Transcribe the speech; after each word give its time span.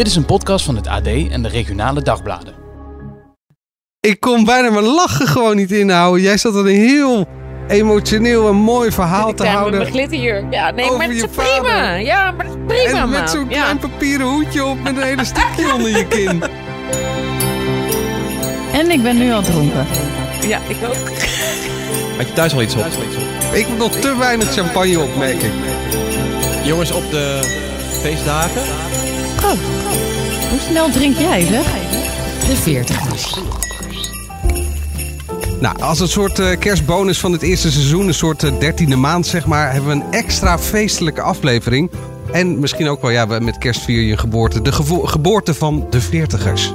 Dit 0.00 0.08
is 0.08 0.16
een 0.16 0.24
podcast 0.24 0.64
van 0.64 0.76
het 0.76 0.86
AD 0.86 1.06
en 1.06 1.42
de 1.42 1.48
regionale 1.48 2.02
dagbladen. 2.02 2.54
Ik 4.00 4.20
kon 4.20 4.44
bijna 4.44 4.70
mijn 4.70 4.84
lachen 4.84 5.26
gewoon 5.26 5.56
niet 5.56 5.70
inhouden. 5.70 6.22
Jij 6.22 6.36
zat 6.36 6.54
er 6.54 6.60
een 6.60 6.66
heel 6.66 7.28
emotioneel 7.68 8.48
en 8.48 8.54
mooi 8.54 8.92
verhaal 8.92 9.34
te 9.34 9.46
houden. 9.46 9.78
met 9.78 9.80
mijn 9.80 9.92
glitterjurk. 9.92 10.52
Ja, 10.52 10.70
nee, 10.70 10.90
maar 10.90 11.08
je 11.08 11.14
is 11.14 11.26
prima. 11.36 11.94
Ja, 11.94 12.30
maar 12.30 12.46
dat 12.46 12.56
is 12.56 12.82
prima, 12.82 13.02
en 13.02 13.08
met 13.08 13.30
zo'n 13.30 13.48
ja. 13.48 13.62
klein 13.62 13.78
papieren 13.78 14.26
hoedje 14.26 14.64
op 14.64 14.82
met 14.82 14.96
een 14.96 15.02
hele 15.02 15.24
stukje 15.24 15.72
onder 15.74 15.90
je 15.96 16.06
kin. 16.06 16.42
En 18.72 18.90
ik 18.90 19.02
ben 19.02 19.18
nu 19.18 19.32
al 19.32 19.42
dronken. 19.42 19.86
ja, 20.46 20.58
ik 20.68 20.76
ook. 20.84 21.08
Had 22.16 22.26
je 22.26 22.32
thuis 22.34 22.54
al 22.54 22.62
iets 22.62 22.74
op? 22.74 22.86
Ik 23.52 23.66
heb 23.66 23.78
nog 23.78 23.92
te 23.92 24.16
weinig 24.16 24.52
champagne 24.52 25.00
op, 25.00 25.16
merk 25.16 25.42
ik. 25.42 25.52
Jongens, 26.64 26.92
op 26.92 27.10
de 27.10 27.40
feestdagen. 28.02 28.89
Oh, 29.36 29.58
hoe 30.50 30.60
snel 30.70 30.90
drink 30.90 31.16
jij, 31.16 31.46
zeg? 31.46 31.64
De 32.46 32.56
veertigers. 32.56 33.38
Nou, 35.60 35.80
als 35.80 36.00
een 36.00 36.08
soort 36.08 36.38
eh, 36.38 36.58
kerstbonus 36.58 37.18
van 37.18 37.32
het 37.32 37.42
eerste 37.42 37.72
seizoen, 37.72 38.06
een 38.06 38.14
soort 38.14 38.42
eh, 38.42 38.58
dertiende 38.58 38.96
maand 38.96 39.26
zeg 39.26 39.46
maar, 39.46 39.72
hebben 39.72 39.90
we 39.90 40.04
een 40.04 40.12
extra 40.12 40.58
feestelijke 40.58 41.20
aflevering. 41.20 41.90
En 42.32 42.58
misschien 42.58 42.88
ook 42.88 43.02
wel, 43.02 43.10
ja, 43.10 43.24
met 43.24 43.58
kerst 43.58 43.80
vier 43.80 44.02
je 44.02 44.16
geboorte. 44.16 44.62
De 44.62 44.72
geboorte 45.04 45.54
van 45.54 45.86
de 45.90 46.00
veertigers. 46.00 46.72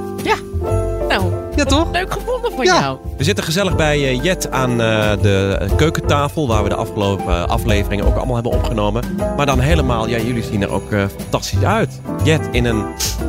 Ja. 1.56 1.62
Ja, 1.62 1.64
toch? 1.64 1.86
leuk 1.92 2.12
gevonden 2.12 2.52
van 2.56 2.64
Ja. 2.64 2.80
jou. 2.80 2.98
We 3.16 3.24
zitten 3.24 3.44
gezellig 3.44 3.76
bij 3.76 3.96
eh, 4.08 4.22
Jet 4.22 4.50
aan 4.50 4.70
eh, 4.70 5.10
de 5.22 5.58
keukentafel, 5.76 6.48
waar 6.48 6.62
we 6.62 6.68
de 6.68 6.74
afgelopen 6.74 7.34
eh, 7.34 7.44
afleveringen 7.44 8.06
ook 8.06 8.16
allemaal 8.16 8.34
hebben 8.34 8.52
opgenomen. 8.52 9.04
Maar 9.36 9.46
dan 9.46 9.60
helemaal, 9.60 10.08
ja, 10.08 10.18
jullie 10.18 10.42
zien 10.42 10.62
er 10.62 10.70
ook 10.70 10.88
fantastisch 11.18 11.62
uit. 11.64 12.00
Jet 12.24 12.40
in 12.52 12.64
een 12.64 12.84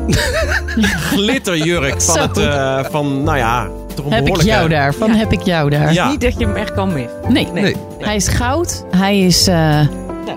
glitterjurk 1.11 2.01
van 2.01 2.19
het, 2.19 2.37
eh, 2.37 2.79
van, 2.91 3.23
nou 3.23 3.37
ja, 3.37 3.67
Heb 4.09 4.27
ik 4.27 4.41
jou 4.41 4.69
daar? 4.69 4.93
Van 4.93 5.07
Ja. 5.11 5.15
heb 5.15 5.31
ik 5.31 5.41
jou 5.41 5.69
daar? 5.69 5.93
Ja. 5.93 6.09
Niet 6.09 6.21
dat 6.21 6.39
je 6.39 6.45
hem 6.45 6.55
echt 6.55 6.73
kan 6.73 6.93
missen. 6.93 7.11
Nee. 7.27 7.47
Nee. 7.53 7.63
Nee, 7.63 7.75
Hij 7.99 8.15
is 8.15 8.27
goud. 8.27 8.85
Hij 8.95 9.19
is 9.19 9.47
eh, 9.47 9.79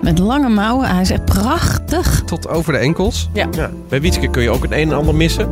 met 0.01 0.19
lange 0.19 0.49
mouwen. 0.49 0.87
Hij 0.89 1.01
is 1.01 1.09
echt 1.11 1.25
prachtig. 1.25 2.21
tot 2.25 2.47
over 2.47 2.73
de 2.73 2.79
enkels. 2.79 3.29
Ja. 3.33 3.47
Bij 3.89 4.01
Wietske 4.01 4.27
kun 4.27 4.41
je 4.43 4.49
ook 4.49 4.61
het 4.63 4.71
een 4.71 4.89
en 4.91 4.93
ander 4.97 5.15
missen. 5.15 5.49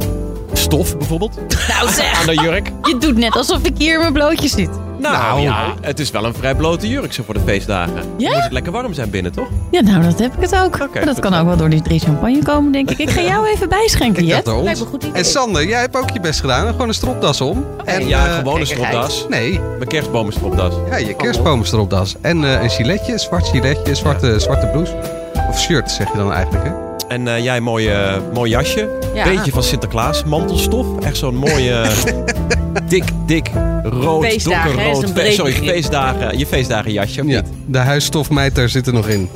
Stof 0.70 0.98
bijvoorbeeld, 0.98 1.36
Nou 1.68 1.90
zeg, 1.98 2.20
aan 2.20 2.26
de 2.26 2.42
jurk. 2.42 2.72
je 2.84 2.98
doet 3.00 3.18
net 3.18 3.36
alsof 3.36 3.60
ik 3.64 3.78
hier 3.78 3.94
in 3.94 4.00
mijn 4.00 4.14
blootjes 4.14 4.52
zit. 4.52 4.70
Nou, 5.00 5.14
Nou. 5.18 5.42
ja, 5.42 5.74
het 5.82 6.00
is 6.00 6.12
wel 6.12 6.26
een 6.26 6.34
vrij 6.34 6.56
blote 6.56 6.88
jurk 6.88 7.14
zo 7.14 7.24
voor 7.26 7.34
de 7.34 7.40
feestdagen. 7.46 7.94
Ja? 8.18 8.34
Moet 8.34 8.44
het 8.44 8.52
lekker 8.52 8.72
warm 8.72 8.94
zijn 8.94 9.10
binnen, 9.10 9.32
toch? 9.32 9.48
Ja, 9.72 9.82
nou 9.82 10.04
dat 10.04 10.20
heb 10.20 10.34
ik 10.34 10.42
het 10.42 10.56
ook. 10.56 11.06
Dat 11.06 11.20
kan 11.20 11.34
ook 11.34 11.46
wel 11.46 11.58
door 11.58 11.70
die 11.70 11.82
drie 11.82 12.00
champagne 12.00 12.44
komen, 12.44 12.72
denk 12.72 12.90
ik. 12.92 12.98
Ik 12.98 13.10
ga 13.10 13.22
jou 13.32 13.48
even 13.48 13.70
bijschenken, 13.70 14.26
Jet. 14.26 14.46
door 14.46 14.64
Lijkt 14.64 14.80
me 14.80 14.86
een 14.86 14.92
goed 14.92 15.04
idee. 15.04 15.16
En 15.16 15.26
Sander, 15.26 15.68
jij 15.68 15.80
hebt 15.80 15.96
ook 15.98 16.10
je 16.10 16.20
best 16.20 16.40
gedaan. 16.40 16.68
Gewoon 16.68 16.88
een 16.88 16.94
stropdas 16.94 17.42
om. 17.42 17.66
En, 17.86 18.08
ja, 18.08 18.28
eh, 18.28 18.36
gewoon 18.38 18.60
een 18.60 18.68
stropdas. 18.68 19.26
Nee, 19.30 19.60
Mijn 19.78 19.88
kerstbomenstropdas. 19.90 20.74
ja, 20.90 20.98
je 20.98 21.14
kerstbomenstropdas. 21.16 22.16
En 22.22 22.44
eh, 22.44 22.62
een 22.64 22.70
giletje, 22.70 23.14
een 23.14 23.20
zwart 23.20 23.48
giletje, 23.48 23.90
een 23.90 23.96
zwarte, 23.96 24.40
zwarte 24.40 24.66
blouse. 24.66 24.94
Of 25.50 25.60
shirt, 25.60 25.92
zeg 25.92 26.12
je 26.12 26.18
dan 26.18 26.34
eigenlijk, 26.34 26.64
hè? 26.66 26.72
En 27.08 27.28
eh, 27.28 27.44
jij 27.44 27.60
mooi, 27.62 27.88
eh, 27.90 28.14
mooi 28.34 28.50
jasje. 28.52 28.90
Ja. 29.14 29.24
Beetje 29.24 29.52
van 29.52 29.64
Sinterklaas. 29.64 30.24
Mantelstof. 30.24 30.86
Echt 31.00 31.18
zo'n 31.18 31.36
mooie, 31.36 31.82
dik, 32.90 33.04
dik, 33.26 33.50
rood, 33.84 34.24
Feestdagen, 34.24 34.62
hè, 34.72 34.76
is 34.78 34.92
donkerrood. 34.92 35.02
een 35.04 35.08
fe- 35.08 35.14
breed 35.14 35.34
sorry, 35.34 35.52
feestdagen. 35.54 36.38
Je 36.38 36.46
feestdagen 36.46 36.92
jasje. 36.92 37.22
of 37.22 37.28
Ja, 37.28 37.42
niet? 37.42 37.50
de 37.66 37.78
huisstofmijter 37.78 38.70
zit 38.70 38.88
er 38.88 38.94
nog 38.94 39.08
in. 39.08 39.30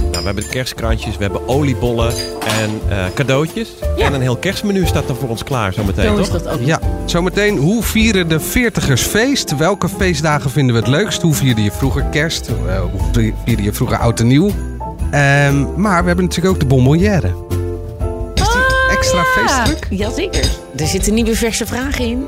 Nou, 0.00 0.18
we 0.18 0.24
hebben 0.24 0.48
kerstkrantjes, 0.48 1.16
we 1.16 1.22
hebben 1.22 1.48
oliebollen 1.48 2.12
en 2.42 2.80
eh, 2.88 2.96
cadeautjes. 3.14 3.68
Ja. 3.96 4.06
En 4.06 4.12
een 4.14 4.20
heel 4.20 4.36
kerstmenu 4.36 4.86
staat 4.86 5.08
er 5.08 5.16
voor 5.16 5.28
ons 5.28 5.44
klaar 5.44 5.72
zometeen, 5.72 6.04
Zo 6.06 6.16
is 6.16 6.28
toch? 6.28 6.42
dat 6.42 6.52
ook. 6.52 6.60
Ja, 6.66 6.80
zometeen, 7.04 7.56
hoe 7.56 7.82
vieren 7.82 8.28
de 8.28 8.40
veertigers 8.40 9.02
feest? 9.02 9.56
Welke 9.56 9.88
feestdagen 9.88 10.50
vinden 10.50 10.74
we 10.74 10.80
het 10.80 10.90
leukst? 10.90 11.22
Hoe 11.22 11.34
vierde 11.34 11.62
je 11.62 11.70
vroeger 11.72 12.02
kerst? 12.04 12.48
Eh, 12.68 12.80
Hoe 13.14 13.32
vierde 13.44 13.62
je 13.62 13.72
vroeger 13.72 13.98
oud 13.98 14.20
en 14.20 14.26
nieuw? 14.26 14.50
Ehm, 15.16 15.66
maar 15.76 16.00
we 16.00 16.06
hebben 16.06 16.24
natuurlijk 16.24 16.54
ook 16.54 16.60
de 16.60 16.66
bonbonnière. 16.66 17.32
Is 18.34 18.42
die 18.52 18.62
extra 18.90 19.22
feestelijk? 19.22 19.86
Jazeker. 19.90 20.48
Er 20.76 20.86
zitten 20.86 21.14
nieuwe 21.14 21.34
verse 21.34 21.66
vragen 21.66 22.04
in 22.04 22.26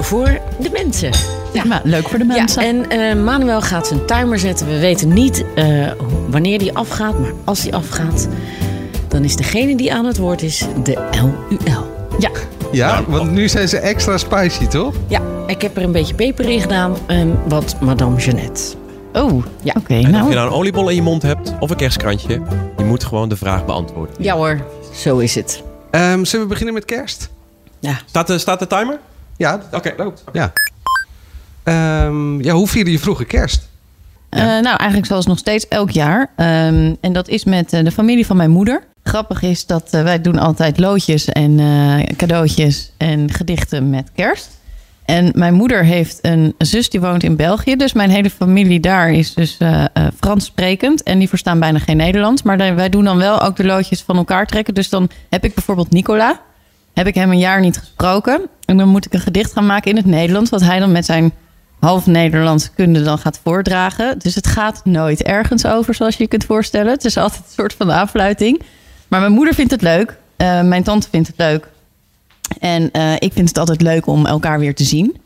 voor 0.00 0.40
de 0.60 0.70
mensen. 0.72 1.10
Ja. 1.52 1.64
Maar 1.64 1.80
leuk 1.84 2.08
voor 2.08 2.18
de 2.18 2.24
mensen. 2.24 2.62
Ja, 2.62 2.68
en 2.68 2.90
eh, 2.90 3.24
Manuel 3.24 3.60
gaat 3.60 3.86
zijn 3.86 4.04
timer 4.06 4.38
zetten. 4.38 4.66
We 4.66 4.78
weten 4.78 5.12
niet 5.12 5.44
eh, 5.54 5.90
wanneer 6.28 6.58
die 6.58 6.72
afgaat, 6.72 7.18
maar 7.18 7.32
als 7.44 7.62
die 7.62 7.74
afgaat, 7.74 8.28
dan 9.08 9.24
is 9.24 9.36
degene 9.36 9.76
die 9.76 9.92
aan 9.92 10.04
het 10.04 10.16
woord 10.16 10.42
is 10.42 10.66
de 10.82 11.08
LUL. 11.12 11.84
Ja, 12.18 12.30
Ja, 12.72 13.04
want 13.06 13.30
nu 13.30 13.48
zijn 13.48 13.68
ze 13.68 13.78
extra 13.78 14.18
spicy, 14.18 14.66
toch? 14.66 14.94
Ja, 15.06 15.20
ik 15.46 15.62
heb 15.62 15.76
er 15.76 15.82
een 15.82 15.92
beetje 15.92 16.14
peper 16.14 16.48
in 16.48 16.60
gedaan 16.60 16.96
en 17.06 17.38
wat 17.46 17.76
Madame 17.80 18.16
Jeannette. 18.16 18.62
Oh, 19.12 19.44
Ja. 19.62 19.74
oké. 19.78 19.94
En 19.94 20.04
of 20.04 20.10
nou, 20.10 20.28
je 20.28 20.34
nou 20.34 20.46
een 20.48 20.54
oliebol 20.54 20.88
in 20.88 20.94
je 20.94 21.02
mond 21.02 21.22
hebt 21.22 21.52
of 21.60 21.70
een 21.70 21.76
kerstkrantje, 21.76 22.40
je 22.76 22.84
moet 22.84 23.04
gewoon 23.04 23.28
de 23.28 23.36
vraag 23.36 23.64
beantwoorden. 23.66 24.14
Ja 24.18 24.34
hoor, 24.34 24.64
zo 24.94 25.18
is 25.18 25.34
het. 25.34 25.62
Ehm, 25.90 26.24
zullen 26.24 26.42
we 26.46 26.50
beginnen 26.52 26.74
met 26.74 26.84
kerst? 26.84 27.28
Ja. 27.80 27.98
Staat 28.06 28.26
de, 28.26 28.38
staat 28.38 28.58
de 28.58 28.66
timer? 28.66 28.98
Ja, 29.36 29.60
Oké, 29.72 29.94
loopt. 29.96 30.24
ja. 30.32 30.52
Ehm, 31.62 32.40
ja, 32.42 32.52
hoe 32.52 32.68
vierde 32.68 32.90
je 32.90 32.98
vroeger 32.98 33.24
kerst? 33.26 33.68
Eh, 34.28 34.40
nou, 34.42 34.76
eigenlijk 34.76 35.06
zoals 35.06 35.26
nog 35.26 35.38
steeds 35.38 35.68
elk 35.68 35.90
jaar. 35.90 36.30
Ehm, 36.36 36.94
en 37.00 37.12
dat 37.12 37.28
is 37.28 37.44
met 37.44 37.72
eh, 37.72 37.84
de 37.84 37.90
familie 37.90 38.26
van 38.26 38.36
mijn 38.36 38.50
moeder. 38.50 38.82
Grappig 39.02 39.42
is 39.42 39.66
dat 39.66 39.88
eh, 39.90 40.02
wij 40.02 40.20
doen 40.20 40.38
altijd 40.38 40.78
loodjes 40.78 41.24
en 41.24 41.58
eh, 41.60 42.16
cadeautjes 42.16 42.92
en 42.96 43.30
gedichten 43.32 43.90
met 43.90 44.10
kerst. 44.14 44.57
En 45.08 45.30
mijn 45.34 45.54
moeder 45.54 45.84
heeft 45.84 46.18
een 46.22 46.54
zus 46.58 46.90
die 46.90 47.00
woont 47.00 47.22
in 47.22 47.36
België. 47.36 47.76
Dus 47.76 47.92
mijn 47.92 48.10
hele 48.10 48.30
familie 48.30 48.80
daar 48.80 49.12
is 49.12 49.34
dus 49.34 49.56
eh, 49.58 49.84
Frans 50.20 50.44
sprekend. 50.44 51.02
En 51.02 51.18
die 51.18 51.28
verstaan 51.28 51.58
bijna 51.58 51.78
geen 51.78 51.96
Nederlands. 51.96 52.42
Maar 52.42 52.74
wij 52.74 52.88
doen 52.88 53.04
dan 53.04 53.16
wel 53.16 53.42
ook 53.42 53.56
de 53.56 53.64
loodjes 53.64 54.02
van 54.02 54.16
elkaar 54.16 54.46
trekken. 54.46 54.74
Dus 54.74 54.88
dan 54.88 55.08
heb 55.28 55.44
ik 55.44 55.54
bijvoorbeeld 55.54 55.90
Nicola. 55.90 56.40
Heb 56.94 57.06
ik 57.06 57.14
hem 57.14 57.30
een 57.30 57.38
jaar 57.38 57.60
niet 57.60 57.78
gesproken. 57.78 58.40
En 58.64 58.76
dan 58.76 58.88
moet 58.88 59.06
ik 59.06 59.12
een 59.12 59.20
gedicht 59.20 59.52
gaan 59.52 59.66
maken 59.66 59.90
in 59.90 59.96
het 59.96 60.06
Nederlands. 60.06 60.50
Wat 60.50 60.62
hij 60.62 60.78
dan 60.78 60.92
met 60.92 61.04
zijn 61.04 61.32
half 61.80 62.06
Nederlandse 62.06 62.70
kunde 62.74 63.02
dan 63.02 63.18
gaat 63.18 63.40
voordragen. 63.42 64.18
Dus 64.18 64.34
het 64.34 64.46
gaat 64.46 64.80
nooit 64.84 65.22
ergens 65.22 65.66
over, 65.66 65.94
zoals 65.94 66.16
je 66.16 66.22
je 66.22 66.28
kunt 66.28 66.44
voorstellen. 66.44 66.92
Het 66.92 67.04
is 67.04 67.16
altijd 67.16 67.42
een 67.42 67.52
soort 67.56 67.74
van 67.74 67.90
afluiting. 67.90 68.62
Maar 69.08 69.20
mijn 69.20 69.32
moeder 69.32 69.54
vindt 69.54 69.70
het 69.70 69.82
leuk. 69.82 70.16
Eh, 70.36 70.62
mijn 70.62 70.82
tante 70.82 71.08
vindt 71.10 71.26
het 71.28 71.38
leuk. 71.38 71.68
En 72.60 72.90
eh, 72.90 73.12
ik 73.14 73.32
vind 73.32 73.48
het 73.48 73.58
altijd 73.58 73.82
leuk 73.82 74.06
om 74.06 74.26
elkaar 74.26 74.58
weer 74.58 74.74
te 74.74 74.84
zien. 74.84 75.16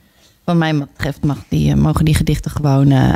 Wat 0.44 0.56
mij 0.56 0.78
betreft 0.78 1.25
mag 1.25 1.38
die, 1.49 1.71
eh, 1.71 1.77
mogen 1.77 2.05
die 2.05 2.15
gedichten 2.15 2.50
gewoon 2.50 2.91
eh, 2.91 3.12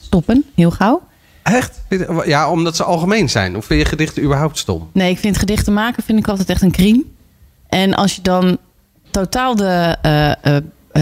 stoppen, 0.00 0.44
heel 0.54 0.70
gauw. 0.70 1.02
Echt? 1.42 1.82
Ja, 2.24 2.50
omdat 2.50 2.76
ze 2.76 2.84
algemeen 2.84 3.30
zijn. 3.30 3.56
Of 3.56 3.64
vind 3.64 3.80
je 3.80 3.86
gedichten 3.86 4.22
überhaupt 4.22 4.58
stom? 4.58 4.88
Nee, 4.92 5.10
ik 5.10 5.18
vind 5.18 5.38
gedichten 5.38 5.72
maken 5.72 6.02
vind 6.02 6.18
ik 6.18 6.28
altijd 6.28 6.48
echt 6.48 6.62
een 6.62 6.72
crime. 6.72 7.04
En 7.68 7.94
als 7.94 8.16
je 8.16 8.22
dan 8.22 8.58
totaal 9.10 9.56
de, 9.56 9.96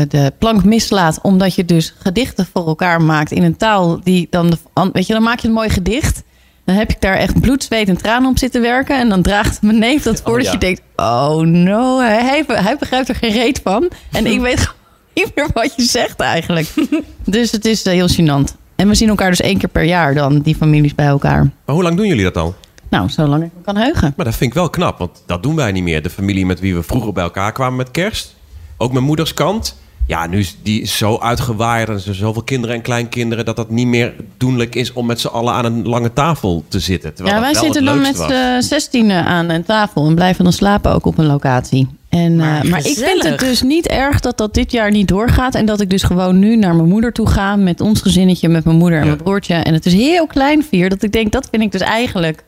de 0.09 0.33
plank 0.39 0.65
mislaat, 0.65 1.19
omdat 1.23 1.55
je 1.55 1.65
dus 1.65 1.95
gedichten 1.99 2.47
voor 2.53 2.67
elkaar 2.67 3.03
maakt 3.03 3.31
in 3.31 3.43
een 3.43 3.57
taal 3.57 4.01
die 4.03 4.27
dan, 4.31 4.51
de, 4.51 4.59
weet 4.93 5.07
je, 5.07 5.13
dan 5.13 5.23
maak 5.23 5.39
je 5.39 5.49
een 5.49 5.55
mooi 5.55 5.69
gedicht. 5.69 6.23
Dan 6.65 6.75
heb 6.75 6.91
ik 6.91 7.01
daar 7.01 7.17
echt 7.17 7.41
bloed, 7.41 7.63
zweet 7.65 7.89
en 7.89 7.97
tranen 7.97 8.31
op 8.31 8.39
zitten 8.39 8.61
werken. 8.61 8.99
En 8.99 9.09
dan 9.09 9.23
draagt 9.23 9.63
mijn 9.63 9.79
neef 9.79 10.03
dat 10.03 10.21
voor 10.23 10.31
Oh, 10.31 10.37
dat 10.37 10.47
ja. 10.47 10.53
je 10.53 10.59
denkt, 10.59 10.83
oh 10.97 11.41
no, 11.41 12.01
hij, 12.01 12.45
hij 12.47 12.77
begrijpt 12.79 13.09
er 13.09 13.15
geen 13.15 13.33
reet 13.33 13.61
van. 13.65 13.89
En 14.13 14.27
ik 14.27 14.41
weet 14.41 14.61
gewoon 14.61 14.81
niet 15.15 15.35
meer 15.35 15.49
wat 15.53 15.73
je 15.77 15.83
zegt 15.83 16.21
eigenlijk. 16.21 16.69
Dus 17.25 17.53
het 17.53 17.65
is 17.65 17.83
eh, 17.83 17.93
heel 17.93 18.09
gênant. 18.09 18.57
En 18.77 18.89
we 18.89 18.95
zien 18.95 19.09
elkaar 19.09 19.31
dus 19.31 19.41
één 19.41 19.59
keer 19.59 19.69
per 19.69 19.85
jaar 19.85 20.15
dan, 20.15 20.39
die 20.39 20.55
families 20.55 20.95
bij 20.95 21.07
elkaar. 21.07 21.43
Maar 21.65 21.75
hoe 21.75 21.83
lang 21.83 21.97
doen 21.97 22.07
jullie 22.07 22.25
dat 22.25 22.37
al? 22.37 22.55
Nou, 22.89 23.09
zolang 23.09 23.45
ik 23.45 23.51
me 23.57 23.63
kan 23.65 23.77
heugen. 23.77 24.13
Maar 24.17 24.25
dat 24.25 24.35
vind 24.35 24.51
ik 24.51 24.57
wel 24.57 24.71
knap, 24.71 24.99
want 24.99 25.23
dat 25.27 25.43
doen 25.43 25.57
wij 25.57 25.73
niet 25.73 25.83
meer. 25.83 26.03
De 26.03 26.11
familie 26.11 26.47
met 26.47 26.61
wie 26.61 26.75
we 26.75 26.83
vroeger 26.83 27.13
bij 27.13 27.23
elkaar 27.25 27.53
kwamen 27.53 27.77
met 27.77 27.91
kerst. 27.91 28.35
Ook 28.77 28.93
mijn 28.93 29.05
moeders 29.05 29.35
kant. 29.35 29.79
Ja, 30.11 30.27
nu 30.27 30.39
is 30.39 30.57
die 30.63 30.87
zo 30.87 31.19
uitgewaaid 31.19 31.89
en 31.89 31.95
er 31.95 32.01
zijn 32.01 32.15
zoveel 32.15 32.43
kinderen 32.43 32.77
en 32.77 32.83
kleinkinderen... 32.83 33.45
dat 33.45 33.57
dat 33.57 33.71
niet 33.71 33.87
meer 33.87 34.15
doenlijk 34.37 34.75
is 34.75 34.93
om 34.93 35.07
met 35.07 35.21
z'n 35.21 35.27
allen 35.27 35.53
aan 35.53 35.65
een 35.65 35.89
lange 35.89 36.13
tafel 36.13 36.65
te 36.69 36.81
zitten. 36.81 37.15
Terwijl 37.15 37.37
Ja, 37.37 37.43
dat 37.43 37.53
wij 37.53 37.61
wel 37.63 37.73
zitten 37.73 37.93
dan 37.93 38.01
met 38.01 38.17
z'n 38.17 38.69
zestienen 38.69 39.25
aan 39.25 39.49
een 39.49 39.65
tafel 39.65 40.07
en 40.07 40.15
blijven 40.15 40.45
dan 40.45 40.53
slapen 40.53 40.93
ook 40.93 41.07
op 41.07 41.19
een 41.19 41.27
locatie. 41.27 41.89
En, 42.09 42.37
Maar 42.37 42.47
maar, 42.47 42.67
maar 42.67 42.87
ik 42.87 42.97
vind 42.97 43.23
het 43.23 43.39
dus 43.39 43.63
niet 43.63 43.87
erg 43.87 44.21
dat 44.21 44.39
dat 44.39 44.55
dit 44.55 44.73
jaar 44.73 44.91
niet 44.91 45.09
doorgaat. 45.09 45.55
En 45.55 45.67
dat 45.67 45.81
ik 45.81 45.91
dus 45.91 46.03
gewoon 46.03 46.39
nu 46.39 46.57
naar 46.57 46.75
mijn 46.75 46.89
moeder 46.89 47.13
toe 47.13 47.29
ga 47.29 47.57
met 47.57 47.81
ons 47.81 48.01
gezinnetje, 48.01 48.49
met 48.49 48.65
mijn 48.65 48.77
moeder 48.77 48.99
en 48.99 49.05
Ja. 49.05 49.11
mijn 49.11 49.23
broertje. 49.23 49.55
En 49.55 49.75
het 49.75 49.87
is 49.87 49.93
heel 49.93 50.27
klein 50.27 50.65
vier. 50.65 50.89
Dat 50.89 51.03
ik 51.03 51.13
denk, 51.13 51.33
dat 51.33 51.49
vind 51.51 51.63
ik 51.63 51.73
dus 51.73 51.81
eigenlijk 51.81 52.45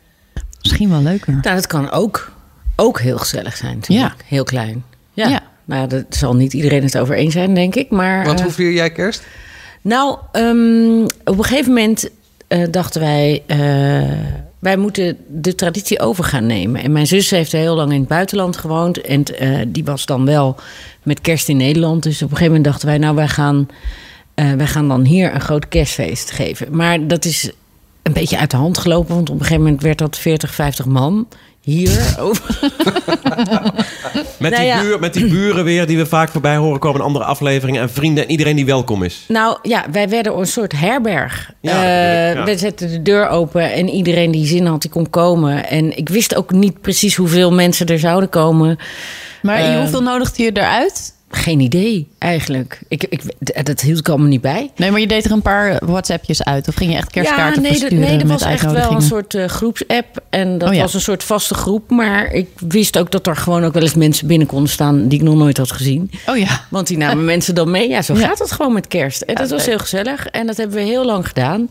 misschien 0.63 0.89
wel 0.91 1.03
leuker. 1.03 1.33
Nou, 1.43 1.55
dat 1.57 1.67
kan 1.67 1.91
ook, 1.91 2.33
ook 2.77 3.01
heel 3.01 3.19
gezellig 3.19 3.57
zijn 3.57 3.75
natuurlijk. 3.75 4.25
Heel 4.27 4.45
klein. 4.45 4.85
Ja. 5.13 5.29
Ja. 5.29 5.51
Nou, 5.65 5.89
daar 5.89 6.05
zal 6.09 6.37
niet 6.37 6.53
iedereen 6.53 6.83
het 6.83 6.99
over 6.99 7.15
eens 7.15 7.33
zijn, 7.33 7.55
denk 7.55 7.75
ik. 7.75 7.91
Maar, 7.91 8.25
Want 8.25 8.39
eh, 8.39 8.45
hoe 8.45 8.55
vier 8.55 8.73
jij 8.73 8.91
kerst? 8.91 9.23
Nou, 9.83 10.19
ehm, 10.33 11.03
op 11.25 11.39
een 11.39 11.45
gegeven 11.45 11.73
moment 11.73 12.09
eh, 12.49 12.63
dachten 12.71 13.01
wij... 13.01 13.43
eh, 13.47 13.59
wij 14.59 14.77
moeten 14.77 15.17
de 15.29 15.55
traditie 15.55 16.01
over 16.01 16.25
gaan 16.25 16.47
nemen. 16.47 16.83
En 16.83 16.93
mijn 16.93 17.07
zus 17.07 17.31
heeft 17.31 17.53
heel 17.53 17.75
lang 17.75 17.93
in 17.93 17.99
het 17.99 18.09
buitenland 18.09 18.57
gewoond. 18.57 19.01
En 19.01 19.25
eh, 19.25 19.59
die 19.69 19.85
was 19.85 20.07
dan 20.07 20.25
wel 20.25 20.57
met 21.03 21.21
kerst 21.21 21.49
in 21.49 21.57
Nederland. 21.57 22.03
Dus 22.03 22.15
op 22.17 22.31
een 22.31 22.37
gegeven 22.37 22.47
moment 22.47 22.65
dachten 22.65 22.89
wij, 22.89 22.99
nou, 22.99 23.15
wij 23.15 23.29
gaan, 23.29 23.69
eh, 24.35 24.53
wij 24.53 24.67
gaan 24.67 24.89
dan 24.89 25.05
hier 25.05 25.35
een 25.35 25.41
groot 25.41 25.69
kerstfeest 25.69 26.31
geven. 26.31 26.77
Maar 26.77 27.07
dat 27.07 27.25
is 27.25 27.51
een 28.03 28.13
beetje 28.13 28.39
uit 28.39 28.51
de 28.51 28.57
hand 28.57 28.79
gelopen. 28.79 29.15
Want 29.15 29.29
op 29.31 29.35
een 29.35 29.41
gegeven 29.43 29.63
moment 29.63 29.83
werd 29.83 29.99
dat 29.99 30.19
40, 30.19 30.55
50 30.55 30.87
man 30.87 31.27
hier. 31.63 32.15
Over. 32.19 32.59
Met, 34.39 34.51
Nou 34.51 34.63
die 34.63 34.65
ja. 34.65 34.81
buur, 34.81 34.99
met 34.99 35.15
die 35.15 35.27
buren 35.29 35.65
weer 35.65 35.87
die 35.87 35.97
we 35.97 36.07
vaak 36.07 36.29
voorbij 36.29 36.57
horen 36.57 36.79
komen 36.81 37.01
in 37.01 37.07
andere 37.07 37.25
afleveringen. 37.25 37.81
En 37.83 37.91
vrienden 37.91 38.25
en 38.25 38.31
iedereen 38.31 38.57
die 38.57 38.67
welkom 38.67 39.03
is. 39.03 39.25
Nou 39.29 39.59
ja, 39.63 39.85
wij 39.93 40.09
werden 40.09 40.39
een 40.39 40.47
soort 40.47 40.73
herberg. 40.73 41.51
Ja, 41.61 41.83
Eh, 41.85 42.35
ja. 42.35 42.45
We 42.45 42.59
zetten 42.59 42.91
de 42.91 43.03
deur 43.03 43.29
open 43.29 43.73
en 43.73 43.89
iedereen 43.89 44.31
die 44.31 44.47
zin 44.47 44.67
had, 44.67 44.83
die 44.83 44.91
kon 44.91 45.11
komen. 45.11 45.69
En 45.69 45.97
ik 45.97 46.09
wist 46.09 46.35
ook 46.35 46.51
niet 46.53 46.81
precies 46.81 47.15
hoeveel 47.17 47.53
mensen 47.53 47.87
er 47.87 47.99
zouden 47.99 48.29
komen. 48.29 48.79
Maar 49.43 49.57
Eh, 49.59 49.79
hoeveel 49.79 50.03
nodigde 50.03 50.43
je 50.43 50.51
eruit? 50.53 51.13
Geen 51.35 51.61
idee, 51.61 52.09
eigenlijk. 52.19 52.81
Ik, 52.89 53.05
ik, 53.09 53.23
dat 53.67 53.81
hield 53.81 53.99
ik 53.99 54.09
allemaal 54.09 54.27
niet 54.29 54.41
bij. 54.41 54.71
Nee, 54.77 54.91
maar 54.91 55.01
je 55.01 55.07
deed 55.07 55.25
er 55.25 55.31
een 55.33 55.43
paar 55.43 55.79
WhatsAppjes 55.87 56.43
uit. 56.45 56.69
Of 56.69 56.75
ging 56.75 56.91
je 56.91 56.97
echt 56.97 57.11
kerstkaarten 57.11 57.55
ja, 57.55 57.69
nee, 57.69 57.71
dat- 57.71 57.81
versturen 57.81 58.09
nee, 58.09 58.19
dat 58.19 58.29
was 58.29 58.43
echt 58.43 58.73
wel 58.73 58.91
een 58.93 59.03
soort 59.03 59.35
eh, 59.35 59.45
groepsapp. 59.45 60.21
En 60.31 60.59
dat 60.59 60.69
Oh 60.69 60.75
ja. 60.75 60.81
was 60.81 60.95
een 60.95 61.01
soort 61.01 61.25
vaste 61.25 61.55
groep. 61.55 61.91
Maar 61.91 62.33
ik 62.33 62.49
wist 62.69 62.99
ook 62.99 63.11
dat 63.11 63.27
er 63.27 63.37
gewoon 63.37 63.65
ook 63.65 63.73
wel 63.73 63.83
eens 63.83 63.95
mensen 63.95 64.27
binnen 64.27 64.47
konden 64.47 64.69
staan... 64.71 65.09
die 65.09 65.19
ik 65.19 65.25
nog 65.25 65.35
nooit 65.35 65.57
had 65.57 65.73
gezien. 65.73 66.11
Oh 66.27 66.37
ja. 66.37 66.61
Want 66.71 66.87
die 66.87 66.97
namen 66.97 67.25
mensen 67.35 67.55
dan 67.55 67.71
mee. 67.71 67.89
Ja, 67.89 68.03
zo 68.03 68.15
Ja. 68.15 68.27
gaat 68.27 68.39
het 68.39 68.53
gewoon 68.53 68.73
met 68.73 68.89
kerst. 68.89 69.23
En 69.23 69.35
dat 69.35 69.51
was 69.51 69.67
heel 69.67 69.79
gezellig. 69.79 70.27
En 70.27 70.47
dat 70.47 70.57
hebben 70.57 70.77
we 70.77 70.83
heel 70.83 71.05
lang 71.05 71.27
gedaan. 71.27 71.71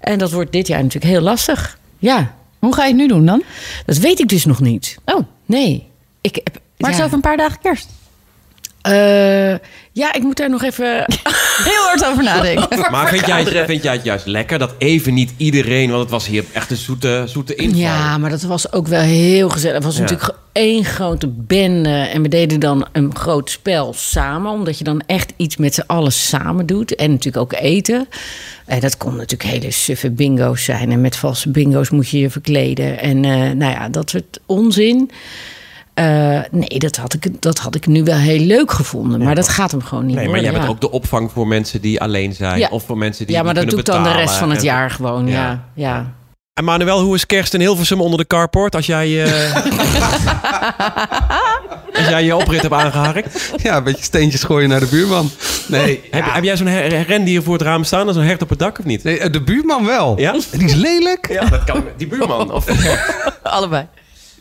En 0.00 0.18
dat 0.18 0.32
wordt 0.32 0.52
dit 0.52 0.66
jaar 0.66 0.82
natuurlijk 0.82 1.12
heel 1.12 1.22
lastig. 1.22 1.78
Ja, 1.98 2.34
Hoe 2.58 2.74
ga 2.74 2.82
je 2.82 2.88
het 2.88 2.96
nu 3.00 3.08
doen 3.08 3.26
dan? 3.26 3.42
dat 3.86 3.96
weet 3.98 4.20
ik 4.20 4.28
dus 4.28 4.44
nog 4.44 4.60
niet. 4.60 4.98
Oh, 5.04 5.20
Nee. 5.46 5.86
Ik 6.20 6.34
heb, 6.44 6.58
maar 6.78 6.90
het 6.90 6.98
is 6.98 7.04
over 7.04 7.16
een 7.16 7.22
paar 7.22 7.36
dagen 7.36 7.58
kerst. 7.62 7.88
Eh, 8.82 9.54
ja, 9.92 10.12
ik 10.12 10.22
moet 10.22 10.36
daar 10.36 10.50
nog 10.50 10.62
even... 10.62 10.86
Heel 11.64 11.82
hard 11.82 12.04
over 12.06 12.22
nadenken. 12.24 12.90
Maar 12.90 13.08
vind 13.08 13.26
jij, 13.26 13.44
vind 13.66 13.82
jij 13.82 13.92
het 13.92 14.04
juist 14.04 14.26
lekker 14.26 14.58
dat 14.58 14.74
even 14.78 15.14
niet 15.14 15.32
iedereen... 15.36 15.88
Want 15.90 16.02
het 16.02 16.10
was 16.10 16.26
hier 16.26 16.44
echt 16.52 16.70
een 16.70 16.76
zoete, 16.76 17.24
zoete 17.26 17.54
inval. 17.54 17.78
Ja, 17.80 18.18
maar 18.18 18.30
dat 18.30 18.42
was 18.42 18.72
ook 18.72 18.86
wel 18.86 19.00
heel 19.00 19.48
gezellig. 19.48 19.74
Het 19.74 19.84
was 19.84 19.94
Ja. 19.96 20.00
natuurlijk 20.02 20.34
één 20.52 20.84
grote 20.84 21.28
bende. 21.28 21.88
En 22.12 22.22
we 22.22 22.28
deden 22.28 22.60
dan 22.60 22.86
een 22.92 23.16
groot 23.16 23.50
spel 23.50 23.92
samen. 23.96 24.52
Omdat 24.52 24.78
je 24.78 24.84
dan 24.84 25.02
echt 25.06 25.32
iets 25.36 25.56
met 25.56 25.74
z'n 25.74 25.84
allen 25.86 26.12
samen 26.12 26.66
doet. 26.66 26.94
En 26.94 27.10
natuurlijk 27.10 27.52
ook 27.52 27.60
eten. 27.60 28.08
En 28.66 28.80
dat 28.80 28.96
kon 28.96 29.16
natuurlijk 29.16 29.50
hele 29.50 29.70
suffe 29.70 30.10
bingo's 30.10 30.64
zijn. 30.64 30.92
En 30.92 31.00
met 31.00 31.16
valse 31.16 31.50
bingo's 31.50 31.90
moet 31.90 32.08
je 32.08 32.18
je 32.18 32.30
verkleden. 32.30 32.98
En 33.00 33.24
eh, 33.24 33.30
nou 33.50 33.72
ja, 33.72 33.88
dat 33.88 34.10
soort 34.10 34.40
onzin. 34.46 35.10
Eh, 35.94 36.38
nee, 36.50 36.78
dat 36.78 36.96
had, 36.96 37.14
ik, 37.14 37.42
dat 37.42 37.58
had 37.58 37.74
ik 37.74 37.86
nu 37.86 38.04
wel 38.04 38.16
heel 38.16 38.38
leuk 38.40 38.70
gevonden. 38.72 39.22
Maar 39.22 39.34
dat 39.34 39.48
gaat 39.48 39.70
hem 39.70 39.82
gewoon 39.82 40.06
niet 40.06 40.14
Nee, 40.16 40.24
maar 40.24 40.34
worden, 40.34 40.42
jij 40.44 40.52
bent 40.52 40.64
ja. 40.64 40.70
ook 40.74 40.80
de 40.80 40.90
opvang 40.90 41.30
voor 41.32 41.46
mensen 41.46 41.80
die 41.80 42.00
alleen 42.00 42.32
zijn. 42.34 42.58
Ja. 42.58 42.68
Of 42.70 42.84
voor 42.86 42.98
mensen 42.98 43.26
die 43.26 43.36
Ja, 43.36 43.42
maar 43.42 43.54
dat 43.54 43.68
doe 43.70 43.78
ik 43.78 43.84
dan 43.84 44.02
de 44.02 44.12
rest 44.12 44.34
van 44.34 44.48
het 44.50 44.58
En- 44.58 44.64
jaar 44.64 44.90
gewoon. 44.90 45.26
Ja. 45.26 45.32
Ja, 45.34 45.64
ja. 45.74 46.12
En 46.54 46.64
Manuel, 46.64 47.00
hoe 47.00 47.14
is 47.14 47.26
kerst 47.26 47.54
in 47.54 47.60
Hilversum 47.60 48.00
onder 48.00 48.18
de 48.18 48.26
carport? 48.26 48.74
Als 48.74 48.86
jij, 48.86 49.24
eh, 49.24 49.54
als 51.98 52.08
jij 52.08 52.24
je 52.24 52.36
oprit 52.36 52.62
hebt 52.62 52.74
aangeharkt. 52.74 53.52
Ja, 53.62 53.76
een 53.76 53.84
beetje 53.84 54.04
steentjes 54.04 54.42
gooien 54.42 54.68
naar 54.68 54.80
de 54.80 54.86
buurman. 54.86 55.30
Nee, 55.66 56.00
Heb, 56.10 56.24
heb 56.28 56.44
jij 56.44 56.56
zo'n 56.56 56.88
rendier 57.02 57.42
voor 57.42 57.52
het 57.52 57.62
raam 57.62 57.84
staan? 57.84 58.06
als 58.06 58.16
een 58.16 58.24
hert 58.24 58.42
op 58.42 58.48
het 58.48 58.58
dak 58.58 58.78
of 58.78 58.84
niet? 58.84 59.02
nee 59.04 59.18
eh, 59.18 59.32
de 59.32 59.42
buurman 59.42 59.86
wel. 59.86 60.18
Ja? 60.18 60.32
En 60.32 60.58
die 60.58 60.64
is 60.68 60.74
lelijk. 60.74 61.28
Ja, 61.32 61.44
dat 61.44 61.64
kan. 61.64 61.84
Die 61.96 62.06
buurman. 62.06 62.52
Of, 62.52 62.66
Allebei. 63.42 63.86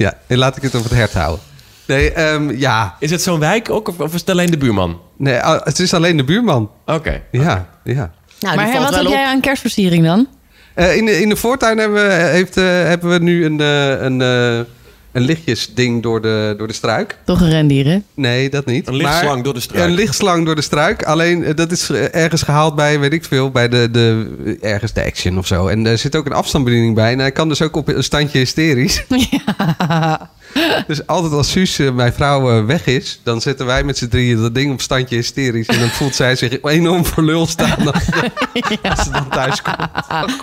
Ja, 0.01 0.13
en 0.27 0.37
laat 0.37 0.57
ik 0.57 0.63
het 0.63 0.75
over 0.75 0.89
het 0.89 0.99
hert 0.99 1.13
houden. 1.13 1.39
Nee, 1.85 2.11
ehm, 2.11 2.49
ja. 2.49 2.95
is 2.99 3.11
het 3.11 3.21
zo'n 3.21 3.39
wijk 3.39 3.69
ook? 3.69 3.87
Of, 3.87 3.99
of 3.99 4.13
is 4.13 4.19
het 4.19 4.29
alleen 4.29 4.51
de 4.51 4.57
buurman? 4.57 5.01
Nee, 5.17 5.39
ah, 5.39 5.65
het 5.65 5.79
is 5.79 5.93
alleen 5.93 6.17
de 6.17 6.23
buurman. 6.23 6.71
Oké. 6.85 7.21
Ja, 7.31 7.69
ja. 7.83 8.11
Nou, 8.39 8.55
maar 8.55 8.79
wat 8.81 8.95
heb 8.95 9.05
op. 9.05 9.11
jij 9.11 9.25
aan 9.25 9.39
kerstversiering 9.39 10.05
dan? 10.05 10.27
Eh, 10.73 10.95
in, 10.95 11.05
de, 11.05 11.21
in 11.21 11.29
de 11.29 11.35
voortuin 11.35 11.77
hebben 11.77 12.07
we, 12.07 12.13
heeft, 12.13 12.57
eh, 12.57 12.63
hebben 12.63 13.09
we 13.09 13.19
nu 13.19 13.45
een, 13.45 13.59
eh, 13.59 14.01
een, 14.01 14.21
eh, 14.21 14.59
een 15.11 15.21
lichtjesding 15.21 16.03
door 16.03 16.21
de, 16.21 16.55
door 16.57 16.67
de 16.67 16.73
struik. 16.73 17.17
Toch 17.25 17.41
een 17.41 17.49
rendier, 17.49 17.85
hè? 17.85 17.99
Nee, 18.13 18.49
dat 18.49 18.65
niet. 18.65 18.87
Een 18.87 18.95
lichtslang 18.95 19.33
Maar- 19.33 19.43
door 19.43 19.53
de 19.53 19.59
struik. 19.59 19.83
Een 19.83 19.95
lichtslang 19.95 20.45
door 20.45 20.55
de 20.55 20.61
struik. 20.61 21.03
Alleen, 21.03 21.43
eh, 21.43 21.55
dat 21.55 21.71
is 21.71 21.89
eh, 21.89 22.15
ergens 22.15 22.41
gehaald 22.41 22.75
bij, 22.75 22.99
weet 22.99 23.13
ik 23.13 23.23
veel, 23.25 23.51
bij 23.51 23.69
de, 23.69 23.89
de, 23.91 24.57
ergens 24.61 24.93
de 24.93 25.03
Action 25.05 25.37
of 25.37 25.47
zo. 25.47 25.67
En 25.67 25.85
er 25.85 25.97
zit 25.97 26.15
ook 26.15 26.25
een 26.25 26.33
afstandsbediening 26.33 26.95
bij. 26.95 27.11
En 27.11 27.19
hij 27.19 27.31
kan 27.31 27.47
dus 27.47 27.61
ook 27.61 27.75
op 27.75 27.87
een 27.87 28.03
standje 28.03 28.37
hysterisch. 28.37 29.03
Ja. 29.31 30.29
Dus 30.87 31.07
altijd 31.07 31.33
als 31.33 31.51
Suus, 31.51 31.79
eh, 31.79 31.91
mijn 31.91 32.13
vrouw, 32.13 32.65
weg 32.65 32.85
is... 32.85 33.19
dan 33.23 33.41
zetten 33.41 33.65
wij 33.65 33.83
met 33.83 33.97
z'n 33.97 34.07
drieën 34.07 34.41
dat 34.41 34.55
ding 34.55 34.71
op 34.71 34.81
standje 34.81 35.15
hysterisch. 35.15 35.67
En 35.67 35.79
dan 35.79 35.89
voelt 35.89 36.15
zij 36.15 36.35
zich 36.35 36.61
enorm 36.61 37.05
voor 37.05 37.23
lul 37.23 37.47
staan 37.47 37.77
als, 37.91 38.03
als 38.89 39.03
ze 39.03 39.11
dan 39.11 39.29
thuis 39.29 39.61
komt. 39.61 39.77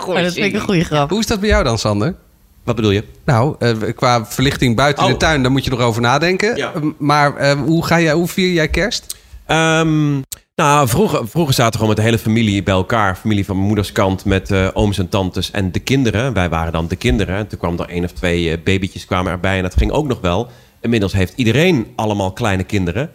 Maar 0.07 0.23
dat 0.23 0.33
vind 0.33 0.45
ik 0.45 0.53
een 0.53 0.59
goede 0.59 0.83
grap. 0.83 1.09
Hoe 1.09 1.19
is 1.19 1.27
dat 1.27 1.39
bij 1.39 1.49
jou 1.49 1.63
dan, 1.63 1.77
Sander? 1.77 2.15
Wat 2.63 2.75
bedoel 2.75 2.91
je? 2.91 3.03
Nou, 3.25 3.55
eh, 3.59 3.71
qua 3.95 4.25
verlichting 4.25 4.75
buiten 4.75 5.03
Oh. 5.03 5.09
de 5.09 5.17
tuin, 5.17 5.41
daar 5.41 5.51
moet 5.51 5.63
je 5.63 5.69
nog 5.69 5.79
over 5.79 6.01
nadenken. 6.01 6.55
Ja. 6.55 6.73
Eh, 6.73 6.81
Maar 6.97 7.35
eh, 7.35 7.51
hoe, 7.51 7.85
ga 7.85 7.99
jij, 7.99 8.13
hoe 8.13 8.27
vier 8.27 8.51
jij 8.53 8.67
kerst? 8.67 9.15
Ehm, 9.45 10.11
nou, 10.55 10.87
vroeger, 10.87 11.27
vroeger 11.27 11.53
zaten 11.53 11.71
we 11.71 11.77
gewoon 11.77 11.87
met 11.87 11.97
de 11.97 12.03
hele 12.03 12.17
familie 12.19 12.63
bij 12.63 12.73
elkaar. 12.73 13.15
Familie 13.15 13.45
van 13.45 13.55
mijn 13.55 13.67
moeders 13.67 13.91
kant 13.91 14.25
met 14.25 14.51
ooms 14.73 14.97
en 14.97 15.09
tantes 15.09 15.51
en 15.51 15.71
de 15.71 15.79
kinderen. 15.79 16.33
Wij 16.33 16.49
waren 16.49 16.71
dan 16.73 16.87
de 16.87 16.95
kinderen. 16.95 17.35
En 17.37 17.47
toen 17.47 17.59
kwam 17.59 17.79
er 17.79 17.89
één 17.89 18.03
of 18.03 18.11
twee 18.11 18.59
babytjes 18.59 19.05
kwamen 19.05 19.31
erbij 19.31 19.57
en 19.57 19.63
dat 19.63 19.75
ging 19.77 19.91
ook 19.91 20.07
nog 20.07 20.21
wel. 20.21 20.47
Inmiddels 20.81 21.13
heeft 21.13 21.33
iedereen 21.35 21.87
allemaal 21.95 22.31
kleine 22.33 22.63
kinderen. 22.63 23.11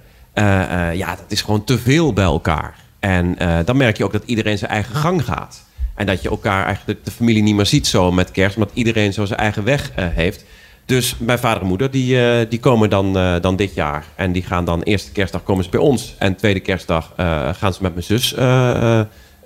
Ja, 0.94 1.08
dat 1.16 1.24
is 1.28 1.42
gewoon 1.42 1.64
te 1.64 1.78
veel 1.78 2.12
bij 2.12 2.24
elkaar. 2.24 2.74
En 3.00 3.36
dan 3.64 3.76
merk 3.76 3.96
je 3.96 4.04
ook 4.04 4.12
dat 4.12 4.22
iedereen 4.26 4.58
zijn 4.58 4.70
eigen 4.70 4.94
gang 4.94 5.24
gaat. 5.24 5.63
En 5.94 6.06
dat 6.06 6.22
je 6.22 6.28
elkaar 6.28 6.64
eigenlijk 6.66 7.04
de 7.04 7.10
familie 7.10 7.42
niet 7.42 7.54
meer 7.54 7.66
ziet 7.66 7.86
zo 7.86 8.12
met 8.12 8.30
kerst. 8.30 8.56
Omdat 8.56 8.70
iedereen 8.74 9.12
zo 9.12 9.24
zijn 9.24 9.38
eigen 9.38 9.64
weg 9.64 9.90
eh, 9.94 10.06
heeft. 10.10 10.44
Dus 10.86 11.14
mijn 11.18 11.38
vader 11.38 11.62
en 11.62 11.68
moeder 11.68 11.90
die, 11.90 12.20
eh, 12.26 12.46
die 12.48 12.60
komen 12.60 12.90
dan, 12.90 13.16
eh, 13.18 13.34
dan 13.40 13.56
dit 13.56 13.74
jaar. 13.74 14.04
En 14.14 14.32
die 14.32 14.42
gaan 14.42 14.64
dan 14.64 14.82
eerste 14.82 15.12
kerstdag 15.12 15.42
komen 15.42 15.64
ze 15.64 15.70
bij 15.70 15.80
ons. 15.80 16.14
En 16.18 16.36
tweede 16.36 16.60
kerstdag 16.60 17.12
gaan 17.56 17.72
ze 17.74 17.82
met 17.82 17.92
mijn 17.94 18.04
zus 18.04 18.34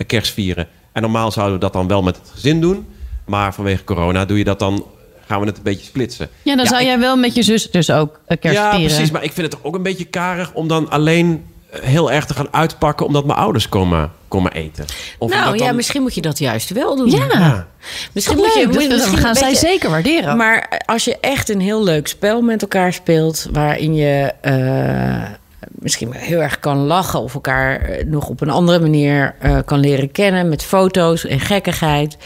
kerst 0.07 0.33
vieren. 0.33 0.69
En 0.93 1.03
normaal 1.03 1.31
zouden 1.33 1.55
we 1.55 1.61
dat 1.61 1.73
dan 1.73 1.89
wel 1.89 2.03
met 2.03 2.17
het 2.17 2.31
gezin 2.31 2.61
doen. 2.61 2.87
Maar 3.25 3.55
vanwege 3.55 3.85
corona 3.85 4.25
doe 4.25 4.39
je 4.39 4.45
dat 4.45 4.59
dan, 4.59 4.87
gaan 5.27 5.41
we 5.41 5.47
het 5.47 5.57
een 5.57 5.63
beetje 5.63 5.85
splitsen. 5.85 6.29
Ja, 6.43 6.57
dan 6.57 6.67
zou 6.67 6.81
ik- 6.81 6.87
jij 6.87 6.99
wel 6.99 7.17
met 7.17 7.35
je 7.35 7.43
zus 7.43 7.71
dus 7.71 7.91
ook 7.91 8.21
kerst 8.27 8.57
ja, 8.59 8.71
vieren. 8.71 8.89
precies. 8.95 9.11
Maar 9.11 9.25
ik 9.25 9.33
vind 9.33 9.47
het 9.47 9.51
toch 9.51 9.65
ook 9.65 9.75
een 9.75 9.83
beetje 9.83 10.05
karig 10.05 10.53
om 10.53 10.69
dan 10.69 10.91
alleen 10.91 11.45
heel 11.83 12.13
erg 12.13 12.25
te 12.25 12.35
gaan 12.35 12.49
uitpakken... 12.51 13.07
omdat 13.07 13.25
mijn 13.25 13.39
ouders 13.39 13.69
komen, 13.69 14.11
komen 14.29 14.53
eten. 14.53 14.85
Of 15.19 15.31
Nou 15.31 15.57
ja, 15.57 15.67
dan- 15.67 15.77
misschien 15.77 16.03
moet 16.03 16.15
je 16.15 16.21
dat 16.21 16.39
juist 16.39 16.71
wel 16.71 16.97
doen. 16.97 17.11
Ja, 17.11 17.27
Ja. 17.29 17.67
Misschien 18.13 18.37
moet 18.37 18.55
je, 18.55 18.59
leuk, 18.59 18.73
moet 18.73 18.83
je 18.83 18.89
misschien 18.89 19.19
gaan 19.19 19.35
zij 19.35 19.55
zeker 19.55 19.91
waarderen. 19.91 20.37
Maar 20.37 20.83
als 20.87 21.05
je 21.05 21.17
echt 21.21 21.49
een 21.49 21.61
heel 21.61 21.85
leuk 21.85 22.07
spel 22.09 22.41
met 22.41 22.63
elkaar 22.63 22.93
speelt, 22.93 23.47
waarin 23.53 23.95
je 23.95 24.33
eh, 24.41 25.31
misschien 25.69 26.13
heel 26.13 26.41
erg 26.41 26.61
kan 26.61 26.79
lachen 26.79 27.21
of 27.21 27.35
elkaar 27.35 27.81
eh, 27.81 28.05
nog 28.07 28.29
op 28.29 28.41
een 28.41 28.51
andere 28.51 28.79
manier 28.79 29.35
eh, 29.39 29.59
kan 29.65 29.79
leren 29.81 30.13
kennen 30.13 30.49
met 30.49 30.65
foto's 30.65 31.25
en 31.27 31.41
gekkigheid, 31.41 32.17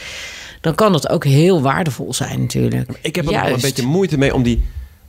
dan 0.61 0.75
kan 0.75 0.91
dat 0.91 1.09
ook 1.09 1.23
heel 1.23 1.61
waardevol 1.61 2.13
zijn 2.13 2.39
natuurlijk. 2.41 2.89
Ik 3.01 3.15
heb 3.15 3.25
er 3.25 3.31
wel 3.31 3.45
een 3.45 3.61
beetje 3.61 3.85
moeite 3.85 4.17
mee 4.17 4.33
om 4.33 4.43
die, 4.43 4.63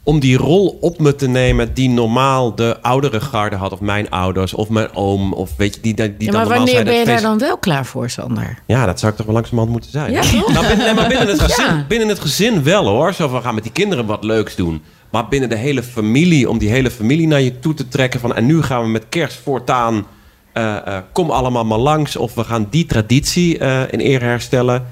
om 0.04 0.20
die 0.20 0.37
rol 0.37 0.78
op 0.80 0.99
me 0.99 1.14
te 1.14 1.28
nemen... 1.28 1.75
die 1.75 1.88
normaal 1.88 2.54
de 2.54 2.76
oudere 2.82 3.20
garde 3.20 3.56
had. 3.56 3.73
Of 3.73 3.80
mijn 3.80 4.11
ouders, 4.11 4.54
of 4.54 4.68
mijn 4.68 4.94
oom. 4.94 5.32
Of 5.32 5.50
weet 5.56 5.75
je, 5.75 5.80
die, 5.80 5.94
die 5.94 6.14
Ja, 6.18 6.32
maar 6.32 6.49
wanneer 6.49 6.68
zijn 6.75 6.84
ben 6.84 6.94
je 6.94 7.04
daar 7.04 7.14
feest- 7.14 7.26
dan 7.26 7.38
wel 7.38 7.56
klaar 7.58 7.87
voor, 7.87 8.11
Sander? 8.11 8.58
Ja, 8.66 8.87
dat 8.87 8.99
zou 8.99 9.11
ik 9.12 9.16
toch 9.18 9.26
wel 9.26 9.34
langzamerhand 9.34 9.73
moeten 9.73 9.90
zijn. 9.90 10.12
Ja? 10.12 10.23
Nou, 10.52 10.66
binnen, 10.66 10.94
maar 10.94 11.08
binnen, 11.08 11.28
het 11.28 11.40
gezin, 11.40 11.64
Ja. 11.64 11.84
binnen 11.88 12.08
het 12.08 12.18
gezin 12.20 12.62
wel 12.62 12.87
hoor. 12.87 13.12
Zo 13.12 13.28
van, 13.28 13.42
gaan 13.42 13.54
met 13.54 13.62
die 13.62 13.73
kinderen 13.73 14.06
wat 14.06 14.25
leuks 14.25 14.56
doen. 14.56 14.82
Maar 15.11 15.28
binnen 15.28 15.49
de 15.49 15.56
hele 15.56 15.82
familie, 15.82 16.49
om 16.50 16.58
die 16.58 16.68
hele 16.70 16.90
familie 16.90 17.26
naar 17.26 17.40
je 17.40 17.58
toe 17.58 17.75
te 17.75 17.88
trekken... 17.88 18.20
van 18.20 18.34
en 18.34 18.46
nu 18.46 18.62
gaan 18.62 18.82
we 18.82 18.88
met 18.88 19.04
kerst 19.08 19.40
voortaan... 19.42 20.06
eh, 20.52 20.76
eh, 20.76 21.02
kom 21.12 21.30
allemaal 21.30 21.64
maar 21.64 21.78
langs. 21.78 22.16
Of 22.16 22.34
we 22.34 22.44
gaan 22.44 22.66
die 22.70 22.87
traditie 22.87 23.58
eh, 23.58 23.80
in 23.90 23.99
ere 24.00 24.25
herstellen. 24.25 24.87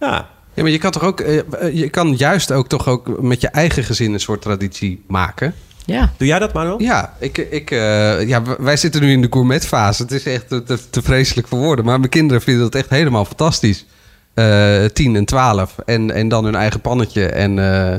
Ja, 0.00 0.28
Ja, 0.56 0.62
maar 0.62 0.70
je 0.70 0.78
kan 0.78 0.90
toch 0.90 1.02
ook, 1.02 1.20
eh, 1.20 1.38
eh, 1.38 1.74
je 1.74 1.88
kan 1.88 2.14
juist 2.14 2.52
ook 2.52 2.68
toch 2.68 2.88
ook 2.88 3.22
met 3.22 3.40
je 3.40 3.48
eigen 3.48 3.84
gezin 3.84 4.12
een 4.12 4.20
soort 4.20 4.42
traditie 4.42 5.04
maken. 5.06 5.54
Ja. 5.84 6.12
doe 6.16 6.26
jij 6.26 6.38
dat, 6.38 6.52
Manuel? 6.52 6.82
Ja, 6.82 7.14
ik, 7.18 7.38
ik, 7.38 7.70
eh, 7.70 8.28
ja, 8.28 8.42
wij 8.58 8.76
zitten 8.76 9.00
nu 9.00 9.12
in 9.12 9.20
de 9.20 9.26
gourmetfase. 9.30 10.02
Het 10.02 10.12
is 10.12 10.24
echt 10.24 10.48
te, 10.48 10.62
te, 10.62 10.78
te 10.90 11.02
vreselijk 11.02 11.48
voor 11.48 11.58
woorden. 11.58 11.84
Maar 11.84 11.98
mijn 11.98 12.10
kinderen 12.10 12.42
vinden 12.42 12.64
het 12.64 12.74
echt 12.74 12.90
helemaal 12.90 13.24
fantastisch. 13.24 13.86
Eh 14.34 14.84
10 14.84 15.16
en 15.16 15.24
12. 15.24 15.74
En, 15.84 16.10
en 16.10 16.28
dan 16.28 16.44
hun 16.44 16.54
eigen 16.54 16.80
pannetje. 16.80 17.26
En 17.26 17.58
eh, 17.58 17.96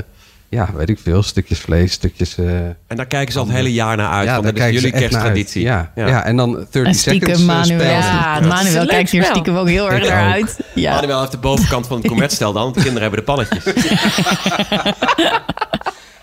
ja, 0.50 0.68
weet 0.74 0.88
ik 0.88 0.98
veel, 1.02 1.22
stukjes 1.22 1.58
vlees, 1.58 1.92
stukjes... 1.92 2.38
eh, 2.38 2.46
En 2.86 2.96
daar 2.96 3.06
kijken 3.06 3.32
ze 3.32 3.38
al 3.38 3.44
het 3.46 3.54
hele 3.54 3.72
jaar 3.72 3.96
naar 3.96 4.10
uit. 4.10 4.26
ja, 4.26 4.32
want 4.32 4.44
daar 4.44 4.54
dat 4.54 4.64
is 4.66 4.72
jullie 4.72 4.90
kersttraditie. 4.98 5.62
Ja, 5.62 5.92
ja. 5.94 6.24
en 6.24 6.36
dan 6.36 6.52
30 6.52 6.84
En 6.84 6.94
seconds 6.94 7.00
stiekem 7.00 7.30
eh, 7.34 7.38
Manuel. 7.46 7.64
spelen. 7.64 7.86
Ja, 7.94 8.40
Manuel 8.40 8.86
kijkt 8.86 9.10
hier 9.10 9.24
stiekem 9.24 9.56
ook 9.56 9.68
heel 9.68 9.90
erg 9.92 10.08
naar 10.08 10.32
uit. 10.32 10.58
Ja. 10.74 10.94
Manuel 10.94 11.18
heeft 11.20 11.32
de 11.32 11.38
bovenkant 11.38 11.86
van 11.86 11.98
het 11.98 12.06
cometstel 12.12 12.52
dan. 12.52 12.62
want 12.62 12.74
De 12.74 12.82
kinderen 12.82 13.02
hebben 13.10 13.18
de 13.26 13.32
pannetjes. 13.32 13.64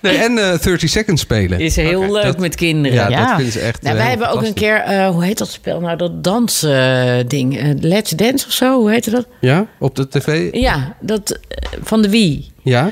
Nee, 0.01 0.17
en 0.17 0.37
eh 0.37 0.59
30 0.59 0.89
seconds 0.89 1.21
spelen. 1.21 1.59
Is 1.59 1.75
heel 1.75 2.11
leuk 2.11 2.23
dat- 2.23 2.39
met 2.39 2.55
kinderen. 2.55 2.97
Ja, 2.97 3.09
Ja. 3.09 3.25
dat 3.25 3.35
vinden 3.35 3.53
ze 3.53 3.59
echt 3.59 3.81
Nou, 3.81 3.97
wij 3.97 4.07
hebben 4.09 4.29
ook 4.29 4.43
een 4.43 4.53
keer, 4.53 4.75
eh, 4.77 5.07
hoe 5.09 5.23
heet 5.23 5.37
dat 5.37 5.47
spel 5.49 5.79
nou, 5.79 5.97
dat 5.97 6.23
dansding, 6.23 7.57
eh 7.59 7.69
Let's 7.79 8.11
Dance 8.11 8.45
of 8.47 8.51
zo, 8.53 8.79
hoe 8.79 8.91
heette 8.91 9.09
dat? 9.09 9.27
Ja, 9.41 9.65
op 9.79 9.95
de 9.95 10.07
tv? 10.09 10.53
Ja, 10.53 10.95
dat 10.99 11.39
van 11.83 12.01
de 12.01 12.09
Wii. 12.09 12.51
Ja? 12.63 12.91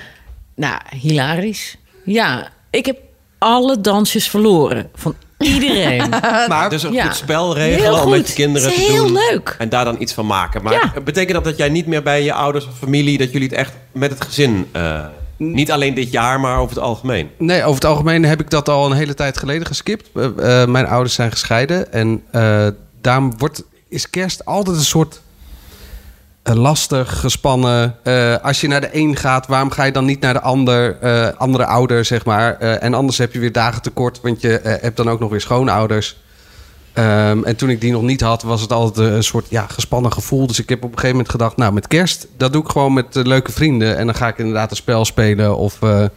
Nou, 0.55 0.79
hilarisch. 0.89 1.77
Ja, 2.05 2.48
ik 2.69 2.86
heb 2.86 2.98
alle 3.38 3.81
dansjes 3.81 4.29
verloren. 4.29 4.89
Van 4.95 5.15
iedereen. 5.39 6.10
Maar 6.48 6.69
Dus 6.69 6.83
een 6.83 6.93
Ja. 6.93 7.03
goed 7.05 7.15
spel 7.15 7.55
Heel 7.55 7.65
regelen 7.67 8.03
om 8.03 8.10
met 8.10 8.27
je 8.27 8.33
kinderen 8.33 8.74
te 8.74 8.79
heel 8.79 9.07
doen. 9.07 9.13
leuk. 9.29 9.55
En 9.57 9.69
daar 9.69 9.86
dan 9.86 10.01
iets 10.01 10.13
van 10.13 10.25
maken. 10.25 10.63
Maar 10.63 10.74
Ja. 10.74 10.93
betekent 11.03 11.33
dat 11.33 11.43
dat 11.43 11.57
jij 11.57 11.69
niet 11.69 11.86
meer 11.88 12.03
bij 12.03 12.24
je 12.24 12.33
ouders 12.33 12.65
of 12.67 12.77
familie... 12.77 13.17
dat 13.17 13.31
jullie 13.31 13.48
het 13.48 13.57
echt 13.57 13.74
met 13.91 14.10
het 14.12 14.22
gezin... 14.24 14.67
eh, 14.72 15.05
niet 15.38 15.72
alleen 15.72 15.93
dit 15.93 16.12
jaar, 16.12 16.39
maar 16.39 16.57
over 16.57 16.75
het 16.75 16.83
algemeen. 16.83 17.29
Nee, 17.38 17.62
over 17.62 17.75
het 17.75 17.86
algemeen 17.86 18.24
heb 18.25 18.39
ik 18.41 18.50
dat 18.50 18.69
al 18.69 18.86
een 18.86 18.98
hele 18.98 19.13
tijd 19.13 19.38
geleden 19.38 19.67
geskipt. 19.67 20.10
Eh, 20.15 20.62
eh, 20.62 20.67
mijn 20.69 20.88
ouders 20.88 21.13
zijn 21.15 21.31
gescheiden. 21.31 21.93
En 21.93 22.24
eh, 22.31 22.67
daarom 23.01 23.38
wordt, 23.38 23.63
is 23.89 24.10
kerst 24.10 24.45
altijd 24.45 24.75
een 24.77 24.83
soort 24.83 25.22
lastig, 26.43 27.19
gespannen. 27.19 27.95
Eh, 28.03 28.35
als 28.41 28.62
je 28.62 28.67
naar 28.67 28.81
de 28.81 28.89
een 28.91 29.15
gaat, 29.15 29.47
waarom 29.47 29.71
ga 29.71 29.83
je 29.83 29.91
dan 29.91 30.05
niet 30.05 30.19
naar 30.19 30.33
de 30.33 30.41
ander, 30.41 30.97
eh, 31.00 31.27
andere 31.38 31.65
ouder, 31.65 32.05
zeg 32.05 32.25
maar? 32.25 32.57
Eh, 32.59 32.83
en 32.83 32.93
anders 32.93 33.17
heb 33.17 33.33
je 33.33 33.39
weer 33.39 33.51
dagen 33.51 33.81
tekort, 33.81 34.21
want 34.21 34.41
je 34.41 34.59
eh, 34.59 34.81
hebt 34.81 34.97
dan 34.97 35.09
ook 35.09 35.19
nog 35.19 35.29
weer 35.29 35.41
schoonouders. 35.41 36.17
Ehm, 36.93 37.43
en 37.43 37.55
toen 37.55 37.69
ik 37.69 37.81
die 37.81 37.91
nog 37.91 38.01
niet 38.01 38.21
had, 38.21 38.41
was 38.43 38.62
het 38.62 38.71
altijd 38.71 39.07
een 39.13 39.23
soort 39.23 39.45
ja, 39.50 39.65
gespannen 39.67 40.13
gevoel. 40.13 40.47
Dus 40.47 40.59
ik 40.59 40.69
heb 40.69 40.77
op 40.77 40.83
een 40.83 40.89
gegeven 40.89 41.15
moment 41.15 41.29
gedacht, 41.29 41.57
nou 41.57 41.73
met 41.73 41.88
kerst, 41.88 42.27
dat 42.38 42.53
doe 42.53 42.63
ik 42.63 42.69
gewoon 42.69 42.93
met 42.93 43.15
eh, 43.15 43.23
leuke 43.23 43.51
vrienden. 43.51 43.97
En 43.97 44.05
dan 44.05 44.15
ga 44.15 44.27
ik 44.27 44.38
inderdaad 44.38 44.69
een 44.71 44.75
spel 44.75 45.05
spelen 45.05 45.57
of 45.57 45.81
eh, 45.81 46.03
eh, 46.03 46.09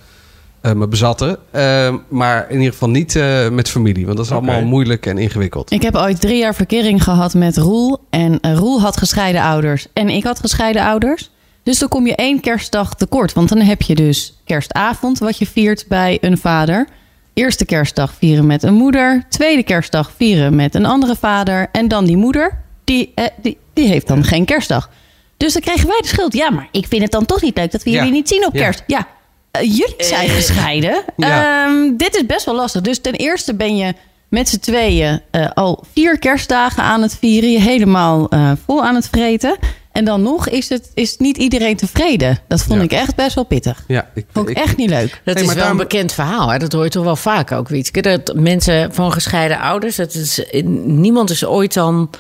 me 0.75 0.87
bezatten. 0.89 1.39
Ehm, 1.51 1.97
maar 2.09 2.47
in 2.51 2.57
ieder 2.59 2.73
geval 2.73 2.89
niet 2.91 3.17
eh, 3.17 3.49
met 3.49 3.69
familie, 3.69 4.05
want 4.05 4.17
dat 4.17 4.27
is 4.27 4.33
allemaal 4.33 4.63
moeilijk 4.65 5.07
en 5.07 5.19
ingewikkeld. 5.19 5.71
Ik 5.71 5.83
heb 5.83 5.95
ooit 5.97 6.21
drie 6.21 6.39
jaar 6.39 6.55
verkering 6.55 7.03
gehad 7.03 7.35
met 7.35 7.57
Roel. 7.57 7.99
En 8.11 8.41
eh, 8.41 8.55
Roel 8.55 8.81
had 8.81 8.97
gescheiden 8.97 9.43
ouders. 9.43 9.87
En 9.93 10.09
ik 10.09 10.25
had 10.25 10.41
gescheiden 10.41 10.83
ouders. 10.83 11.31
Dus 11.63 11.79
dan 11.79 11.89
kom 11.89 12.07
je 12.07 12.15
één 12.15 12.41
kerstdag 12.41 12.95
tekort. 12.95 13.33
Want 13.33 13.49
dan 13.49 13.59
heb 13.59 13.83
je 13.83 13.95
dus 13.95 14.41
kerstavond, 14.45 15.19
wat 15.19 15.39
je 15.39 15.47
viert 15.47 15.85
bij 15.89 16.19
een 16.21 16.39
vader. 16.39 16.87
Eerste 17.35 17.65
kerstdag 17.65 18.15
vieren 18.19 18.47
met 18.47 18.63
een 18.63 18.75
moeder. 18.75 19.25
Tweede 19.29 19.63
kerstdag 19.63 20.11
vieren 20.17 20.57
met 20.57 20.75
een 20.75 20.87
andere 20.87 21.17
vader. 21.17 21.69
En 21.73 21.89
dan 21.89 22.05
die 22.05 22.17
moeder, 22.17 22.59
die, 22.85 23.13
eh, 23.15 23.25
die, 23.43 23.59
die 23.73 23.89
heeft 23.89 24.07
dan 24.09 24.25
geen 24.25 24.45
kerstdag. 24.45 24.91
Dus 25.37 25.53
dan 25.53 25.63
kregen 25.63 25.89
wij 25.89 25.99
de 26.01 26.09
schuld. 26.09 26.33
Ja, 26.33 26.51
maar 26.51 26.69
ik 26.73 26.87
vind 26.87 27.03
het 27.03 27.11
dan 27.13 27.27
toch 27.27 27.43
niet 27.43 27.57
leuk 27.57 27.73
dat 27.73 27.83
we 27.83 27.91
Ja. 27.91 27.97
jullie 27.97 28.13
niet 28.13 28.29
zien 28.29 28.47
op 28.47 28.55
Ja. 28.55 28.61
kerst. 28.63 28.83
Ja, 28.87 29.07
eh, 29.59 29.63
jullie 29.63 29.95
zijn 29.99 30.29
gescheiden. 30.29 31.03
Ja. 31.17 31.65
Ehm, 31.67 31.97
dit 31.97 32.15
is 32.17 32.27
best 32.27 32.45
wel 32.45 32.55
lastig. 32.55 32.81
Dus 32.81 33.01
ten 33.01 33.13
eerste 33.13 33.55
ben 33.55 33.77
je 33.77 33.95
met 34.29 34.49
z'n 34.49 34.59
tweeën 34.59 35.21
eh, 35.31 35.47
al 35.55 35.85
vier 35.93 36.19
kerstdagen 36.19 36.83
aan 36.83 37.03
het 37.03 37.17
vieren. 37.19 37.51
Je 37.53 37.61
helemaal 37.61 38.29
eh, 38.29 38.53
vol 38.67 38.85
aan 38.85 38.95
het 38.95 39.09
vreten. 39.09 39.57
En 39.93 40.05
dan 40.05 40.23
nog 40.23 40.49
is, 40.49 40.69
het, 40.69 40.91
is 40.95 41.17
niet 41.17 41.37
iedereen 41.37 41.77
tevreden. 41.77 42.39
Dat 42.49 42.63
vond 42.63 42.79
Ja. 42.79 42.85
ik 42.85 42.93
echt 42.93 43.15
best 43.15 43.35
wel 43.35 43.45
pittig. 43.45 43.85
Ja, 43.87 44.11
ik, 44.15 44.27
Vond 44.33 44.49
ik 44.49 44.57
ik- 44.59 44.65
echt 44.65 44.77
niet 44.77 44.89
leuk. 44.91 45.21
Dat 45.25 45.35
Nee, 45.35 45.35
is 45.35 45.41
maar 45.41 45.55
wel 45.55 45.55
daarom- 45.65 45.81
een 45.81 45.89
bekend 45.89 46.13
verhaal. 46.13 46.49
Hè? 46.49 46.59
Dat 46.59 46.73
hoor 46.73 46.85
je 46.85 46.91
toch 46.91 47.05
wel 47.05 47.17
vaak 47.17 47.53
ook, 47.53 47.69
Wietske. 47.69 48.01
Dat 48.03 48.33
mensen 48.35 48.95
van 48.95 49.13
gescheiden 49.13 49.59
ouders... 49.61 49.97
Dat 49.97 50.15
is, 50.15 50.41
niemand 50.85 51.31
is 51.31 51.45
ooit 51.45 51.75
dan... 51.75 52.11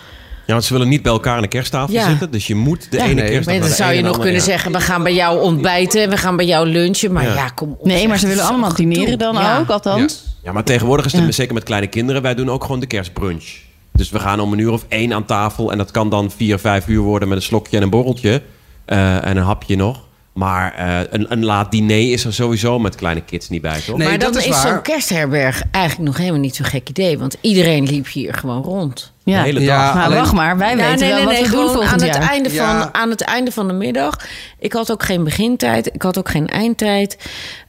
Ja, 0.46 0.52
want 0.52 0.64
ze 0.64 0.72
willen 0.72 0.88
niet 0.88 1.02
bij 1.02 1.12
elkaar 1.12 1.36
aan 1.36 1.42
de 1.42 1.48
kersttafel 1.48 1.94
Ja. 1.94 2.08
zitten. 2.08 2.30
Dus 2.30 2.46
je 2.46 2.54
moet 2.54 2.90
de 2.90 2.96
Ja, 2.96 3.04
ene 3.04 3.22
nee. 3.44 3.60
dan 3.60 3.68
zou 3.68 3.92
je 3.92 4.02
nog 4.02 4.18
kunnen 4.18 4.40
zeggen... 4.40 4.72
we 4.72 4.80
gaan 4.80 5.02
bij 5.02 5.14
jou 5.14 5.40
ontbijten 5.40 6.02
en 6.02 6.10
we 6.10 6.16
gaan 6.16 6.36
bij 6.36 6.46
jou 6.46 6.66
lunchen. 6.68 7.12
Maar 7.12 7.24
Ja. 7.24 7.34
ja, 7.34 7.48
kom 7.48 7.70
op. 7.78 7.84
Nee, 7.86 8.08
maar 8.08 8.18
ze 8.18 8.26
willen 8.26 8.44
allemaal 8.44 8.74
dineren 8.74 9.18
dan 9.18 9.34
Ja. 9.34 9.58
ook, 9.58 9.68
althans. 9.68 10.24
Ja, 10.42 10.52
maar 10.52 10.64
tegenwoordig 10.64 11.06
is 11.06 11.12
het 11.12 11.24
Ja. 11.24 11.30
zeker 11.30 11.54
met 11.54 11.62
kleine 11.62 11.86
kinderen. 11.86 12.22
Wij 12.22 12.34
doen 12.34 12.50
ook 12.50 12.62
gewoon 12.64 12.80
de 12.80 12.86
kerstbrunch. 12.86 13.44
Dus 13.92 14.10
we 14.10 14.18
gaan 14.18 14.40
om 14.40 14.52
een 14.52 14.58
uur 14.58 14.72
of 14.72 14.84
één 14.88 15.12
aan 15.12 15.24
tafel. 15.24 15.70
En 15.72 15.78
dat 15.78 15.90
kan 15.90 16.10
dan 16.10 16.30
vier, 16.30 16.58
vijf 16.58 16.86
uur 16.88 17.00
worden 17.00 17.28
met 17.28 17.36
een 17.38 17.44
slokje 17.44 17.76
en 17.76 17.82
een 17.82 17.90
borreltje. 17.90 18.42
eh, 18.84 19.24
en 19.26 19.36
een 19.36 19.42
hapje 19.42 19.76
nog. 19.76 20.04
Maar 20.36 20.74
eh, 20.74 20.98
een, 21.10 21.32
een 21.32 21.44
laat 21.44 21.70
diner 21.70 22.12
is 22.12 22.24
er 22.24 22.34
sowieso 22.34 22.78
met 22.78 22.94
kleine 22.94 23.20
kids 23.20 23.48
niet 23.48 23.62
bij, 23.62 23.80
toch? 23.86 23.96
Nee, 23.96 24.08
maar 24.08 24.18
dan 24.18 24.32
dat 24.32 24.40
is 24.42 24.48
is, 24.48 24.62
waar. 24.62 24.72
zo'n 24.72 24.82
kerstherberg 24.82 25.62
eigenlijk 25.70 26.08
nog 26.08 26.16
helemaal 26.18 26.40
niet 26.40 26.56
zo'n 26.56 26.66
gek 26.66 26.88
idee. 26.88 27.18
Want 27.18 27.36
iedereen 27.40 27.84
liep 27.84 28.08
hier 28.08 28.34
gewoon 28.34 28.62
rond. 28.62 29.12
Ja. 29.24 29.38
De 29.38 29.44
hele 29.44 29.60
Ja, 29.60 29.84
dag. 29.84 29.94
Maar 29.94 30.04
alleen- 30.04 30.18
wacht 30.18 30.32
maar, 30.32 30.58
wij 30.58 30.70
Ja, 30.70 30.76
weten 30.76 30.98
nee, 30.98 31.08
wel 31.08 31.16
nee, 31.16 31.24
wat 31.24 31.34
nee, 31.34 31.44
we 31.44 31.50
doen 31.50 31.68
volgend 31.70 32.02
aan 32.02 32.08
het, 32.08 32.28
einde 32.28 32.52
Ja. 32.52 32.80
van, 32.80 32.94
aan 32.94 33.10
het 33.10 33.20
einde 33.20 33.52
van 33.52 33.66
de 33.66 33.72
middag. 33.74 34.26
Ik 34.58 34.72
had 34.72 34.90
ook 34.92 35.02
geen 35.02 35.24
begintijd. 35.24 35.94
Ik 35.94 36.02
had 36.02 36.18
ook 36.18 36.28
geen 36.28 36.46
eindtijd. 36.48 37.18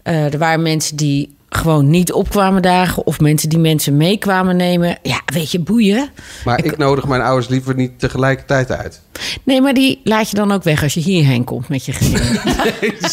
Eh, 0.03 0.33
er 0.33 0.37
waren 0.37 0.61
mensen 0.61 0.95
die 0.95 1.35
gewoon 1.49 1.89
niet 1.89 2.11
opkwamen 2.11 2.61
dagen. 2.61 3.05
Of 3.05 3.19
mensen 3.19 3.49
die 3.49 3.59
mensen 3.59 3.97
mee 3.97 4.17
kwamen 4.17 4.55
nemen. 4.55 4.97
Ja, 5.01 5.19
weet 5.25 5.51
je, 5.51 5.59
boeien. 5.59 6.09
Maar 6.45 6.63
ik, 6.65 6.77
nodig 6.77 7.07
mijn 7.07 7.21
ouders 7.21 7.47
liever 7.47 7.75
niet 7.75 7.99
tegelijkertijd 7.99 8.71
uit. 8.71 9.01
Nee, 9.43 9.61
maar 9.61 9.73
die 9.73 10.01
laat 10.03 10.29
je 10.29 10.35
dan 10.35 10.51
ook 10.51 10.63
weg 10.63 10.83
als 10.83 10.93
je 10.93 10.99
hierheen 10.99 11.43
komt 11.43 11.69
met 11.69 11.85
je 11.85 11.91
gezin. 11.93 12.17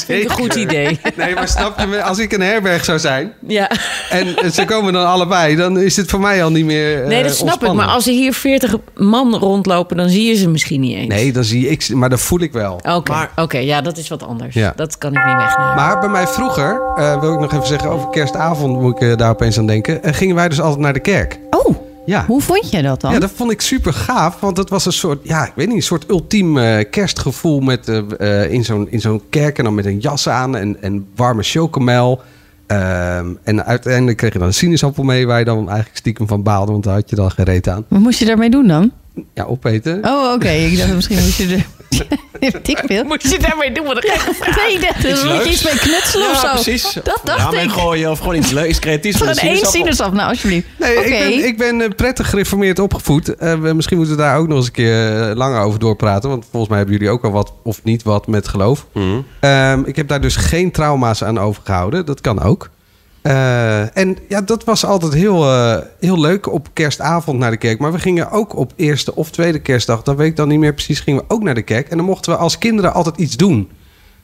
Vind 0.07 0.09
ik 0.09 0.25
een 0.25 0.31
goed 0.31 0.55
idee. 0.55 1.01
Nee, 1.17 1.35
maar 1.35 1.49
snap 1.49 1.81
je, 1.81 1.87
me? 1.87 2.03
als 2.03 2.19
ik 2.19 2.33
een 2.33 2.41
herberg 2.41 2.85
zou 2.85 2.99
zijn 2.99 3.33
Ja. 3.47 3.71
en 4.11 4.53
ze 4.53 4.65
komen 4.65 4.93
dan 4.93 5.07
allebei, 5.07 5.57
dan 5.57 5.79
is 5.79 5.97
het 5.97 6.11
voor 6.11 6.21
mij 6.21 6.45
al 6.45 6.51
niet 6.51 6.65
meer. 6.65 7.03
eh, 7.03 7.09
Nee, 7.09 7.23
dat 7.23 7.35
snap 7.37 7.65
ik. 7.65 7.73
Maar 7.73 7.87
als 7.87 8.07
er 8.07 8.13
hier 8.13 8.33
40 8.35 8.75
man 8.95 9.35
rondlopen, 9.35 9.97
dan 9.97 10.09
zie 10.09 10.25
je 10.29 10.35
ze 10.35 10.49
misschien 10.49 10.81
niet 10.81 10.97
eens. 10.97 11.09
Nee, 11.09 11.33
dan 11.33 11.45
zie 11.45 11.69
ik, 11.69 11.83
ze- 11.83 11.97
maar 11.97 12.11
dat 12.11 12.21
voel 12.21 12.41
ik 12.41 12.53
wel. 12.53 12.81
Oké, 12.89 13.11
Maar- 13.13 13.31
oké, 13.37 13.59
ja, 13.59 13.81
dat 13.81 13.97
is 13.99 14.09
wat 14.09 14.23
anders. 14.23 14.55
Ja. 14.55 14.73
Dat 14.77 14.99
kan 14.99 15.13
ik 15.17 15.25
niet 15.25 15.37
wegnemen. 15.37 15.75
Maar 15.75 16.01
bij 16.01 16.09
mij 16.09 16.27
vroeger, 16.27 16.83
eh, 16.97 17.21
wil 17.21 17.33
ik 17.33 17.41
nog 17.41 17.53
even 17.53 17.67
zeggen, 17.67 17.91
over 17.91 18.09
kerstavond 18.31 18.81
moet 18.81 18.97
ik 19.03 19.09
eh, 19.11 19.17
daar 19.17 19.31
opeens 19.31 19.59
aan 19.59 19.67
denken. 19.67 20.03
eh, 20.03 20.13
gingen 20.15 20.35
wij 20.35 20.49
dus 20.49 20.61
altijd 20.61 20.81
naar 20.81 20.93
de 20.93 21.01
kerk. 21.01 21.39
Oh, 21.51 21.77
Ja. 22.07 22.25
hoe 22.27 22.41
vond 22.41 22.71
je 22.71 22.83
dat 22.83 23.01
dan? 23.01 23.13
Ja, 23.13 23.19
dat 23.19 23.31
vond 23.35 23.51
ik 23.51 23.61
super 23.61 23.93
gaaf. 23.93 24.41
Want 24.41 24.57
het 24.57 24.71
was 24.71 24.87
een 24.87 24.93
soort, 24.93 25.19
ja, 25.23 25.47
ik 25.47 25.53
weet 25.55 25.67
niet, 25.67 25.77
een 25.77 25.83
soort 25.83 26.11
ultiem 26.11 26.59
eh, 26.59 26.85
kerstgevoel 26.91 27.61
met, 27.61 27.89
eh, 27.89 28.51
in 28.53 28.65
zo'n 28.65 28.87
in 28.91 29.01
zo'n 29.01 29.23
kerk. 29.31 29.59
En 29.59 29.65
dan 29.65 29.75
met 29.75 29.87
een 29.87 29.99
jas 29.99 30.29
aan 30.29 30.57
en, 30.57 30.83
en 30.83 31.07
warme 31.17 31.43
chocomel. 31.43 32.21
Ehm, 32.67 33.27
en 33.43 33.65
uiteindelijk 33.67 34.17
kreeg 34.17 34.33
je 34.33 34.39
dan 34.39 34.49
een 34.49 34.55
sinaasappel 34.55 35.03
mee 35.05 35.27
waar 35.27 35.39
je 35.39 35.45
dan 35.45 35.69
eigenlijk 35.69 35.97
stiekem 35.97 36.27
van 36.27 36.43
baalde. 36.43 36.73
Want 36.73 36.85
daar 36.85 36.95
had 36.95 37.11
je 37.11 37.17
dan 37.17 37.31
gereed 37.31 37.69
aan. 37.69 37.85
Wat 37.89 38.01
moest 38.01 38.19
je 38.19 38.25
daarmee 38.25 38.51
doen 38.51 38.67
dan? 38.67 38.91
Ja, 39.35 39.45
opeten. 39.45 39.99
Oh, 40.05 40.33
oké. 40.33 40.49
Ik 40.49 40.79
dacht 40.79 40.95
misschien 40.95 41.17
moest 41.19 41.37
je 41.39 41.55
er... 41.55 41.67
Weet 42.41 42.69
ik 42.69 42.83
veel. 42.87 43.05
Moet 43.05 43.23
je 43.23 43.39
daarmee 43.39 43.73
doen? 43.73 43.85
Wat 43.87 43.97
een 43.97 44.11
gekke 44.11 44.61
Nee, 44.61 44.75
ik 44.75 44.81
dacht, 44.81 45.05
Iets 45.05 45.25
moet 45.25 45.45
je 45.45 45.51
iets 45.51 45.65
mee 45.65 45.79
knutselen 45.79 46.31
of 46.31 46.37
zo. 46.41 46.49
Precies. 46.51 46.93
Dat 46.93 47.21
dacht 47.25 47.39
ja, 47.39 47.51
mee 47.51 47.65
ik. 47.65 47.71
gooien 47.71 48.11
of 48.11 48.19
gewoon 48.19 48.35
iets 48.35 48.51
leuks, 48.51 48.79
creatiefs. 48.79 49.21
Een 49.21 49.29
één 49.37 49.67
sinaasappel. 49.67 50.17
Nou, 50.17 50.29
alsjeblieft. 50.29 50.67
Nee, 50.79 50.95
ik 50.95 51.09
ben, 51.19 51.45
ik 51.47 51.57
ben 51.59 51.81
eh, 51.81 51.89
prettig 51.97 52.31
gereformeerd 52.31 52.79
opgevoed. 52.79 53.35
Eh, 53.37 53.55
we- 53.55 53.75
misschien 53.75 53.97
moeten 53.97 54.17
we 54.17 54.23
daar 54.23 54.39
ook 54.39 54.49
nog 54.49 54.57
eens 54.57 54.67
een 54.67 54.73
keer 54.73 55.29
eh, 55.31 55.37
langer 55.37 55.61
over 55.61 55.79
doorpraten. 55.79 56.29
Want 56.31 56.45
volgens 56.51 56.69
mij 56.71 56.79
hebben 56.79 56.97
jullie 56.97 57.11
ook 57.13 57.25
al 57.25 57.31
wat 57.31 57.53
of 57.63 57.81
niet 57.83 58.03
wat 58.03 58.27
met 58.27 58.49
geloof. 58.49 58.87
Mhm. 58.93 59.21
Ehm, 59.41 59.83
ik 59.85 59.97
heb 59.97 60.09
daar 60.09 60.21
dus 60.21 60.37
geen 60.37 60.71
trauma's 60.71 61.25
aan 61.25 61.39
overgehouden. 61.39 62.07
Dat 62.07 62.21
kan 62.21 62.43
ook. 62.43 62.71
Eh, 63.25 63.97
en 63.97 64.17
ja, 64.29 64.41
dat 64.41 64.65
was 64.65 64.85
altijd 64.85 65.15
heel, 65.15 65.45
eh, 65.45 65.77
heel 66.01 66.21
leuk 66.21 66.53
op 66.53 66.69
kerstavond 66.73 67.39
naar 67.39 67.51
de 67.51 67.57
kerk. 67.57 67.79
Maar 67.79 67.93
we 67.93 67.99
gingen 67.99 68.31
ook 68.31 68.57
op 68.57 68.73
eerste 68.77 69.15
of 69.15 69.31
tweede 69.31 69.59
kerstdag, 69.59 70.03
dat 70.03 70.17
weet 70.17 70.29
ik 70.29 70.37
dan 70.37 70.49
niet 70.49 70.59
meer 70.59 70.75
precies, 70.75 71.01
gingen 71.01 71.21
we 71.21 71.35
ook 71.35 71.43
naar 71.43 71.55
de 71.55 71.63
kerk. 71.63 71.89
En 71.89 71.97
dan 71.97 72.07
mochten 72.07 72.33
we 72.33 72.39
als 72.39 72.59
kinderen 72.59 72.93
altijd 72.95 73.17
iets 73.17 73.37
doen. 73.37 73.71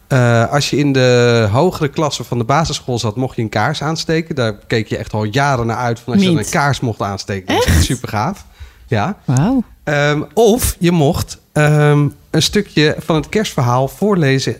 Eh, 0.08 0.52
als 0.52 0.70
je 0.70 0.76
in 0.76 0.92
de 0.92 1.48
hogere 1.50 1.88
klasse 1.88 2.24
van 2.24 2.38
de 2.38 2.44
basisschool 2.44 2.98
zat, 2.98 3.16
mocht 3.16 3.36
je 3.36 3.42
een 3.42 3.48
kaars 3.48 3.82
aansteken. 3.82 4.34
Daar 4.34 4.52
keek 4.66 4.88
je 4.88 4.96
echt 4.96 5.12
al 5.12 5.24
jaren 5.24 5.66
naar 5.66 5.76
uit 5.76 6.00
van 6.00 6.12
als 6.12 6.22
je 6.22 6.28
dan 6.28 6.38
een 6.38 6.50
kaars 6.50 6.80
mocht 6.80 7.00
aansteken. 7.00 7.54
Dat 7.54 7.64
echt 7.64 7.84
super 7.84 8.08
gaaf. 8.08 8.44
Ja. 8.86 9.16
Wauw. 9.24 9.62
Ehm, 9.84 10.22
of 10.34 10.76
je 10.78 10.90
mocht 10.90 11.38
ehm, 11.52 12.08
een 12.30 12.42
stukje 12.42 12.96
van 12.98 13.16
het 13.16 13.28
kerstverhaal 13.28 13.88
voorlezen 13.88 14.56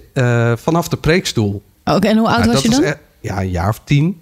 vanaf 0.55 0.89
de 0.89 0.97
preekstoel. 0.97 1.63
Oké, 1.85 2.09
en 2.09 2.17
hoe 2.17 2.29
oud 2.29 2.39
Nou, 2.39 2.53
was 2.53 2.63
je 2.63 2.69
dan? 2.69 2.95
ja, 3.21 3.41
een 3.41 3.51
jaar 3.51 3.69
of 3.69 3.81
tien. 3.85 4.21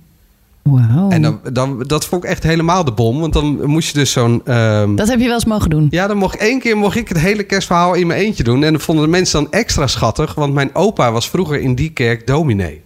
En 1.08 1.22
dan, 1.22 1.40
dan, 1.52 1.84
dat 1.87 2.04
vond 2.04 2.25
ik 2.25 2.30
echt 2.30 2.42
helemaal 2.42 2.84
de 2.84 2.92
bom. 2.92 3.20
Want 3.20 3.32
dan 3.32 3.66
moest 3.66 3.88
je 3.92 3.98
dus 3.98 4.12
zo'n... 4.12 4.40
ehm, 4.44 4.94
Dat 4.94 5.08
heb 5.08 5.18
je 5.18 5.25
wel 5.25 5.34
eens 5.34 5.44
mogen 5.44 5.70
doen. 5.70 5.87
ja, 5.90 6.06
dan 6.06 6.16
mocht 6.16 6.37
één 6.37 6.60
keer 6.60 6.76
mocht 6.76 6.96
ik 6.96 7.08
het 7.08 7.18
hele 7.18 7.42
kerstverhaal 7.42 7.94
in 7.94 8.06
mijn 8.06 8.20
eentje 8.20 8.42
doen. 8.42 8.64
En 8.64 8.72
dat 8.72 8.82
vonden 8.82 9.04
de 9.04 9.10
mensen 9.10 9.42
dan 9.42 9.52
extra 9.52 9.87
schattig. 9.87 10.34
Want 10.34 10.54
mijn 10.54 10.75
opa 10.75 11.12
was 11.12 11.30
vroeger 11.30 11.60
in 11.60 11.75
die 11.75 11.90
kerk 11.90 12.26
dominee. 12.26 12.80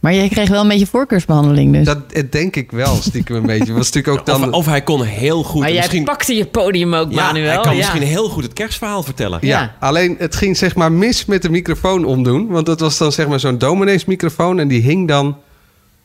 Maar 0.00 0.14
je 0.14 0.28
kreeg 0.28 0.48
wel 0.48 0.62
een 0.62 0.68
beetje 0.68 0.86
voorkeursbehandeling 0.86 1.72
dus. 1.72 1.84
Dat 1.84 1.98
eh, 2.12 2.22
denk 2.30 2.56
ik 2.56 2.70
wel, 2.70 2.94
stiekem 2.94 3.36
een 3.36 3.46
beetje. 3.58 3.72
Was 3.72 3.92
natuurlijk 3.92 4.18
ook 4.18 4.26
dan... 4.26 4.48
Of, 4.48 4.50
of 4.54 4.66
hij 4.66 4.82
kon 4.82 5.02
heel 5.02 5.42
goed... 5.42 5.60
Maar 5.60 5.70
jij 5.70 5.78
misschien, 5.80 6.04
pakte 6.04 6.34
je 6.34 6.46
podium 6.46 6.94
ook, 6.94 7.10
ja, 7.12 7.26
Manuel. 7.26 7.46
hij 7.52 7.60
kan 7.60 7.72
ja. 7.72 7.78
misschien 7.78 8.02
heel 8.02 8.28
goed 8.28 8.42
het 8.42 8.52
kerstverhaal 8.52 9.02
vertellen. 9.02 9.38
Ja, 9.42 9.60
Ja. 9.60 9.76
alleen 9.80 10.14
het 10.18 10.34
ging 10.36 10.56
zeg 10.56 10.74
maar 10.74 10.92
mis 10.92 11.24
met 11.24 11.42
de 11.42 11.50
microfoon 11.50 12.04
omdoen. 12.04 12.46
Want 12.48 12.66
dat 12.66 12.80
was 12.80 12.98
dan 12.98 13.12
zeg 13.12 13.28
maar 13.28 13.40
zo'n 13.40 13.58
domineesmicrofoon. 13.58 14.58
En 14.58 14.68
die 14.68 14.82
hing 14.82 15.08
dan 15.08 15.36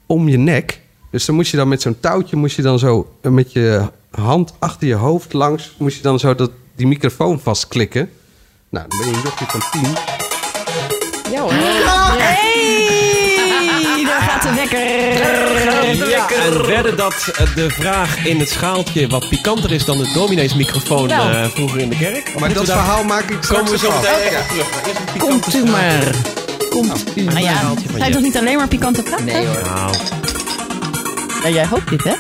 om 0.05 0.29
je 0.29 0.37
nek. 0.37 0.79
Dus 1.11 1.25
dan 1.25 1.35
moest 1.35 1.51
je 1.51 1.57
dan 1.57 1.67
met 1.67 1.81
zo'n 1.81 1.97
touwtje, 1.99 2.35
moest 2.35 2.55
je 2.55 2.61
dan 2.61 2.79
zo 2.79 3.15
eh, 3.21 3.31
met 3.31 3.53
je 3.53 3.81
hand 4.11 4.53
achter 4.59 4.87
je 4.87 4.93
hoofd 4.95 5.33
langs, 5.33 5.75
moest 5.77 5.95
je 5.97 6.01
dan 6.03 6.19
zo 6.19 6.35
dat, 6.35 6.51
die 6.75 6.87
microfoon 6.87 7.39
vastklikken. 7.43 8.09
Nou, 8.69 8.85
dan 8.89 8.97
ben 8.99 9.07
je 9.09 9.13
een 9.15 9.21
jochie 9.23 9.47
van 9.47 9.61
tien. 9.71 9.95
Ja 11.33 11.41
hoor. 11.41 11.51
Hey, 12.71 14.03
daar 14.05 14.21
gaat 14.21 14.41
de 14.41 14.53
wekker. 14.55 16.09
Ja, 16.09 16.29
en 16.29 16.65
wedden 16.67 16.97
dat 16.97 17.13
eh, 17.37 17.55
de 17.55 17.69
vraag 17.69 18.25
in 18.25 18.39
het 18.39 18.49
schaaltje 18.49 19.07
wat 19.07 19.29
pikanter 19.29 19.71
is 19.71 19.85
dan 19.85 19.97
de 19.97 20.11
domineesmicrofoon 20.13 21.07
Nou. 21.07 21.31
eh, 21.33 21.49
vroeger 21.49 21.79
in 21.79 21.89
de 21.89 21.97
kerk? 21.97 22.23
Maar 22.39 22.49
moeten 22.49 22.65
dat 22.65 22.75
verhaal 22.75 23.03
maak 23.03 23.29
ik 23.29 23.37
straks 23.43 23.49
komen 23.69 23.71
we 23.71 23.77
zo 23.77 23.91
meteen 23.91 24.29
terug. 24.47 25.17
Komt 25.17 25.53
u 25.55 25.63
maar. 25.63 26.15
Komt 26.69 27.03
u 27.15 27.21
Nou 27.21 27.33
maar. 27.33 27.41
ja, 27.43 27.73
zijn 27.97 28.11
toch 28.11 28.21
niet 28.21 28.37
alleen 28.37 28.57
maar 28.57 28.67
pikante 28.67 29.03
vragen? 29.03 29.25
Nee 29.25 29.45
hoor. 29.47 29.61
Nou, 29.63 29.95
Ja, 31.43 31.49
jij 31.49 31.67
hoopt 31.67 31.89
dit, 31.89 32.03
hè? 32.03 32.13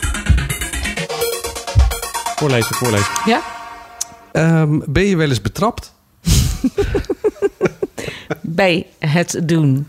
voorlezen, 2.35 2.75
voorlezen. 2.75 3.07
Ja? 3.25 3.41
Ehm, 4.31 4.79
ben 4.85 5.03
je 5.03 5.15
wel 5.15 5.29
eens 5.29 5.41
betrapt? 5.41 5.93
Bij 8.41 8.85
het 8.99 9.39
doen. 9.43 9.87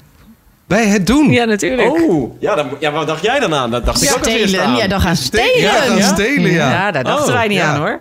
Bij 0.67 0.87
het 0.87 1.07
doen? 1.07 1.31
Ja, 1.31 1.45
natuurlijk. 1.45 1.89
Oh, 1.91 2.41
ja, 2.41 2.55
dan, 2.55 2.69
ja, 2.81 2.91
wat 2.91 3.07
dacht 3.07 3.23
jij 3.23 3.41
dan 3.41 3.55
aan? 3.55 3.71
Dat 3.71 3.85
dacht 3.85 4.03
ik 4.03 4.11
ook 4.17 4.25
Stelen. 4.25 4.65
aan. 4.65 4.77
Ja, 4.77 4.87
dan 4.89 5.01
gaan 5.01 5.17
stelen. 5.17 5.61
Ja, 5.61 5.73
gaan 5.73 5.97
Ja? 5.97 6.15
stelen, 6.15 6.51
ja. 6.53 6.71
Ja, 6.71 6.91
daar 6.91 7.05
dachten 7.05 7.27
Oh, 7.29 7.33
wij 7.33 7.49
niet 7.49 7.59
ja. 7.59 7.73
aan 7.75 7.81
hoor. 7.81 8.01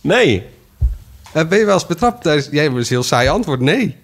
Nee. 0.00 0.46
Eh, 1.32 1.44
ben 1.48 1.58
je 1.58 1.64
wel 1.64 1.74
eens 1.74 1.86
betrapt? 1.86 2.22
tijdens- 2.22 2.48
Jij 2.50 2.62
hebt 2.62 2.76
een 2.76 2.84
heel 2.88 3.02
saai 3.02 3.28
antwoord. 3.28 3.60
Nee. 3.60 3.96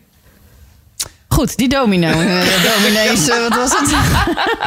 Goed, 1.33 1.57
die 1.57 1.69
domino. 1.69 2.09
eh, 2.11 2.17
de 2.17 2.75
dominees, 2.75 3.29
eh, 3.29 3.41
wat 3.41 3.55
was 3.57 3.79
het? 3.79 3.91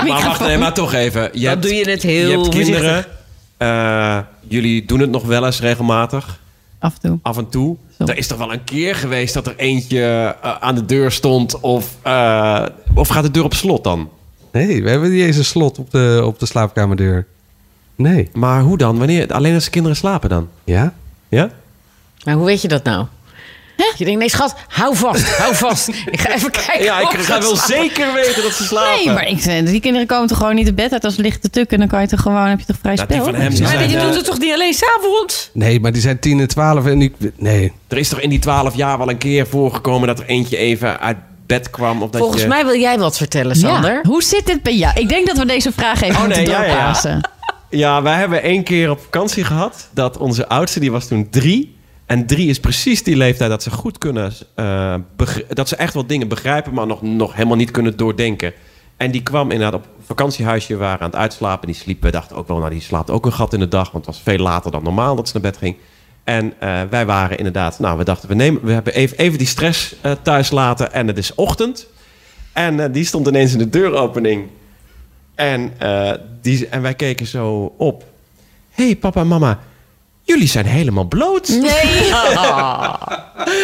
Maar 0.07 0.23
wacht, 0.23 0.39
nee, 0.47 0.57
maar 0.57 0.73
toch 0.73 0.93
even. 0.93 1.29
Je 1.33 1.47
hebt, 1.47 1.61
doe 1.61 1.73
je 1.73 1.89
het 1.89 2.03
heel 2.03 2.29
je 2.29 2.37
hebt 2.37 2.49
kinderen. 2.49 3.05
Eh, 3.57 4.19
jullie 4.47 4.85
doen 4.85 4.99
het 4.99 5.09
nog 5.09 5.23
wel 5.23 5.45
eens 5.45 5.59
regelmatig. 5.59 6.39
Af 6.79 6.93
en 6.93 6.99
toe. 7.01 7.19
Af 7.21 7.37
en 7.37 7.49
toe. 7.49 7.75
Zo. 7.97 8.05
Er 8.05 8.17
is 8.17 8.27
toch 8.27 8.37
wel 8.37 8.53
een 8.53 8.63
keer 8.63 8.95
geweest 8.95 9.33
dat 9.33 9.47
er 9.47 9.53
eentje 9.57 10.35
aan 10.59 10.75
de 10.75 10.85
deur 10.85 11.11
stond. 11.11 11.59
Of, 11.59 11.95
eh, 12.01 12.65
of 12.93 13.07
gaat 13.07 13.23
de 13.23 13.31
deur 13.31 13.43
op 13.43 13.53
slot 13.53 13.83
dan? 13.83 14.09
Nee, 14.51 14.83
we 14.83 14.89
hebben 14.89 15.11
niet 15.11 15.23
eens 15.23 15.37
een 15.37 15.45
slot 15.45 15.79
op 15.79 15.91
de, 15.91 16.21
op 16.25 16.39
de 16.39 16.45
slaapkamerdeur. 16.45 17.25
Nee. 17.95 18.29
Maar 18.33 18.61
hoe 18.61 18.77
dan? 18.77 18.97
Wanneer? 18.97 19.33
Alleen 19.33 19.53
als 19.53 19.63
de 19.63 19.69
kinderen 19.69 19.97
slapen 19.97 20.29
dan? 20.29 20.49
Ja? 20.63 20.93
Ja? 21.29 21.49
Maar 22.23 22.35
hoe 22.35 22.45
weet 22.45 22.61
je 22.61 22.67
dat 22.67 22.83
nou? 22.83 23.05
Je 23.97 24.05
denkt, 24.05 24.19
nee 24.19 24.29
schat, 24.29 24.55
hou 24.67 24.95
vast, 24.95 25.37
hou 25.37 25.55
vast. 25.55 25.87
Ik 26.11 26.19
ga 26.19 26.33
even 26.33 26.51
kijken. 26.51 26.83
Ja, 26.83 26.99
ik 26.99 27.07
ga 27.07 27.21
ze 27.21 27.47
wel 27.47 27.55
slapen. 27.55 27.75
zeker 27.83 28.13
weten 28.13 28.43
dat 28.43 28.51
ze 28.51 28.63
slapen. 28.63 29.05
Nee, 29.05 29.13
maar 29.13 29.27
ik, 29.27 29.65
die 29.67 29.79
kinderen 29.79 30.07
komen 30.07 30.27
toch 30.27 30.37
gewoon 30.37 30.55
niet 30.55 30.65
te 30.65 30.73
bed 30.73 30.91
uit 30.91 31.03
als 31.03 31.15
ze 31.15 31.21
liggen 31.21 31.41
te 31.41 31.49
tukken. 31.49 31.79
Dan 31.79 31.87
kan 31.87 32.01
je 32.01 32.07
toch 32.07 32.21
gewoon, 32.21 32.45
heb 32.47 32.59
je 32.59 32.65
toch 32.65 32.75
vrij 32.81 32.95
Dat 32.95 33.07
die 33.07 33.17
spel? 33.17 33.31
van 33.31 33.41
hem 33.41 33.51
Ja. 33.51 33.57
zijn, 33.57 33.75
Maar 33.79 33.89
je 33.89 33.95
eh, 33.97 34.03
doet 34.03 34.15
het 34.15 34.25
toch 34.25 34.39
niet 34.39 34.53
alleen 34.53 34.73
s'avonds? 34.73 35.49
Nee, 35.53 35.79
maar 35.79 35.91
die 35.91 36.01
zijn 36.01 36.19
10 36.19 36.39
en 36.39 36.47
12 36.47 36.85
en 36.85 37.01
ik... 37.01 37.13
Nee. 37.37 37.71
Er 37.87 37.97
is 37.97 38.09
toch 38.09 38.19
in 38.19 38.29
die 38.29 38.39
twaalf 38.39 38.75
jaar 38.75 38.97
wel 38.97 39.09
een 39.09 39.17
keer 39.17 39.47
voorgekomen 39.47 40.07
dat 40.07 40.19
er 40.19 40.25
eentje 40.25 40.57
even 40.57 40.99
uit 40.99 41.17
bed 41.45 41.69
kwam? 41.69 42.01
Of 42.01 42.09
dat 42.09 42.21
Volgens 42.21 42.41
je... 42.41 42.47
mij 42.47 42.65
wil 42.65 42.79
jij 42.79 42.97
wat 42.99 43.17
vertellen, 43.17 43.55
Sander. 43.55 43.93
Ja. 43.93 44.01
Hoe 44.09 44.23
zit 44.23 44.45
dit 44.45 44.63
bij 44.63 44.75
jou? 44.75 44.99
Ik 44.99 45.09
denk 45.09 45.27
dat 45.27 45.37
we 45.37 45.45
deze 45.45 45.71
vraag 45.71 46.01
even 46.01 46.15
Oh, 46.15 46.23
moeten 46.25 46.45
ja, 46.45 46.63
ja. 46.63 47.21
Ja, 47.69 48.01
wij 48.01 48.15
hebben 48.17 48.43
één 48.43 48.63
keer 48.63 48.89
op 48.89 48.99
vakantie 49.03 49.43
gehad 49.43 49.87
dat 49.93 50.17
onze 50.17 50.47
oudste, 50.47 50.79
die 50.79 50.91
was 50.91 51.07
toen 51.07 51.27
drie. 51.29 51.74
En 52.05 52.25
drie 52.25 52.49
is 52.49 52.59
precies 52.59 53.03
die 53.03 53.15
leeftijd 53.15 53.49
dat 53.49 53.63
ze 53.63 53.71
goed 53.71 53.97
kunnen, 53.97 54.33
eh, 54.55 54.95
dat 55.49 55.69
ze 55.69 55.75
echt 55.75 55.93
wel 55.93 56.05
dingen 56.05 56.27
begrijpen, 56.27 56.73
maar 56.73 56.87
nog, 56.87 57.01
nog 57.01 57.33
helemaal 57.33 57.57
niet 57.57 57.71
kunnen 57.71 57.97
doordenken. 57.97 58.53
En 58.97 59.11
die 59.11 59.23
kwam 59.23 59.51
inderdaad 59.51 59.79
op 59.79 59.87
vakantiehuisje, 60.05 60.75
waren 60.75 60.99
aan 60.99 61.09
het 61.09 61.15
uitslapen. 61.15 61.67
Die 61.67 61.75
sliep, 61.75 62.01
we 62.01 62.11
dachten 62.11 62.35
ook 62.35 62.47
wel, 62.47 62.57
nou 62.57 62.69
die 62.69 62.81
slaapt 62.81 63.09
ook 63.09 63.25
een 63.25 63.33
gat 63.33 63.53
in 63.53 63.59
de 63.59 63.67
dag, 63.67 63.91
want 63.91 64.05
het 64.05 64.15
was 64.15 64.23
veel 64.23 64.37
later 64.37 64.71
dan 64.71 64.83
normaal 64.83 65.15
dat 65.15 65.27
ze 65.27 65.33
naar 65.33 65.51
bed 65.51 65.57
ging. 65.57 65.75
En 66.23 66.53
eh, 66.59 66.81
wij 66.89 67.05
waren 67.05 67.37
inderdaad, 67.37 67.79
nou 67.79 67.97
we 67.97 68.03
dachten, 68.03 68.29
we, 68.29 68.35
nemen, 68.35 68.65
we 68.65 68.71
hebben 68.71 68.93
even, 68.93 69.17
even 69.17 69.37
die 69.37 69.47
stress 69.47 69.95
eh, 70.01 70.11
thuis 70.21 70.51
laten 70.51 70.93
en 70.93 71.07
het 71.07 71.17
is 71.17 71.35
ochtend. 71.35 71.87
En 72.53 72.91
die 72.91 73.05
stond 73.05 73.27
ineens 73.27 73.51
in 73.51 73.57
de 73.57 73.69
deuropening. 73.69 74.47
En, 75.35 75.73
die, 76.41 76.67
en 76.67 76.81
wij 76.81 76.93
keken 76.93 77.25
zo 77.25 77.73
op. 77.77 78.03
Hey, 78.69 78.95
papa 78.95 79.21
en 79.21 79.27
mama, 79.27 79.59
jullie 80.25 80.47
zijn 80.47 80.65
helemaal 80.65 81.03
bloot. 81.07 81.47
Nee. 81.47 82.13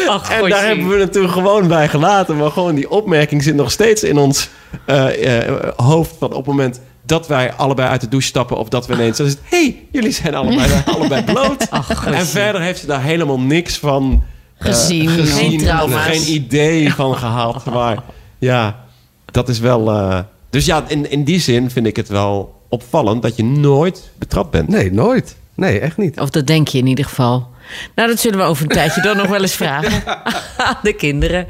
Ach, 0.08 0.30
En 0.32 0.50
daar 0.50 0.66
hebben 0.66 0.88
we 0.90 0.96
het 1.00 1.14
toen 1.14 1.30
gewoon 1.30 1.68
bij 1.68 1.88
gelaten. 1.88 2.38
Maar 2.38 2.52
gewoon 2.52 2.76
die 2.76 2.90
opmerking 2.90 3.44
zit 3.44 3.56
nog 3.56 3.72
steeds 3.72 4.04
in 4.04 4.18
ons 4.18 4.50
eh, 4.86 5.38
eh, 5.48 5.70
hoofd. 5.76 6.16
Van 6.20 6.30
op 6.30 6.36
het 6.38 6.46
moment 6.46 6.82
dat 7.06 7.28
wij 7.28 7.54
allebei 7.54 7.90
uit 7.90 8.02
de 8.02 8.08
douche 8.08 8.28
stappen... 8.28 8.58
of 8.58 8.70
dat 8.70 8.88
we 8.88 8.94
ineens... 8.94 9.18
Dan 9.18 9.26
is 9.26 9.32
het, 9.32 9.42
hey, 9.44 9.88
jullie 9.92 10.12
zijn 10.12 10.36
allebei, 10.36 10.72
allebei 10.96 11.24
bloot. 11.24 11.68
en 12.06 12.26
verder 12.26 12.62
heeft 12.62 12.80
ze 12.80 12.86
daar 12.86 13.02
helemaal 13.04 13.40
niks 13.40 13.78
van... 13.78 14.24
eh, 14.58 14.66
Gezien. 14.66 15.10
Geen 15.10 15.26
gezien 15.26 15.56
of 15.56 15.62
trauma's. 15.62 16.06
geen 16.06 16.34
idee 16.34 16.94
van 16.94 17.16
gehad. 17.18 17.66
Maar 17.74 17.98
ja, 18.38 18.84
dat 19.26 19.50
is 19.50 19.60
wel... 19.60 19.90
eh, 19.92 20.20
dus 20.50 20.66
ja, 20.66 20.84
in, 20.88 21.12
in 21.12 21.24
die 21.24 21.40
zin 21.40 21.70
vind 21.72 21.86
ik 21.86 21.96
het 21.96 22.08
wel 22.10 22.62
opvallend... 22.70 23.22
dat 23.22 23.36
je 23.36 23.44
nooit 23.44 24.12
betrapt 24.20 24.52
bent. 24.52 24.68
Nee, 24.68 24.94
nooit. 24.94 25.36
Nee, 25.56 25.80
echt 25.80 25.98
niet. 25.98 26.20
Of 26.20 26.30
dat 26.30 26.48
denk 26.48 26.68
je 26.68 26.78
in 26.78 26.88
ieder 26.88 27.06
geval. 27.06 27.48
Nou, 27.96 28.10
dat 28.10 28.20
zullen 28.20 28.38
we 28.38 28.44
over 28.44 28.64
een 28.64 28.70
tijdje 28.70 29.02
dan 29.02 29.18
nog 29.18 29.28
wel 29.28 29.42
eens 29.42 29.56
vragen. 29.56 30.04
aan 30.58 30.78
de 30.84 30.94
kinderen. 30.94 31.48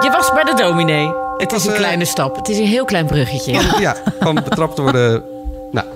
Je 0.00 0.10
was 0.10 0.32
bij 0.32 0.44
de 0.44 0.54
dominee. 0.54 1.12
Het 1.36 1.52
is 1.52 1.64
een 1.64 1.72
eh, 1.72 1.78
kleine 1.78 2.04
stap. 2.04 2.36
Het 2.36 2.48
is 2.48 2.58
een 2.58 2.66
heel 2.66 2.84
klein 2.84 3.06
bruggetje. 3.06 3.52
Ja, 3.80 3.96
van 4.20 4.34
betrapt 4.34 4.78
worden. 4.78 5.22
Nou. 5.72 5.86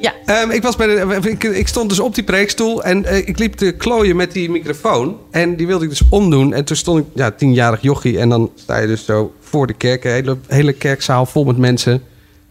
Ja. 0.00 0.12
Ehm, 0.24 0.50
ik, 0.50 0.62
was 0.62 0.76
bij 0.76 0.86
de, 0.86 1.18
ik, 1.30 1.44
ik 1.44 1.68
stond 1.68 1.88
dus 1.88 2.00
op 2.00 2.14
die 2.14 2.24
preekstoel 2.24 2.84
en 2.84 3.04
eh, 3.04 3.16
ik 3.16 3.38
liep 3.38 3.54
te 3.54 3.72
klooien 3.72 4.16
met 4.16 4.32
die 4.32 4.50
microfoon. 4.50 5.16
En 5.30 5.56
die 5.56 5.66
wilde 5.66 5.84
ik 5.84 5.90
dus 5.90 6.02
omdoen. 6.10 6.52
En 6.52 6.64
toen 6.64 6.76
stond 6.76 6.98
ik, 6.98 7.04
ja, 7.14 7.30
tienjarig 7.30 7.82
jochie. 7.82 8.18
En 8.18 8.28
dan 8.28 8.50
sta 8.54 8.78
je 8.78 8.86
dus 8.86 9.04
zo 9.04 9.32
voor 9.40 9.66
de 9.66 9.74
kerk. 9.74 10.02
Hele, 10.02 10.36
hele 10.46 10.72
kerkzaal 10.72 11.26
vol 11.26 11.44
met 11.44 11.56
mensen. 11.56 12.02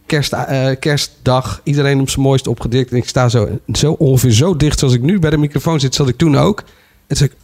Kerst, 0.08 0.32
eh, 0.32 0.68
kerstdag. 0.78 1.60
Iedereen 1.64 2.00
op 2.00 2.10
zijn 2.10 2.26
mooist 2.26 2.46
opgedikt. 2.46 2.90
En 2.90 2.96
ik 2.96 3.08
sta 3.08 3.28
zo, 3.28 3.58
zo 3.72 3.92
ongeveer 3.92 4.30
zo 4.30 4.56
dicht 4.56 4.78
zoals 4.78 4.94
ik 4.94 5.02
nu 5.02 5.18
bij 5.18 5.30
de 5.30 5.36
microfoon 5.36 5.80
zit, 5.80 5.94
zat 5.94 6.08
ik 6.08 6.16
toen 6.16 6.36
ook. 6.36 6.58
En 6.58 6.66
toen 7.06 7.16
zei 7.16 7.30
ik, 7.30 7.36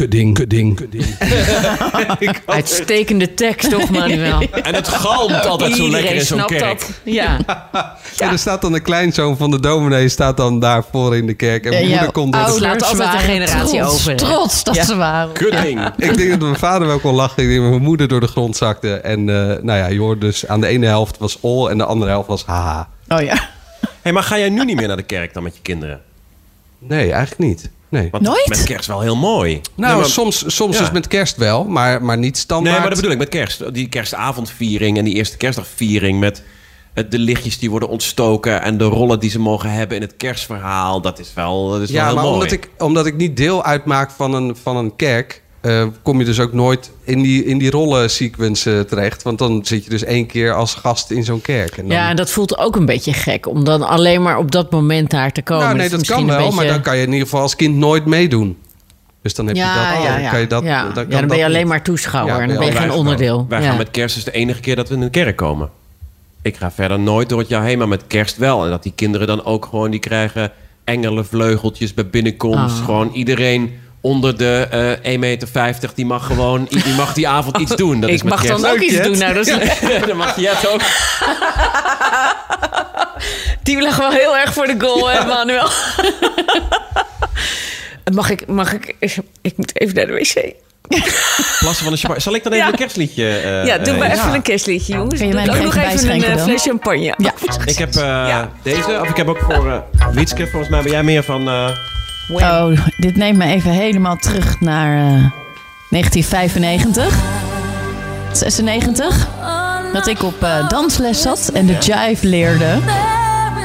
kudding, 0.00 0.34
kudding, 0.34 0.78
Uitstekende 2.46 3.34
tekst, 3.34 3.70
toch, 3.70 3.90
Manuel? 3.90 4.40
En 4.62 4.74
het 4.74 4.88
galmt 4.88 5.46
altijd 5.46 5.76
zo 5.76 5.88
lekker 5.88 6.14
in 6.14 6.20
zo'n 6.20 6.38
snapt 6.38 6.52
kerk. 6.52 6.78
dat. 6.80 6.90
Ja. 7.04 7.36
En 8.18 8.28
er 8.30 8.38
staat 8.38 8.60
dan 8.62 8.72
de 8.72 8.80
kleinzoon 8.80 9.36
van 9.36 9.50
de 9.50 9.60
dominee 9.60 10.08
staat 10.08 10.36
dan 10.36 10.58
daar 10.60 10.84
voor 10.90 11.16
in 11.16 11.26
de 11.26 11.34
kerk. 11.34 11.64
En 11.64 11.70
mijn 11.70 11.82
Ja, 11.84 11.90
moeder 11.90 12.12
komt 12.12 12.32
door 12.32 12.42
de 12.42 12.48
ouders 12.48 12.66
laat 12.66 12.82
altijd 12.82 13.12
een 13.14 13.18
generatie 13.20 13.78
trots, 13.80 13.94
over? 13.94 14.16
Trots 14.16 14.64
dat 14.64 14.74
Ja. 14.74 14.84
ze 14.84 14.96
waren. 14.96 15.32
Kudding. 15.32 15.86
Ik 15.96 16.16
denk 16.16 16.30
dat 16.30 16.40
mijn 16.40 16.56
vader 16.56 16.86
wel 16.86 16.98
kon 16.98 17.14
lachen. 17.14 17.42
Ik 17.42 17.48
denk 17.48 17.60
dat 17.60 17.70
mijn 17.70 17.82
moeder 17.82 18.08
door 18.08 18.20
de 18.20 18.26
grond 18.26 18.56
zakte. 18.56 18.94
En 18.94 19.18
eh, 19.28 19.62
nou 19.62 19.78
ja, 19.78 19.86
je 19.86 19.98
hoort 19.98 20.20
dus 20.20 20.46
aan 20.46 20.60
de 20.60 20.66
ene 20.66 20.86
helft 20.86 21.18
was 21.18 21.38
ol 21.40 21.70
en 21.70 21.78
de 21.78 21.84
andere 21.84 22.10
helft 22.10 22.28
was 22.28 22.44
haha. 22.44 22.88
Oh 23.08 23.20
ja. 23.22 23.48
Hey, 24.02 24.12
maar 24.12 24.22
ga 24.22 24.38
jij 24.38 24.48
nu 24.48 24.64
niet 24.64 24.76
meer 24.76 24.88
naar 24.88 24.96
de 24.96 25.02
kerk 25.02 25.34
dan 25.34 25.42
met 25.42 25.54
je 25.54 25.62
kinderen? 25.62 26.00
Nee, 26.78 27.12
eigenlijk 27.12 27.38
niet. 27.50 27.70
Nee. 27.90 28.08
Want 28.10 28.22
Nooit? 28.22 28.48
met 28.48 28.62
kerst 28.62 28.86
wel 28.86 29.00
heel 29.00 29.16
mooi. 29.16 29.60
Nou, 29.74 29.92
nee, 29.92 30.00
maar, 30.00 30.10
soms, 30.10 30.54
soms 30.54 30.76
ja. 30.78 30.82
is 30.82 30.90
met 30.90 31.06
kerst 31.08 31.36
wel, 31.36 31.64
maar, 31.64 32.02
maar 32.02 32.18
niet 32.18 32.36
standaard. 32.38 32.70
nee, 32.70 32.80
maar 32.80 32.90
dat 32.90 32.98
bedoel 32.98 33.12
ik 33.12 33.18
met 33.18 33.28
kerst. 33.28 33.74
Die 33.74 33.88
kerstavondviering 33.88 34.98
en 34.98 35.04
die 35.04 35.14
eerste 35.14 35.36
kerstdagviering 35.36 36.20
met 36.20 36.42
de 37.08 37.18
lichtjes 37.18 37.58
die 37.58 37.70
worden 37.70 37.88
ontstoken 37.88 38.62
en 38.62 38.78
de 38.78 38.84
rollen 38.84 39.20
die 39.20 39.30
ze 39.30 39.38
mogen 39.38 39.70
hebben 39.70 39.96
in 39.96 40.02
het 40.02 40.16
kerstverhaal. 40.16 41.00
Dat 41.00 41.18
is 41.18 41.34
wel, 41.34 41.68
dat 41.70 41.80
is 41.80 41.90
wel 41.90 42.00
Ja, 42.00 42.06
heel 42.06 42.14
maar 42.14 42.24
mooi. 42.24 42.34
omdat 42.36 42.52
ik, 42.52 42.68
omdat 42.78 43.06
ik 43.06 43.16
niet 43.16 43.36
deel 43.36 43.64
uitmaak 43.64 44.10
van 44.10 44.34
een, 44.34 44.56
van 44.62 44.76
een 44.76 44.96
kerk... 44.96 45.42
eh, 45.60 45.86
kom 46.02 46.18
je 46.18 46.24
dus 46.24 46.40
ook 46.40 46.52
nooit 46.52 46.90
in 47.04 47.22
die, 47.22 47.44
in 47.44 47.58
die 47.58 47.70
rollensequence 47.70 48.76
eh, 48.76 48.80
terecht. 48.80 49.22
Want 49.22 49.38
dan 49.38 49.60
zit 49.64 49.84
je 49.84 49.90
dus 49.90 50.04
één 50.04 50.26
keer 50.26 50.54
als 50.54 50.74
gast 50.74 51.10
in 51.10 51.24
zo'n 51.24 51.40
kerk. 51.40 51.76
En 51.76 51.86
dan... 51.88 51.96
ja, 51.96 52.08
en 52.10 52.16
dat 52.16 52.30
voelt 52.30 52.58
ook 52.58 52.76
een 52.76 52.86
beetje 52.86 53.12
gek. 53.12 53.46
Om 53.46 53.64
dan 53.64 53.82
alleen 53.82 54.22
maar 54.22 54.38
op 54.38 54.50
dat 54.50 54.70
moment 54.70 55.10
daar 55.10 55.32
te 55.32 55.42
komen. 55.42 55.64
nou, 55.64 55.76
nee, 55.76 55.88
dat 55.88 56.06
kan 56.06 56.26
wel, 56.26 56.46
een 56.48 56.54
maar 56.54 56.66
dan 56.66 56.80
kan 56.80 56.96
je 56.96 57.02
in 57.02 57.08
ieder 57.12 57.24
geval 57.26 57.40
als 57.40 57.56
kind 57.56 57.76
nooit 57.76 58.04
meedoen. 58.06 58.56
Dus 59.22 59.34
dan 59.34 59.46
heb 59.46 59.56
je 59.56 59.62
dat 59.62 59.70
Ja, 59.72 59.94
al. 59.96 60.02
ja, 60.02 60.12
Dan 60.12 60.22
ja. 60.22 60.30
kan 60.30 60.40
je 60.40 60.46
dat, 60.46 60.62
ja. 60.62 60.82
dan, 60.82 60.92
kan 60.92 61.04
ja, 61.08 61.18
dan 61.18 61.26
ben 61.28 61.36
je 61.36 61.42
dat 61.42 61.44
alleen 61.50 61.58
niet. 61.60 61.68
maar 61.68 61.82
toeschouwer. 61.82 62.34
Ja, 62.34 62.40
en 62.40 62.48
dan 62.48 62.58
ben 62.58 62.66
je 62.66 62.72
geen 62.72 62.90
onderdeel. 62.92 63.46
Wij 63.48 63.60
Ja. 63.62 63.68
gaan 63.68 63.76
met 63.76 63.90
kerst 63.90 64.16
is 64.16 64.24
de 64.24 64.32
enige 64.32 64.60
keer 64.60 64.76
dat 64.76 64.88
we 64.88 64.94
in 64.94 65.00
de 65.00 65.10
kerk 65.10 65.36
komen. 65.36 65.70
Ik 66.42 66.56
ga 66.56 66.70
verder 66.70 66.98
nooit 67.00 67.28
door 67.28 67.38
het 67.38 67.48
jaar 67.48 67.64
heen, 67.64 67.78
maar 67.78 67.88
met 67.88 68.06
kerst 68.06 68.36
wel. 68.36 68.64
En 68.64 68.70
dat 68.70 68.82
die 68.82 68.92
kinderen 68.94 69.26
dan 69.26 69.44
ook 69.44 69.64
gewoon, 69.64 69.90
die 69.90 70.00
krijgen 70.00 70.52
engelenvleugeltjes 70.84 71.94
bij 71.94 72.06
binnenkomst. 72.08 72.78
Ah. 72.78 72.84
Gewoon 72.84 73.10
iedereen 73.12 73.72
onder 74.00 74.36
de 74.38 74.66
eh 75.02 75.12
1,50 75.14 75.18
meter, 75.18 75.48
die 75.94 76.06
mag 76.06 76.26
gewoon, 76.26 76.66
die 76.70 76.94
mag 76.96 77.12
die 77.12 77.28
avond 77.28 77.58
iets 77.58 77.76
doen. 77.76 78.00
Dat 78.00 78.10
is 78.10 78.22
ik 78.22 78.28
mag 78.28 78.46
dan 78.46 78.66
ook 78.66 78.78
iets 78.78 78.94
Jet. 78.94 79.04
doen. 79.04 79.18
Nou, 79.18 79.34
dat 79.34 79.46
is, 79.46 79.54
dan 80.06 80.16
mag 80.16 80.40
je 80.40 80.48
het 80.48 80.68
ook. 80.68 80.80
die 83.62 83.82
lag 83.82 83.96
wel 83.96 84.10
heel 84.10 84.36
erg 84.36 84.52
voor 84.52 84.66
de 84.66 84.74
goal, 84.78 85.10
hè, 85.10 85.24
Manuel? 85.24 85.68
mag 88.12 88.30
ik, 88.30 88.46
mag 88.46 88.72
ik... 88.72 88.94
Ik 89.42 89.56
moet 89.56 89.80
even 89.80 89.94
naar 89.94 90.06
de 90.06 90.12
wc. 90.12 90.52
Plassen 91.58 91.84
van 91.84 91.92
de 91.92 91.98
champagne. 91.98 92.20
Zal 92.20 92.34
ik 92.34 92.42
dan 92.42 92.52
even 92.52 92.64
Ja. 92.66 92.72
een 92.72 92.78
kerstliedje... 92.78 93.28
eh, 93.38 93.66
Ja, 93.66 93.78
doe 93.78 93.92
eh, 93.94 93.98
maar 94.00 94.10
even 94.10 94.34
een 94.34 94.42
kerstliedje, 94.42 94.92
jongens. 94.92 95.18
Kun 95.18 95.28
je 95.28 95.34
mij 95.34 95.44
Doe 95.44 95.54
nog 95.54 95.64
ook 95.66 95.74
nog 95.74 95.84
even 95.84 96.10
een 96.10 96.22
eh, 96.24 96.36
dan? 96.36 96.46
fles 96.46 96.62
champagne. 96.62 97.14
Ja. 97.16 97.32
Ik 97.64 97.78
heb 97.78 97.94
eh, 97.94 98.02
Ja. 98.02 98.50
deze, 98.62 98.98
of 99.00 99.08
ik 99.08 99.16
heb 99.16 99.28
ook 99.28 99.38
voor 99.38 99.66
uh, 99.66 99.76
Wietske. 100.12 100.46
Volgens 100.46 100.70
mij 100.70 100.82
ben 100.82 100.90
jij 100.92 101.02
meer 101.02 101.22
van... 101.22 101.48
eh, 102.38 102.64
Oh, 102.64 102.78
dit 102.96 103.16
neemt 103.16 103.38
me 103.38 103.44
even 103.44 103.70
helemaal 103.70 104.16
terug 104.16 104.60
naar 104.60 104.96
eh, 104.96 105.24
1995. 105.88 107.18
96. 108.32 109.28
Dat 109.92 110.06
ik 110.06 110.22
op 110.22 110.42
eh, 110.42 110.68
dansles 110.68 111.22
zat 111.22 111.50
en 111.54 111.66
de 111.66 111.76
jive 111.80 112.26
leerde. 112.26 112.78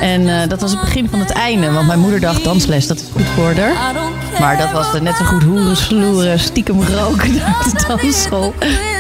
En 0.02 0.28
eh, 0.42 0.50
dat 0.50 0.62
was 0.62 0.72
het 0.72 0.80
begin 0.80 1.10
van 1.10 1.20
het 1.20 1.32
einde. 1.32 1.72
Want 1.72 1.88
mijn 1.88 2.00
moeder 2.00 2.20
dacht 2.20 2.44
dansles, 2.44 2.88
dat 2.88 2.98
is 2.98 3.04
goed 3.14 3.26
voor 3.36 3.54
haar. 3.54 3.94
Maar 4.40 4.58
dat 4.58 4.72
was 4.72 4.94
eh, 4.94 5.02
net 5.02 5.16
zo 5.16 5.24
goed 5.26 5.44
hoeren, 5.44 5.78
sloeren, 5.78 6.40
stiekem 6.40 6.82
roken 6.82 7.36
naar 7.38 7.64
de 7.64 7.84
dansschool. 7.88 8.54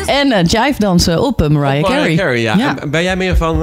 En 0.06 0.32
eh, 0.32 0.44
jive 0.44 0.80
dansen 0.80 1.22
op 1.22 1.42
eh, 1.42 1.48
Mariah 1.48 1.82
Mariah 1.82 2.00
Carey. 2.02 2.16
Carey, 2.16 2.42
ja. 2.42 2.78
En 2.82 2.90
ben 2.92 3.04
jij 3.04 3.16
meer 3.16 3.38
van... 3.38 3.62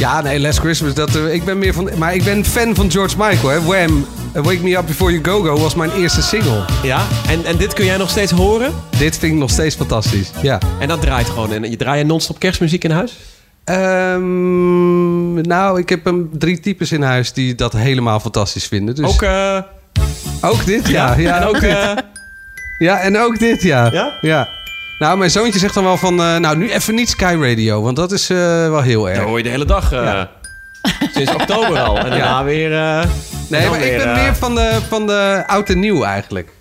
Ja, 0.00 0.20
nee, 0.20 0.40
Last 0.40 0.58
Christmas, 0.58 0.94
dat, 0.94 1.14
eh, 1.16 1.34
ik 1.34 1.44
ben 1.44 1.58
meer 1.58 1.74
van... 1.74 1.90
Maar 1.98 2.14
ik 2.14 2.24
ben 2.24 2.44
fan 2.44 2.74
van 2.74 2.90
George 2.90 3.16
Michael, 3.18 3.48
hè. 3.48 3.62
Wham! 3.62 4.06
eh, 4.32 4.42
Wake 4.42 4.62
Me 4.62 4.76
Up 4.76 4.86
Before 4.86 5.12
You 5.12 5.24
Go 5.24 5.42
Go 5.42 5.60
was 5.60 5.74
mijn 5.74 5.90
eerste 5.90 6.22
single. 6.22 6.64
ja? 6.82 7.06
En, 7.28 7.44
en 7.44 7.56
dit 7.56 7.72
kun 7.74 7.84
jij 7.84 7.96
nog 7.96 8.10
steeds 8.10 8.32
horen? 8.32 8.72
Dit 8.98 9.18
vind 9.18 9.32
ik 9.32 9.38
nog 9.38 9.50
steeds 9.50 9.76
fantastisch, 9.76 10.30
ja. 10.42 10.58
En 10.78 10.88
dat 10.88 11.00
draait 11.00 11.26
gewoon. 11.28 11.52
En 11.52 11.70
je 11.70 11.76
draait 11.76 12.06
non-stop 12.06 12.38
kerstmuziek 12.38 12.84
in 12.84 12.90
huis? 12.90 13.16
Ehm, 13.64 15.40
nou, 15.40 15.78
ik 15.78 15.88
heb 15.88 16.06
een, 16.06 16.30
drie 16.32 16.60
types 16.60 16.92
in 16.92 17.02
huis 17.02 17.32
die 17.32 17.54
dat 17.54 17.72
helemaal 17.72 18.20
fantastisch 18.20 18.66
vinden. 18.66 18.94
Dus 18.94 19.06
Ook... 19.06 19.22
eh, 19.22 19.58
ook 20.40 20.64
dit, 20.66 20.88
ja. 20.88 21.14
ja, 21.16 21.40
en 21.40 21.46
ook... 21.46 21.60
dit. 21.70 22.04
Ja, 22.78 22.98
en 23.00 23.18
ook 23.18 23.38
dit, 23.38 23.62
ja. 23.62 24.16
Ja? 24.20 24.48
Nou, 25.00 25.18
mijn 25.18 25.30
zoontje 25.30 25.58
zegt 25.58 25.74
dan 25.74 25.84
wel 25.84 25.96
van... 25.96 26.20
eh, 26.20 26.36
nou, 26.36 26.56
nu 26.56 26.70
even 26.70 26.94
niet 26.94 27.08
Sky 27.08 27.36
Radio, 27.40 27.82
want 27.82 27.96
dat 27.96 28.12
is 28.12 28.30
eh, 28.30 28.36
wel 28.68 28.80
heel 28.80 29.08
erg. 29.08 29.18
dat 29.18 29.26
hoor 29.26 29.36
je 29.36 29.42
de 29.42 29.48
hele 29.50 29.64
dag. 29.64 29.92
eh, 29.92 30.02
Ja. 30.02 30.30
Sinds 31.14 31.32
oktober 31.34 31.78
al. 31.80 31.98
En 31.98 32.10
daarna 32.10 32.44
weer... 32.44 32.72
eh, 32.72 33.04
nee, 33.48 33.68
maar 33.68 33.80
ik 33.80 33.96
ben 33.96 34.12
meer 34.12 34.34
van 34.36 34.54
de, 34.54 34.78
van 34.88 35.06
de 35.06 35.42
oud 35.46 35.68
en 35.68 35.78
nieuw 35.80 36.02
eigenlijk. 36.04 36.52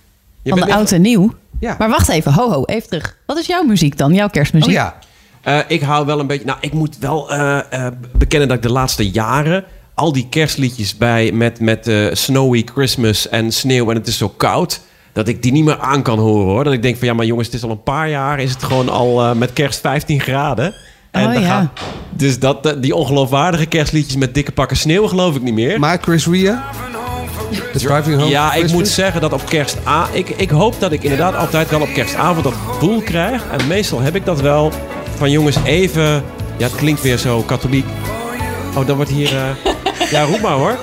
je 0.41 0.49
Van 0.49 0.59
bent 0.59 0.71
de 0.71 0.77
oud 0.77 0.91
en 0.91 1.01
nieuw. 1.01 1.33
Ja. 1.59 1.75
Maar 1.79 1.89
wacht 1.89 2.09
even, 2.09 2.33
ho 2.33 2.51
ho, 2.51 2.63
even 2.65 2.89
terug. 2.89 3.17
Wat 3.25 3.37
is 3.37 3.45
jouw 3.45 3.63
muziek 3.63 3.97
dan? 3.97 4.13
Jouw 4.13 4.29
kerstmuziek? 4.29 4.69
Oh 4.69 4.73
ja. 4.75 4.95
Eh, 5.41 5.59
ik 5.67 5.81
hou 5.81 6.05
wel 6.05 6.19
een 6.19 6.27
beetje. 6.27 6.45
Nou, 6.45 6.57
ik 6.61 6.73
moet 6.73 6.97
wel 6.99 7.31
eh, 7.31 7.57
eh, 7.85 7.93
bekennen 8.17 8.47
dat 8.47 8.57
ik 8.57 8.63
de 8.63 8.71
laatste 8.71 9.09
jaren. 9.09 9.63
al 9.95 10.11
die 10.13 10.27
kerstliedjes 10.29 10.97
bij. 10.97 11.31
met, 11.31 11.59
met 11.59 11.87
eh, 11.87 12.05
Snowy 12.11 12.65
Christmas 12.73 13.29
en 13.29 13.51
sneeuw 13.51 13.89
en 13.89 13.95
het 13.95 14.07
is 14.07 14.17
zo 14.17 14.29
koud. 14.29 14.81
Dat 15.13 15.27
ik 15.27 15.43
die 15.43 15.51
niet 15.51 15.63
meer 15.65 15.79
aan 15.79 16.01
kan 16.01 16.19
horen 16.19 16.45
hoor. 16.45 16.63
Dat 16.63 16.73
ik 16.73 16.81
denk 16.81 16.97
van 16.97 17.07
ja, 17.07 17.13
maar 17.13 17.25
jongens, 17.25 17.47
het 17.47 17.55
is 17.55 17.63
al 17.63 17.69
een 17.69 17.83
paar 17.83 18.09
jaar. 18.09 18.39
is 18.39 18.51
het 18.51 18.63
gewoon 18.63 18.89
al 18.89 19.21
eh, 19.23 19.31
met 19.33 19.53
kerst 19.53 19.79
15 19.79 20.19
graden. 20.21 20.73
En 21.11 21.27
Oh, 21.27 21.33
dan 21.33 21.41
ja. 21.41 21.47
gaat- 21.47 21.79
dus 22.09 22.39
dat, 22.39 22.65
eh, 22.65 22.73
die 22.81 22.95
ongeloofwaardige 22.95 23.65
kerstliedjes 23.65 24.15
met 24.15 24.33
dikke 24.33 24.51
pakken 24.51 24.77
sneeuw 24.77 25.07
geloof 25.07 25.35
ik 25.35 25.41
niet 25.41 25.53
meer. 25.53 25.79
Maar 25.79 25.97
Chris 26.01 26.27
Ria? 26.27 26.63
The 27.73 27.79
Driving 27.79 28.17
Home 28.19 28.29
Ja, 28.29 28.53
ik 28.53 28.71
moet 28.71 28.87
zeggen 28.87 29.21
dat 29.21 29.33
op 29.33 29.45
kerstavond... 29.45 30.15
Ik, 30.15 30.29
ik 30.29 30.49
hoop 30.49 30.75
dat 30.79 30.91
ik 30.91 31.03
inderdaad 31.03 31.35
altijd 31.35 31.69
wel 31.69 31.81
op 31.81 31.93
kerstavond 31.93 32.43
dat 32.43 32.53
gevoel 32.67 33.01
krijg. 33.01 33.43
En 33.51 33.67
meestal 33.67 33.99
heb 33.99 34.15
ik 34.15 34.25
dat 34.25 34.41
wel 34.41 34.71
van 35.17 35.31
jongens 35.31 35.55
even... 35.63 36.23
Ja, 36.57 36.65
het 36.67 36.75
klinkt 36.75 37.01
weer 37.01 37.17
zo 37.17 37.41
katholiek. 37.41 37.85
Oh, 38.75 38.87
dan 38.87 38.95
wordt 38.95 39.11
hier... 39.11 39.35
eh, 39.37 39.73
Ja, 40.11 40.23
roep 40.23 40.41
maar 40.41 40.51
hoor. 40.51 40.77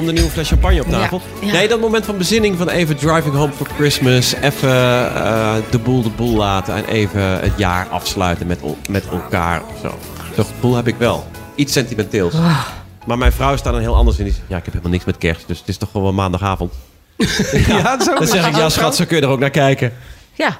Komt 0.00 0.12
een 0.12 0.18
nieuwe 0.18 0.34
fles 0.34 0.48
champagne 0.48 0.80
op 0.80 0.88
tafel. 0.88 1.20
Ja, 1.40 1.46
ja. 1.46 1.52
Nee, 1.52 1.68
dat 1.68 1.80
moment 1.80 2.04
van 2.04 2.18
bezinning 2.18 2.56
van 2.56 2.68
even 2.68 2.96
driving 2.96 3.34
home 3.34 3.52
for 3.52 3.66
Christmas. 3.76 4.34
Even 4.34 4.70
eh, 5.14 5.54
de 5.70 5.78
boel 5.78 6.02
de 6.02 6.08
boel 6.08 6.36
laten. 6.36 6.74
En 6.74 6.84
even 6.84 7.22
het 7.22 7.52
jaar 7.56 7.86
afsluiten 7.88 8.46
met, 8.46 8.60
met 8.88 9.08
elkaar 9.08 9.62
of 9.62 9.80
zo. 9.80 9.98
Zo'n 10.34 10.44
gevoel 10.44 10.74
heb 10.74 10.86
ik 10.86 10.94
wel. 10.98 11.26
Iets 11.54 11.72
sentimenteels. 11.72 12.34
Ah. 12.34 12.66
Maar 13.06 13.18
mijn 13.18 13.32
vrouw 13.32 13.56
staat 13.56 13.72
dan 13.72 13.82
heel 13.82 13.96
anders 13.96 14.18
in. 14.18 14.24
Die 14.24 14.32
zegt, 14.32 14.46
ja, 14.48 14.56
ik 14.56 14.64
heb 14.64 14.72
helemaal 14.72 14.92
niks 14.92 15.04
met 15.04 15.18
kerst. 15.18 15.46
Dus 15.46 15.58
het 15.58 15.68
is 15.68 15.76
toch 15.76 15.90
gewoon 15.90 16.14
maandagavond. 16.14 16.72
Ja, 17.66 18.00
zo 18.00 18.14
Dan 18.14 18.26
zeg 18.26 18.46
ik, 18.46 18.56
ja 18.56 18.68
schat, 18.68 18.96
zo 18.96 19.04
kun 19.04 19.16
je 19.16 19.22
er 19.22 19.28
ook 19.28 19.38
naar 19.38 19.50
kijken. 19.50 19.92
Ja. 20.32 20.58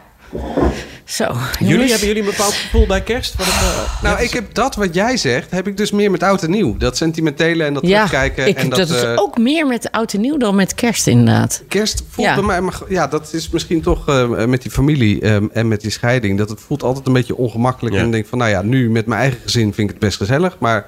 Zo. 1.05 1.25
Jullie, 1.59 1.73
jongens. 1.73 1.91
hebben 1.91 2.09
jullie 2.09 2.23
een 2.23 2.31
bepaald 2.31 2.53
gevoel 2.53 2.87
bij 2.87 3.03
kerst? 3.03 3.37
Wat 3.37 3.47
eh, 3.47 4.03
Nou, 4.03 4.23
ik 4.23 4.31
heb 4.31 4.55
dat 4.55 4.75
wat 4.75 4.95
jij 4.95 5.17
zegt, 5.17 5.51
heb 5.51 5.67
ik 5.67 5.77
dus 5.77 5.91
meer 5.91 6.11
met 6.11 6.23
oud 6.23 6.43
en 6.43 6.51
nieuw. 6.51 6.77
Dat 6.77 6.97
sentimentele 6.97 7.65
en 7.65 7.75
dat 7.75 7.87
Ja, 7.87 8.05
terugkijken. 8.07 8.47
ik, 8.47 8.57
en 8.57 8.69
dat, 8.69 8.79
dat, 8.79 8.91
is 8.91 9.03
eh, 9.03 9.13
ook 9.17 9.39
meer 9.39 9.67
met 9.67 9.91
oud 9.91 10.13
en 10.13 10.21
nieuw 10.21 10.37
dan 10.37 10.55
met 10.55 10.75
kerst 10.75 11.07
inderdaad. 11.07 11.63
Kerst 11.69 12.03
voelt 12.11 12.29
Ja. 12.29 12.35
bij 12.35 12.45
mij, 12.45 12.61
maar 12.61 12.79
ja, 12.89 13.07
dat 13.07 13.33
is 13.33 13.51
misschien 13.51 13.81
toch 13.83 14.09
eh, 14.09 14.45
met 14.45 14.63
die 14.63 14.71
familie 14.71 15.21
eh, 15.21 15.37
en 15.53 15.69
met 15.69 15.81
die 15.81 15.91
scheiding. 15.91 16.39
Dat 16.39 16.49
het 16.49 16.61
voelt 16.61 16.83
altijd 16.83 17.07
een 17.07 17.13
beetje 17.13 17.37
ongemakkelijk. 17.37 17.95
Ja. 17.95 18.01
En 18.01 18.07
ik 18.07 18.13
denk 18.13 18.27
van, 18.27 18.39
nou 18.39 18.51
ja, 18.51 18.63
nu 18.63 18.91
met 18.91 19.07
mijn 19.07 19.21
eigen 19.21 19.41
gezin 19.43 19.75
vind 19.75 19.89
ik 19.89 19.95
het 19.95 19.99
best 19.99 20.17
gezellig. 20.17 20.57
Maar 20.59 20.87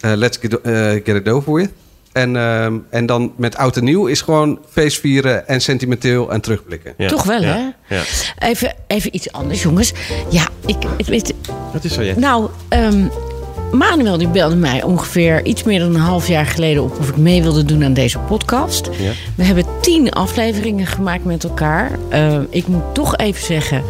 eh, 0.00 0.12
let's 0.14 0.38
get, 0.40 0.60
eh, 0.60 0.90
get 0.90 1.08
it 1.08 1.28
over 1.28 1.52
with. 1.52 1.70
En, 2.14 2.36
ehm, 2.36 2.78
en 2.90 3.06
dan 3.06 3.32
met 3.36 3.56
oud 3.56 3.76
en 3.76 3.84
nieuw 3.84 4.06
is 4.06 4.20
gewoon 4.20 4.58
feest 4.70 5.00
vieren 5.00 5.48
en 5.48 5.60
sentimenteel 5.60 6.32
en 6.32 6.40
terugblikken. 6.40 6.94
ja, 6.96 7.08
Toch 7.08 7.22
wel, 7.22 7.42
ja, 7.42 7.74
hè? 7.86 7.96
Ja. 7.96 8.02
Even, 8.38 8.74
even 8.86 9.14
iets 9.14 9.32
anders, 9.32 9.62
jongens. 9.62 9.92
Ja, 10.30 10.48
ik, 10.66 10.76
ik 10.96 11.06
weet... 11.06 11.34
Wat 11.72 11.84
is 11.84 11.92
zo, 11.92 12.02
je? 12.02 12.14
Nou, 12.16 12.48
ehm, 12.68 13.06
Manuel 13.72 14.18
die 14.18 14.28
belde 14.28 14.56
mij 14.56 14.82
ongeveer 14.82 15.44
iets 15.44 15.62
meer 15.62 15.78
dan 15.78 15.94
een 15.94 16.00
half 16.00 16.28
jaar 16.28 16.46
geleden 16.46 16.82
op... 16.82 16.98
of 16.98 17.08
ik 17.08 17.16
mee 17.16 17.42
wilde 17.42 17.64
doen 17.64 17.84
aan 17.84 17.94
deze 17.94 18.18
podcast. 18.18 18.88
Ja. 18.98 19.12
We 19.36 19.44
hebben 19.44 19.64
tien 19.80 20.10
afleveringen 20.10 20.86
gemaakt 20.86 21.24
met 21.24 21.44
elkaar. 21.44 21.90
Eh, 22.08 22.38
ik 22.50 22.66
moet 22.66 22.94
toch 22.94 23.16
even 23.16 23.44
zeggen 23.44 23.82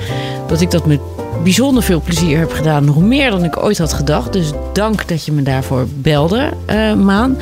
dat 0.46 0.60
ik 0.60 0.70
dat 0.70 0.86
met 0.86 1.00
bijzonder 1.42 1.82
veel 1.82 2.00
plezier 2.00 2.38
heb 2.38 2.52
gedaan. 2.52 2.84
Nog 2.84 3.00
meer 3.00 3.30
dan 3.30 3.44
ik 3.44 3.56
ooit 3.56 3.78
had 3.78 3.92
gedacht. 3.92 4.32
Dus 4.32 4.52
dank 4.72 5.08
dat 5.08 5.24
je 5.24 5.32
me 5.32 5.42
daarvoor 5.42 5.86
belde, 5.94 6.50
eh, 6.66 6.94
Maan. 6.94 7.36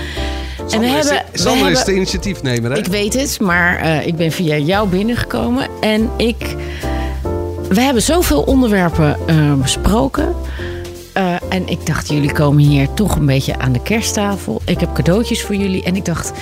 En 0.71 0.81
we 0.81 0.87
Sander, 0.87 0.99
is, 0.99 1.09
hebben, 1.09 1.25
de, 1.27 1.33
we 1.33 1.39
Sander 1.39 1.71
is 1.71 1.77
hebben- 1.77 1.85
de 1.95 2.01
initiatiefnemer, 2.01 2.71
hè? 2.71 2.79
ik 2.79 2.87
weet 2.87 3.15
het, 3.15 3.41
maar 3.41 3.77
eh, 3.79 4.07
ik 4.07 4.17
ben 4.17 4.33
via 4.33 4.57
jou 4.57 4.89
binnengekomen. 4.89 5.67
En 5.81 6.11
ik... 6.17 6.57
We 7.69 7.81
hebben 7.81 8.03
zoveel 8.03 8.43
onderwerpen 8.43 9.17
eh, 9.27 9.53
besproken. 9.55 10.35
Eh, 11.13 11.25
en 11.49 11.69
ik 11.69 11.87
dacht, 11.87 12.09
jullie 12.09 12.33
komen 12.33 12.63
hier 12.63 12.89
toch 12.95 13.17
een 13.17 13.27
beetje 13.27 13.59
aan 13.59 13.73
de 13.73 13.83
kersttafel. 13.83 14.61
Ik 14.65 14.81
heb 14.81 14.95
cadeautjes 14.95 15.43
voor 15.43 15.55
jullie. 15.55 15.83
En 15.83 15.97
ik 15.97 16.05
dacht, 16.05 16.33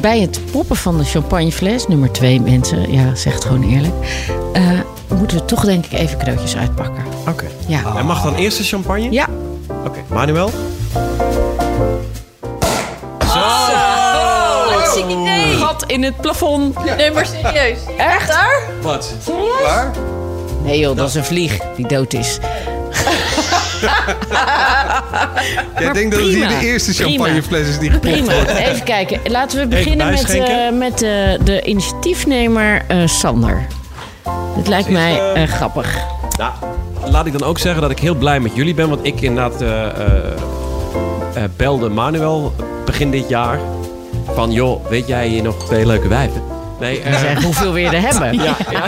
bij 0.00 0.20
het 0.20 0.40
poppen 0.50 0.76
van 0.76 0.98
de 0.98 1.04
champagnefles, 1.04 1.86
nummer 1.86 2.12
twee 2.12 2.40
mensen, 2.40 2.92
ja, 2.92 3.14
zeg 3.14 3.34
het 3.34 3.44
gewoon 3.44 3.70
eerlijk. 3.70 3.94
eh, 4.52 4.70
moeten 5.18 5.36
we 5.36 5.44
toch 5.44 5.64
denk 5.64 5.84
ik 5.86 5.92
even 5.92 6.18
cadeautjes 6.18 6.56
uitpakken. 6.56 7.02
Oké. 7.28 7.44
Ja. 7.66 7.96
En 7.96 8.06
mag 8.06 8.22
dan 8.22 8.34
eerst 8.34 8.58
de 8.58 8.64
champagne? 8.64 9.10
Ja. 9.10 9.28
Oké, 9.86 9.98
Manuel? 10.08 10.50
Idee. 15.10 15.56
Gat 15.56 15.84
in 15.86 16.02
het 16.02 16.20
plafond. 16.20 16.84
Nee, 16.96 17.10
maar 17.10 17.26
serieus. 17.26 17.78
Echt? 17.96 18.28
Daar? 18.28 18.60
Wat? 18.82 19.12
Klaar? 19.60 19.90
Nee 20.62 20.78
joh, 20.78 20.96
dat 20.96 21.08
is 21.08 21.14
een 21.14 21.24
vlieg 21.24 21.58
die 21.76 21.86
dood 21.88 22.12
is. 22.14 22.38
Jij 23.80 23.90
Maar 25.84 25.94
denkt 25.94 26.14
dat 26.14 26.20
het 26.24 26.34
hier 26.34 26.48
de 26.48 26.58
eerste 26.66 26.92
champagnefles 26.92 27.68
is 27.68 27.78
die 27.78 27.90
gepompt 27.90 28.16
Prima, 28.16 28.34
wordt. 28.34 28.50
even 28.50 28.82
kijken. 28.84 29.20
Laten 29.24 29.58
we 29.58 29.66
beginnen 29.66 30.10
met, 30.10 30.30
eh, 30.34 30.70
met 30.72 30.92
eh, 31.02 31.10
de 31.44 31.62
initiatiefnemer 31.64 32.82
eh, 32.88 32.96
Sander. 33.06 33.66
Het 34.56 34.68
lijkt 34.68 34.88
mij 34.88 35.32
eh, 35.34 35.42
grappig. 35.48 35.96
Nou, 36.38 36.52
laat 37.04 37.26
ik 37.26 37.38
dan 37.38 37.48
ook 37.48 37.58
zeggen 37.58 37.82
dat 37.82 37.90
ik 37.90 37.98
heel 37.98 38.14
blij 38.14 38.40
met 38.40 38.54
jullie 38.54 38.74
ben. 38.74 38.88
Want 38.88 39.06
ik 39.06 39.20
inderdaad 39.20 39.62
eh, 39.62 39.82
eh, 39.84 39.90
eh, 41.34 41.42
belde 41.56 41.88
Manuel 41.88 42.54
begin 42.84 43.10
dit 43.10 43.28
jaar. 43.28 43.58
Van, 44.34 44.52
joh, 44.52 44.86
weet 44.88 45.06
jij 45.06 45.28
hier 45.28 45.42
nog 45.42 45.66
twee 45.66 45.86
leuke 45.86 46.08
wijven? 46.08 46.42
Nee, 46.80 47.00
eh, 47.00 47.20
Zeg, 47.20 47.42
hoeveel 47.42 47.72
wil 47.72 47.82
je 47.82 47.96
er 47.96 48.00
hebben? 48.00 48.34
ja, 48.44 48.56
ja. 48.70 48.84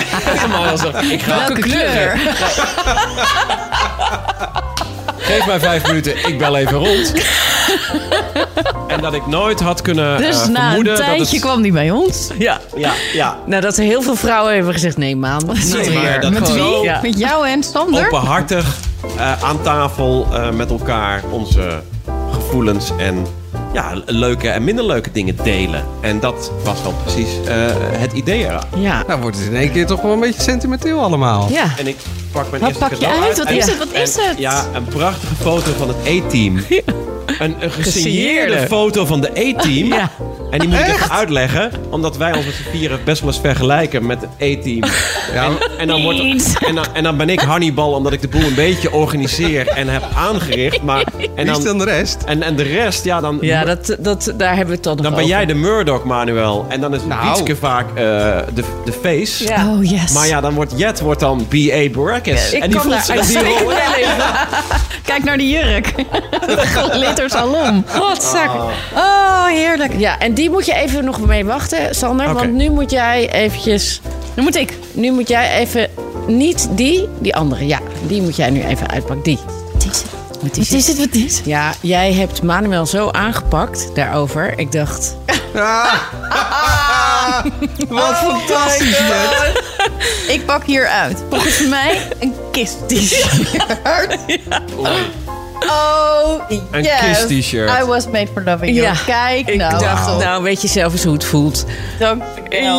Ik 1.11 1.23
ga... 1.23 1.39
Welke 1.39 1.61
kleur? 1.61 2.19
Geef 5.19 5.47
mij 5.47 5.61
vijf 5.61 5.87
minuten, 5.87 6.29
ik 6.29 6.39
bel 6.39 6.57
even 6.57 6.79
rond. 6.79 7.13
en 8.87 9.01
dat 9.01 9.15
ik 9.15 9.27
nooit 9.27 9.61
had 9.61 9.83
kunnen 9.83 10.19
Dus 10.19 10.43
eh, 10.43 10.49
na 10.49 10.61
een 10.61 10.67
vermoeden 10.67 10.97
dat 10.97 11.05
tijdje 11.05 11.37
het... 11.37 11.45
kwam 11.45 11.63
die 11.63 11.73
bij 11.73 11.91
ons. 11.91 12.29
Ja. 12.39 12.61
Ja, 12.77 12.93
ja. 13.13 13.39
Nou, 13.47 13.63
dat 13.63 13.77
heel 13.77 14.03
veel 14.03 14.17
vrouwen 14.17 14.55
hebben 14.55 14.73
gezegd, 14.73 14.97
nee 14.97 15.17
man, 15.17 15.43
niet 15.47 15.73
Nee, 15.75 15.91
maar 15.91 16.03
weer. 16.03 16.21
dat 16.21 16.31
Met 16.31 16.53
wie? 16.53 16.83
Ja. 16.83 16.99
Met 17.03 17.19
jou 17.19 17.49
en 17.49 17.63
Sander? 17.63 18.07
openhartig 18.07 18.77
eh, 19.17 19.43
aan 19.43 19.63
tafel 19.63 20.27
eh, 20.33 20.51
met 20.51 20.71
elkaar 20.71 21.23
onze 21.31 21.83
gevoelens 22.33 22.91
en 22.99 23.27
ja, 23.73 23.93
leuke 24.07 24.49
en 24.49 24.65
minder 24.65 24.85
leuke 24.87 25.11
dingen 25.13 25.37
delen. 25.45 25.85
En 26.01 26.21
dat 26.21 26.53
was 26.65 26.83
dan 26.83 26.95
precies 27.05 27.29
eh, 27.47 27.55
het 27.77 28.13
idee 28.13 28.45
eraan. 28.45 28.67
Ja. 28.77 29.05
Nou 29.07 29.21
wordt 29.21 29.37
het 29.39 29.47
in 29.47 29.57
één 29.57 29.73
keer 29.73 29.87
toch 29.87 30.01
wel 30.03 30.13
een 30.13 30.21
beetje 30.21 30.43
sentimenteel 30.43 31.01
allemaal. 31.01 31.47
Ja. 31.51 31.65
En 31.79 31.87
ik 31.87 31.97
pak 32.33 32.51
mijn 32.51 32.63
Wat 32.63 32.71
eerste 32.71 32.85
pak 32.89 32.99
je 32.99 33.07
uit? 33.07 33.39
Wat 33.39 33.47
En- 33.47 33.57
is 33.57 33.67
het? 33.67 33.79
Wat 33.79 33.93
is 33.93 34.17
en- 34.19 34.29
het? 34.29 34.39
Ja, 34.39 34.65
een 34.75 34.85
prachtige 34.85 35.35
foto 35.35 35.71
van 35.79 35.89
het 35.89 35.97
E-team. 36.05 36.57
Een, 37.39 37.57
een 37.61 37.71
gesigneerde 37.71 37.83
Gesigneerde. 37.83 38.67
foto 38.67 39.07
van 39.07 39.21
de 39.21 39.31
E-team. 39.35 39.87
Ja. 39.87 40.11
En 40.51 40.59
die 40.59 40.69
moet 40.69 40.79
ik 40.79 40.87
even 40.87 41.11
uitleggen, 41.11 41.71
omdat 41.91 42.17
wij 42.17 42.33
ons 42.33 42.45
met 42.45 42.55
z'n 42.55 42.71
vieren 42.71 43.01
best 43.05 43.21
wel 43.21 43.31
eens 43.31 43.41
vergelijken 43.41 44.07
met 44.07 44.21
het 44.21 44.31
E-team. 44.37 44.91
Ja, 45.33 45.45
En, 45.51 45.59
en, 45.79 45.87
dan 45.87 46.03
wordt, 46.03 46.21
en, 46.67 46.75
dan, 46.75 46.85
en 46.93 47.03
dan 47.03 47.17
ben 47.17 47.29
ik 47.29 47.41
Hannibal, 47.41 47.93
omdat 47.93 48.13
ik 48.13 48.21
de 48.21 48.29
boel 48.29 48.43
een 48.43 48.55
beetje 48.55 48.93
organiseer 48.93 49.69
en 49.69 49.89
heb 49.89 50.03
aangericht. 50.15 50.83
Maar, 50.83 51.05
en, 51.35 51.45
wie 51.45 51.45
is 51.45 51.53
dan, 51.53 51.65
dan 51.65 51.79
de 51.79 51.85
rest? 51.85 52.23
en, 52.27 52.43
en 52.43 52.57
de 52.57 52.63
rest, 52.63 53.05
ja, 53.05 53.21
dan, 53.21 53.39
Ja, 53.41 53.65
dat, 53.65 53.97
dat, 53.99 54.33
daar 54.37 54.49
hebben 54.49 54.67
we 54.67 54.75
het 54.75 54.83
dan 54.83 54.97
nog 54.97 55.05
dan 55.05 55.15
ben 55.15 55.25
over. 55.25 55.37
jij 55.37 55.47
de 55.47 55.55
Murdoch, 55.55 56.05
Manuel. 56.05 56.67
En 56.69 56.81
dan 56.81 56.95
is 56.95 57.01
Nou. 57.05 57.29
Wietske 57.29 57.57
vaak 57.57 57.89
eh, 57.89 57.95
de, 58.55 58.65
de 58.85 58.93
face. 59.03 59.45
Ja. 59.45 59.69
Oh, 59.69 59.91
yes. 59.91 60.13
Maar 60.13 60.27
ja, 60.27 60.41
dan 60.41 60.55
wordt 60.55 60.73
Jet 60.77 61.01
wordt 61.01 61.21
dan 61.21 61.47
B.A. 61.49 61.91
Baracus. 61.91 62.53
Ik 62.53 62.63
en 62.63 62.71
die 62.71 62.79
kan 62.79 62.91
voelt 62.91 63.05
zich 63.05 63.27
die 63.27 63.39
rol. 63.39 63.71
Kijk 65.11 65.25
naar 65.25 65.37
die 65.37 65.49
jurk. 65.49 65.95
Glitter 66.91 67.31
salon. 67.31 67.85
Godzak. 67.89 68.51
Oh, 68.95 69.47
heerlijk. 69.47 69.93
Ja, 69.97 70.19
en 70.19 70.35
die 70.41 70.51
moet 70.51 70.67
je 70.67 70.75
even 70.75 71.05
nog 71.05 71.27
mee 71.27 71.45
wachten, 71.45 71.95
Sander. 71.95 72.27
Oké. 72.31 72.35
Want 72.35 72.53
nu 72.53 72.71
moet 72.71 72.91
jij 72.91 73.33
eventjes... 73.33 74.01
Nu 74.35 74.43
moet 74.43 74.57
ik. 74.57 74.75
Nu 74.93 75.13
moet 75.13 75.29
jij 75.29 75.59
even... 75.59 75.89
Niet 76.27 76.69
die, 76.71 77.09
die 77.19 77.35
andere. 77.35 77.67
Ja, 77.67 77.79
die 78.07 78.23
moet 78.23 78.37
jij 78.37 78.51
nu 78.51 78.65
even 78.65 78.89
uitpakken. 78.89 79.25
Die. 79.25 79.39
Wat 79.73 79.85
is 79.85 79.99
het? 79.99 80.11
Wat 80.43 80.57
is 80.57 80.87
het? 80.87 80.99
Wat 80.99 81.15
is 81.15 81.37
het? 81.37 81.47
Ja, 81.47 81.73
jij 81.81 82.13
hebt 82.13 82.43
Manuel 82.43 82.87
zo 82.87 83.11
aangepakt 83.11 83.91
daarover. 83.95 84.59
Ik 84.59 84.73
dacht... 84.73 85.17
Wat 87.89 88.17
fantastisch, 88.17 88.99
Jet. 88.99 89.63
Ik 90.29 90.47
pak 90.47 90.65
hier 90.65 90.87
uit. 90.87 91.23
Volgens 91.31 91.67
mij 91.67 92.09
een 92.21 92.35
kiss 92.51 92.73
t-shirt. 92.87 94.19
Oh, 95.71 96.41
Een 96.71 96.83
yes. 96.83 97.01
kiss 97.27 97.41
t-shirt. 97.41 97.71
I 97.83 97.85
was 97.85 98.07
made 98.07 98.27
for 98.33 98.43
loving 98.45 98.75
you. 98.77 98.87
Ja, 98.87 98.95
Kijk 99.07 99.49
Ik 99.49 99.57
nou. 99.59 99.79
dacht, 99.79 100.19
nou 100.25 100.43
weet 100.43 100.63
je 100.63 100.69
zelf 100.69 100.93
eens 100.93 101.05
hoe 101.05 101.13
het 101.13 101.25
voelt. 101.25 101.65
Dank 101.99 102.23
je 102.49 102.61
wel. 102.61 102.79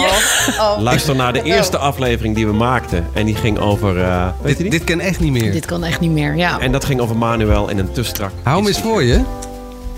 Oh. 0.66 0.80
Luister 0.82 1.16
naar 1.16 1.34
de 1.34 1.42
eerste 1.42 1.78
aflevering 1.78 2.36
die 2.36 2.48
we 2.48 2.54
maakten. 2.54 3.08
En 3.14 3.26
die 3.26 3.36
ging 3.36 3.60
over... 3.60 4.02
eh, 4.04 4.26
weet 4.42 4.58
je 4.58 4.64
Dit, 4.64 4.72
die? 4.72 4.80
dit 4.80 4.84
kan 4.84 5.00
echt 5.00 5.20
niet 5.20 5.32
meer. 5.32 5.52
Dit 5.52 5.66
kan 5.66 5.84
echt 5.84 6.00
niet 6.00 6.12
meer, 6.12 6.36
ja. 6.36 6.60
En 6.60 6.72
dat 6.72 6.86
ging 6.86 7.00
over 7.02 7.18
Manuel 7.18 7.70
in 7.70 7.78
een 7.80 7.92
te 7.92 8.04
strak. 8.04 8.32
Hou 8.44 8.58
hem 8.58 8.68
eens 8.68 8.80
voor 8.80 9.04
je. 9.04 9.22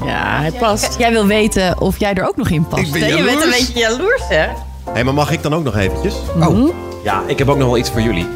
Ja, 0.05 0.41
het 0.41 0.57
past. 0.57 0.95
Jij 0.97 1.11
wil 1.11 1.25
weten 1.25 1.81
of 1.81 1.99
jij 1.99 2.13
er 2.13 2.27
ook 2.27 2.35
nog 2.35 2.49
in 2.49 2.67
past. 2.67 2.83
Ik 2.83 2.91
ben? 2.91 3.15
Je 3.17 3.23
bent 3.23 3.43
een 3.43 3.49
beetje 3.49 3.79
jaloers, 3.79 4.21
hè? 4.29 4.45
Hé, 4.93 5.03
maar 5.03 5.13
mag 5.13 5.31
ik 5.31 5.43
dan 5.43 5.53
ook 5.55 5.63
nog 5.63 5.77
eventjes? 5.77 6.13
Oh, 6.39 6.69
Ja, 7.03 7.21
ik 7.27 7.37
heb 7.37 7.49
ook 7.49 7.57
nog 7.57 7.67
wel 7.67 7.77
iets 7.77 7.89
voor 7.89 8.01
jullie. 8.01 8.27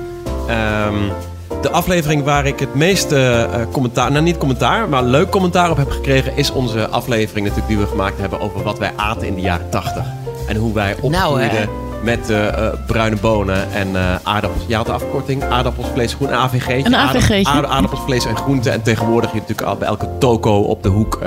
Ehm, 0.47 0.93
de 1.61 1.69
aflevering 1.69 2.23
waar 2.23 2.45
ik 2.45 2.59
het 2.59 2.75
meeste 2.75 3.15
eh, 3.51 3.61
commentaar, 3.71 4.11
nou 4.11 4.23
niet 4.23 4.37
commentaar, 4.37 4.89
maar 4.89 5.03
leuk 5.03 5.29
commentaar 5.29 5.71
op 5.71 5.77
heb 5.77 5.91
gekregen, 5.91 6.37
is 6.37 6.51
onze 6.51 6.87
aflevering 6.87 7.47
natuurlijk 7.47 7.67
die 7.67 7.77
we 7.85 7.87
gemaakt 7.89 8.19
hebben 8.19 8.39
over 8.39 8.63
wat 8.63 8.79
wij 8.79 8.91
aten 8.95 9.27
in 9.27 9.35
de 9.35 9.41
jaren 9.41 9.69
80. 9.69 10.03
En 10.47 10.55
hoe 10.55 10.73
wij 10.73 10.95
Nou, 11.01 11.31
opgroeiden 11.31 11.69
met 12.03 12.29
eh, 12.29 12.47
eh, 12.47 12.73
bruine 12.87 13.15
bonen 13.15 13.71
en 13.73 13.95
aardappels. 14.23 14.63
Je 14.67 14.75
had 14.75 14.85
de 14.85 14.91
afkorting 14.91 15.43
aardappels, 15.43 15.87
vlees, 15.93 16.13
groen, 16.13 16.27
een 16.27 16.35
AVG'tje. 16.35 16.85
Een. 16.85 16.95
Aarda- 16.95 17.67
aardappels, 17.67 18.01
vlees 18.01 18.25
en 18.25 18.35
groenten. 18.37 18.71
En 18.71 18.81
tegenwoordig 18.81 19.31
je 19.31 19.39
natuurlijk 19.39 19.67
al 19.67 19.75
bij 19.75 19.87
elke 19.87 20.07
toko 20.19 20.59
op 20.59 20.83
de 20.83 20.89
hoek 20.89 21.19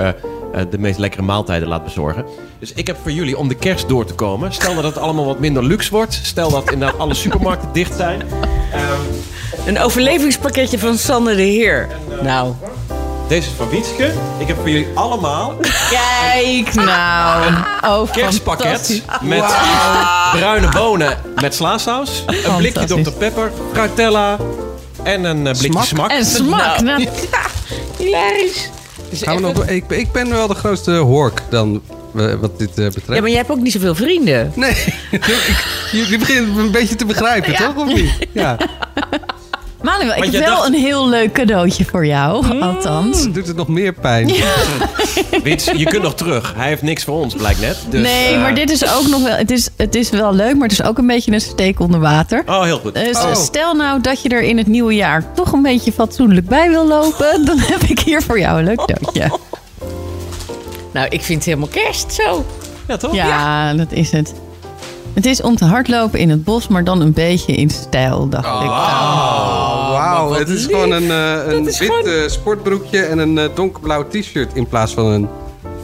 de 0.69 0.77
meest 0.77 0.99
lekkere 0.99 1.23
maaltijden 1.23 1.67
laat 1.67 1.83
bezorgen. 1.83 2.25
Dus 2.59 2.73
ik 2.73 2.87
heb 2.87 2.97
voor 3.01 3.11
jullie 3.11 3.37
om 3.37 3.47
de 3.47 3.55
kerst 3.55 3.87
door 3.87 4.05
te 4.05 4.13
komen. 4.13 4.53
Stel 4.53 4.75
dat 4.75 4.83
het 4.83 4.97
allemaal 4.97 5.25
wat 5.25 5.39
minder 5.39 5.63
luxe 5.63 5.91
wordt. 5.91 6.19
Stel 6.23 6.49
dat 6.51 6.71
inderdaad 6.71 6.99
alle 6.99 7.13
supermarkten 7.13 7.69
dicht 7.73 7.95
zijn. 7.95 8.21
Ehm, 8.71 9.01
Een 9.65 9.79
overlevingspakketje 9.79 10.79
van 10.79 10.97
Sander 10.97 11.35
de 11.35 11.41
Heer. 11.41 11.87
Nou, 12.21 12.53
Deze 13.27 13.47
is 13.47 13.53
van 13.57 13.69
Wietske. 13.69 14.13
Ik 14.37 14.47
heb 14.47 14.57
voor 14.57 14.69
jullie 14.69 14.87
allemaal 14.95 15.55
Kijk 15.89 16.73
nou. 16.73 17.53
Oh, 17.85 18.11
kerstpakket 18.11 19.03
met 19.21 19.43
bruine 20.31 20.69
bonen 20.69 21.17
met 21.35 21.55
slaasaus. 21.55 22.23
Een 22.25 22.57
blikje. 22.57 22.85
Dr. 22.85 23.11
Pepper, 23.11 23.51
Frutella 23.73 24.37
en 25.03 25.23
een 25.23 25.47
eh, 25.47 25.53
blikje 25.53 25.71
Smak. 25.71 25.85
smak. 25.85 26.11
En 26.11 26.25
smak. 26.25 26.81
Nou. 26.81 27.03
Nou, 27.03 27.07
hilarisch. 27.97 28.69
gaan 29.11 29.35
we 29.35 29.41
nog, 29.41 29.65
ik, 29.65 29.83
ik 29.89 30.11
ben 30.11 30.29
wel 30.29 30.47
de 30.47 30.55
grootste 30.55 30.91
hork 30.91 31.41
dan 31.49 31.81
wat 32.13 32.59
dit 32.59 32.69
eh, 32.69 32.85
betreft. 32.85 33.07
Ja, 33.07 33.19
maar 33.19 33.29
jij 33.29 33.37
hebt 33.37 33.51
ook 33.51 33.59
niet 33.61 33.71
zoveel 33.71 33.95
vrienden. 33.95 34.51
Nee, 34.55 34.71
ik, 35.11 35.25
jullie 35.91 36.17
beginnen 36.17 36.49
het 36.55 36.65
een 36.65 36.71
beetje 36.71 36.95
te 36.95 37.05
begrijpen, 37.05 37.55
toch? 37.55 37.75
Of 37.75 37.87
niet? 37.93 38.27
Ja. 38.31 38.57
Manuel, 39.97 40.23
ik 40.23 40.31
heb 40.31 40.43
wel 40.45 40.55
dacht- 40.55 40.67
een 40.67 40.73
heel 40.73 41.09
leuk 41.09 41.31
cadeautje 41.31 41.85
voor 41.85 42.05
jou. 42.05 42.59
Althans. 42.61 43.31
Doet 43.31 43.47
het 43.47 43.55
nog 43.55 43.67
meer 43.67 43.93
pijn? 43.93 44.31
Wits, 45.43 45.65
je 45.75 45.83
kunt 45.85 46.03
nog 46.03 46.15
terug. 46.15 46.53
Hij 46.57 46.67
heeft 46.67 46.81
niks 46.81 47.03
voor 47.03 47.15
ons, 47.19 47.33
blijkt 47.35 47.59
net. 47.61 47.77
Dus, 47.89 48.01
nee, 48.01 48.33
eh, 48.33 48.41
maar 48.41 48.55
dit 48.55 48.69
is 48.69 48.85
ook 48.95 49.07
nog 49.07 49.21
wel... 49.23 49.35
Het 49.35 49.51
is, 49.51 49.69
het 49.77 49.95
is 49.95 50.09
wel 50.09 50.33
leuk, 50.33 50.53
maar 50.53 50.67
het 50.67 50.79
is 50.79 50.83
ook 50.83 50.97
een 50.97 51.07
beetje 51.07 51.31
een 51.31 51.41
steek 51.41 51.79
onder 51.79 51.99
water. 51.99 52.43
Oh, 52.45 52.63
heel 52.63 52.79
goed. 52.79 52.93
Dus 52.93 53.17
Oh. 53.17 53.35
stel 53.35 53.73
nou 53.73 54.01
dat 54.01 54.21
je 54.21 54.29
er 54.29 54.41
in 54.41 54.57
het 54.57 54.67
nieuwe 54.67 54.95
jaar 54.95 55.33
toch 55.33 55.51
een 55.51 55.61
beetje 55.61 55.91
fatsoenlijk 55.91 56.47
bij 56.47 56.69
wil 56.69 56.87
lopen... 56.87 57.41
dan 57.45 57.59
heb 57.59 57.81
ik 57.81 57.99
hier 57.99 58.21
voor 58.21 58.39
jou 58.39 58.59
een 58.59 58.65
leuk 58.65 58.77
cadeautje. 58.85 59.39
Nou, 60.93 61.07
ik 61.09 61.21
vind 61.21 61.37
het 61.37 61.45
helemaal 61.45 61.67
kerst 61.67 62.13
zo. 62.13 62.45
Ja, 62.87 62.97
toch? 62.97 63.13
Ja, 63.15 63.73
dat 63.73 63.91
is 63.91 64.11
het. 64.11 64.33
Het 65.13 65.25
is 65.25 65.41
om 65.41 65.55
te 65.55 65.65
hardlopen 65.65 66.19
in 66.19 66.29
het 66.29 66.43
bos, 66.43 66.67
maar 66.67 66.83
dan 66.83 67.01
een 67.01 67.13
beetje 67.13 67.53
in 67.53 67.69
stijl, 67.69 68.29
dacht 68.29 68.45
ik. 68.45 68.51
Oh, 68.69 69.89
wauw. 69.91 70.31
Het 70.33 70.49
is 70.49 70.61
lief. 70.65 70.71
gewoon 70.75 70.91
een, 70.91 71.11
eh, 71.11 71.53
een 71.53 71.67
is 71.67 71.79
wit 71.79 71.89
gewoon- 71.89 72.05
eh, 72.13 72.27
sportbroekje 72.29 73.01
en 73.01 73.17
een 73.17 73.37
eh, 73.37 73.45
donkerblauw 73.55 74.07
t-shirt 74.07 74.51
in 74.53 74.67
plaats 74.67 74.93
van 74.93 75.05
een... 75.05 75.27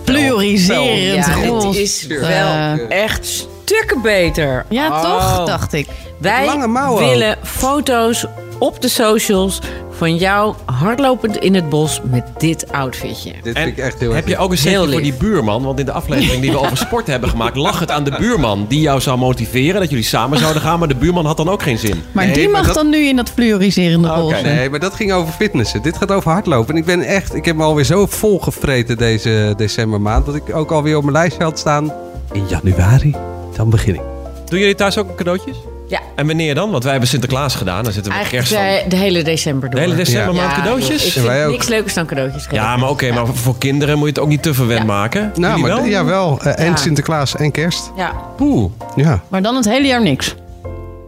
Fluoriserend 0.03 1.25
Ja, 1.25 1.35
dit 1.41 1.49
roze. 1.49 1.81
is 1.81 2.07
wel 2.07 2.77
echt 2.89 3.25
stukken 3.25 4.01
beter. 4.01 4.65
Ja, 4.69 4.87
Oh. 4.87 5.01
toch, 5.01 5.45
dacht 5.45 5.73
ik. 5.73 5.87
Wij 6.17 6.67
willen 6.97 7.37
foto's 7.43 8.25
op 8.59 8.81
de 8.81 8.87
socials 8.89 9.59
van 9.97 10.15
jou 10.15 10.55
hardlopend 10.65 11.37
in 11.37 11.55
het 11.55 11.69
bos 11.69 12.01
met 12.03 12.23
dit 12.37 12.71
outfitje. 12.71 13.31
Dit 13.43 13.57
vind 13.57 13.67
ik 13.67 13.77
echt 13.77 13.99
heel 13.99 14.11
heb 14.13 14.23
erg 14.23 14.33
je 14.33 14.37
ook 14.37 14.51
een 14.51 14.57
setje 14.57 14.91
voor 14.91 15.01
die 15.01 15.13
buurman? 15.13 15.63
Want 15.63 15.79
in 15.79 15.85
de 15.85 15.91
aflevering 15.91 16.41
die 16.41 16.51
we 16.51 16.59
over 16.59 16.77
sport 16.87 17.07
hebben 17.07 17.29
gemaakt... 17.29 17.55
lag 17.55 17.79
het 17.79 17.91
aan 17.91 18.03
de 18.03 18.15
buurman 18.19 18.65
die 18.69 18.79
jou 18.81 19.01
zou 19.01 19.17
motiveren... 19.17 19.79
dat 19.81 19.89
jullie 19.89 20.05
samen 20.05 20.37
zouden 20.39 20.61
gaan. 20.61 20.79
Maar 20.79 20.87
de 20.87 20.95
buurman 20.95 21.25
had 21.25 21.37
dan 21.37 21.49
ook 21.49 21.61
geen 21.63 21.77
zin. 21.77 22.01
Maar 22.11 22.25
Nee, 22.25 22.33
die 22.33 22.43
maar 22.49 22.51
mag 22.57 22.65
dat- 22.65 22.75
dan 22.75 22.89
nu 22.89 22.97
in 23.07 23.15
dat 23.15 23.29
fluoriserende 23.29 24.07
Oké. 24.11 24.19
roze. 24.19 24.41
Nee, 24.41 24.69
maar 24.69 24.79
dat 24.79 24.93
ging 24.93 25.11
over 25.13 25.33
fitnessen. 25.33 25.81
Dit 25.81 25.97
gaat 25.97 26.11
over 26.11 26.31
hardlopen. 26.31 26.73
En 26.73 26.79
ik 26.79 26.85
ben 26.85 27.01
echt, 27.01 27.35
ik 27.35 27.45
heb 27.45 27.55
me 27.55 27.63
alweer 27.63 27.83
zo 27.85 28.05
volgevreten 28.05 28.97
deze 28.97 29.53
decembermaand. 29.57 30.25
Dat 30.25 30.35
ik 30.35 30.55
ook 30.55 30.71
alweer 30.71 30.95
op 30.97 31.01
mijn 31.03 31.15
lijstje 31.15 31.43
had 31.43 31.59
staan. 31.59 31.93
In 32.31 32.43
januari, 32.47 33.15
dan 33.55 33.69
begin 33.69 33.93
ik. 33.93 34.01
Doen 34.49 34.59
jullie 34.59 34.75
thuis 34.75 34.97
ook 34.97 35.15
cadeautjes? 35.15 35.57
Ja, 35.89 35.99
En 36.15 36.27
wanneer 36.27 36.55
dan? 36.55 36.71
Want 36.71 36.81
wij 36.83 36.91
hebben 36.91 37.09
Sinterklaas 37.09 37.55
gedaan. 37.55 37.83
Dan 37.83 37.93
zitten 37.93 38.11
we 38.11 38.17
met 38.17 38.27
eigenlijk 38.31 38.57
kerst 38.61 38.81
van. 38.81 38.89
de, 38.89 38.95
de 38.95 39.01
hele 39.03 39.23
december 39.23 39.69
door. 39.69 39.79
De 39.79 39.85
hele 39.85 39.95
decembermaand 39.97 40.49
Ja, 40.51 40.55
cadeautjes? 40.57 41.15
Ik 41.15 41.23
wij 41.23 41.45
ook. 41.45 41.51
niks 41.51 41.67
leukers 41.67 41.93
dan 41.93 42.05
cadeautjes 42.05 42.43
geven. 42.43 42.55
Ja, 42.57 42.77
maar 42.77 42.89
oké, 42.89 43.11
maar 43.11 43.27
voor 43.27 43.57
kinderen 43.57 43.93
moet 43.97 44.03
je 44.07 44.13
het 44.13 44.19
ook 44.23 44.27
niet 44.27 44.43
te 44.43 44.53
verwend 44.53 44.79
Ja. 44.79 44.85
maken. 44.85 45.31
Nou, 45.35 45.59
maar 45.59 45.69
wel? 45.69 45.85
jawel. 45.85 46.39
Eh, 46.41 46.59
en 46.65 46.69
Ja. 46.69 46.75
Sinterklaas 46.75 47.35
en 47.35 47.51
kerst. 47.51 47.91
Ja, 47.97 48.13
Oeh. 48.39 48.71
Ja. 48.95 49.23
Maar 49.27 49.41
dan 49.41 49.55
het 49.55 49.65
hele 49.65 49.87
jaar 49.87 50.01
niks. 50.01 50.35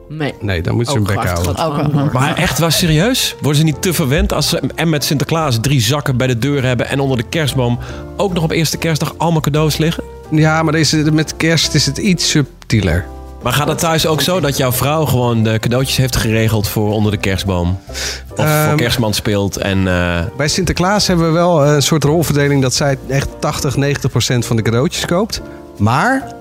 nee. 0.10 0.34
Nee, 0.40 0.62
dan 0.62 0.76
moet 0.76 0.92
je 0.92 0.98
een 0.98 1.04
bek 1.04 1.16
houden. 1.24 1.94
wel. 1.94 2.10
Maar 2.14 2.36
echt, 2.38 2.60
was 2.60 2.78
serieus? 2.78 3.36
Worden 3.42 3.60
ze 3.60 3.64
niet 3.64 3.82
te 3.82 3.94
verwend 3.94 4.34
als 4.34 4.50
ze 4.50 4.62
en 4.76 4.90
met 4.90 5.04
Sinterklaas 5.04 5.58
drie 5.62 5.82
zakken 5.82 6.18
bij 6.18 6.28
de 6.28 6.40
deur 6.40 6.64
hebben... 6.64 6.88
en 6.88 7.00
onder 7.00 7.18
de 7.18 7.24
kerstboom 7.30 7.80
ook 8.18 8.34
nog 8.34 8.44
op 8.44 8.52
eerste 8.52 8.78
kerstdag 8.78 9.14
allemaal 9.18 9.42
cadeaus 9.42 9.78
liggen? 9.78 10.04
Ja, 10.32 10.64
maar 10.64 10.74
deze, 10.74 11.12
met 11.12 11.38
kerst 11.38 11.74
is 11.74 11.86
het 11.86 11.98
iets 11.98 12.30
subtieler. 12.30 13.06
Maar 13.44 13.54
gaat 13.54 13.68
het 13.68 13.78
thuis 13.80 14.08
ook 14.08 14.22
zo 14.22 14.40
dat 14.40 14.58
jouw 14.58 14.72
vrouw 14.72 15.06
gewoon 15.06 15.44
de 15.44 15.60
cadeautjes 15.60 15.98
heeft 15.98 16.16
geregeld 16.16 16.68
voor 16.68 16.94
onder 16.94 17.12
de 17.12 17.18
kerstboom? 17.18 17.80
Of 17.90 18.36
voor 18.36 18.46
Ehm, 18.46 18.76
kerstman 18.76 19.14
speelt 19.14 19.58
en... 19.58 19.88
eh, 19.88 20.20
Bij 20.38 20.48
Sinterklaas 20.48 21.08
hebben 21.08 21.26
we 21.26 21.32
wel 21.32 21.66
een 21.68 21.82
soort 21.82 22.04
rolverdeling 22.04 22.62
dat 22.62 22.74
zij 22.74 22.98
echt 23.08 23.28
80, 23.40 23.76
90 23.78 24.12
procent 24.12 24.46
van 24.46 24.56
de 24.56 24.62
cadeautjes 24.62 25.06
koopt. 25.06 25.42
Maar 25.78 26.34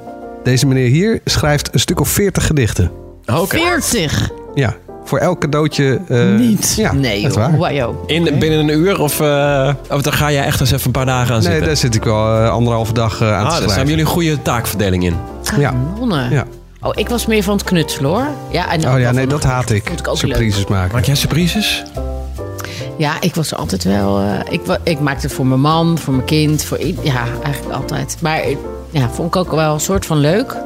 deze 0.45 0.67
meneer 0.67 0.89
hier 0.91 1.21
schrijft 1.25 1.69
een 1.73 1.81
stuk 1.81 2.01
of 2.01 2.09
40 2.09 2.47
gedichten. 2.47 2.91
Oké. 3.35 3.57
40. 3.59 4.31
Ja, 4.55 4.75
voor 5.05 5.19
elk 5.19 5.41
cadeautje. 5.41 6.01
eh, 6.09 6.25
Niet. 6.35 6.75
Ja, 6.77 6.93
Nee, 6.93 7.21
joh. 7.21 7.33
waar. 7.33 7.57
Wajo. 7.57 8.03
In, 8.07 8.39
binnen 8.39 8.59
een 8.59 8.79
uur 8.79 9.01
of, 9.01 9.21
eh, 9.21 9.75
of 9.91 10.03
dan 10.03 10.13
ga 10.13 10.31
jij 10.33 10.45
echt 10.45 10.61
eens 10.61 10.71
even 10.73 10.87
een 10.87 10.93
paar 10.93 11.07
dagen 11.07 11.35
aan 11.35 11.41
Nee, 11.41 11.49
zitten? 11.49 11.67
daar 11.67 11.77
zit 11.77 11.95
ik 11.95 12.03
wel 12.05 12.37
eh, 12.43 12.51
anderhalve 12.51 12.93
dag 12.93 13.21
eh, 13.21 13.37
aan 13.39 13.47
ah, 13.47 13.55
te 13.55 13.61
daar 13.61 13.71
zijn 13.71 13.87
jullie 13.87 14.01
een 14.05 14.11
goede 14.11 14.43
taakverdeling 14.43 15.05
in. 15.05 15.15
Ja. 15.59 15.75
Ja. 16.31 16.45
Oh, 16.83 16.93
ik 16.95 17.09
was 17.09 17.27
meer 17.27 17.43
van 17.43 17.55
het 17.57 17.64
knutselen 17.64 18.11
hoor. 18.11 18.27
Ja, 18.51 18.71
en 18.71 18.87
ook 18.87 18.95
Oh 18.95 19.01
ja, 19.01 19.11
nee, 19.11 19.27
dat 19.27 19.45
haat 19.45 19.71
ik. 19.71 19.91
Ik 19.91 20.09
ook 20.09 20.17
Surprises 20.17 20.67
maken. 20.67 20.95
Maak 20.95 21.05
jij 21.05 21.14
surprises? 21.14 21.83
Ja, 22.99 23.21
ik 23.21 23.35
was 23.35 23.55
altijd 23.55 23.85
wel. 23.85 24.21
eh, 24.21 24.53
ik, 24.53 24.61
ik 24.83 25.01
maakte 25.01 25.27
het 25.27 25.35
voor 25.37 25.47
mijn 25.47 25.61
man, 25.61 25.99
voor 25.99 26.12
mijn 26.14 26.27
kind, 26.27 26.64
voor 26.64 26.79
ja, 27.03 27.25
eigenlijk 27.45 27.75
altijd. 27.77 28.17
Maar 28.21 28.38
eh, 28.41 28.57
ja, 28.91 29.09
vond 29.11 29.29
ik 29.35 29.37
ook 29.37 29.51
wel 29.51 29.75
een 29.75 29.81
soort 29.81 30.07
van 30.07 30.19
leuk. 30.19 30.57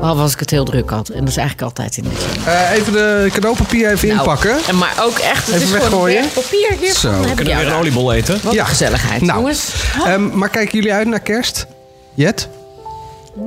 Behalve 0.00 0.22
als 0.22 0.32
ik 0.32 0.38
het 0.40 0.50
heel 0.50 0.64
druk 0.64 0.90
had. 0.90 1.08
En 1.08 1.18
dat 1.20 1.28
is 1.28 1.36
eigenlijk 1.36 1.68
altijd 1.68 1.96
in 1.96 2.04
december. 2.08 2.52
Eh, 2.52 2.70
even 2.72 2.92
de 2.92 3.28
cadeaupapier 3.32 3.90
even 3.90 4.08
Nou, 4.08 4.20
inpakken. 4.20 4.56
en 4.68 4.76
maar 4.78 4.94
ook 5.00 5.18
echt, 5.18 5.46
het 5.46 5.54
Even 5.54 5.62
is 5.78 5.84
gewoon 5.84 5.90
weggooien. 6.04 6.28
papier 6.34 6.72
hiervan. 6.80 7.12
Zo. 7.14 7.20
Kunnen 7.20 7.36
we 7.36 7.44
weer 7.56 7.66
een 7.66 7.78
oliebol 7.78 8.12
eten? 8.12 8.38
Wat 8.42 8.52
Ja. 8.54 8.60
een 8.60 8.66
gezelligheid, 8.66 9.20
Nou. 9.20 9.38
jongens. 9.38 9.72
Ehm, 10.04 10.38
maar 10.38 10.48
kijken 10.48 10.74
jullie 10.78 10.92
uit 10.94 11.06
naar 11.08 11.20
kerst? 11.20 11.66
Jet? 12.14 12.48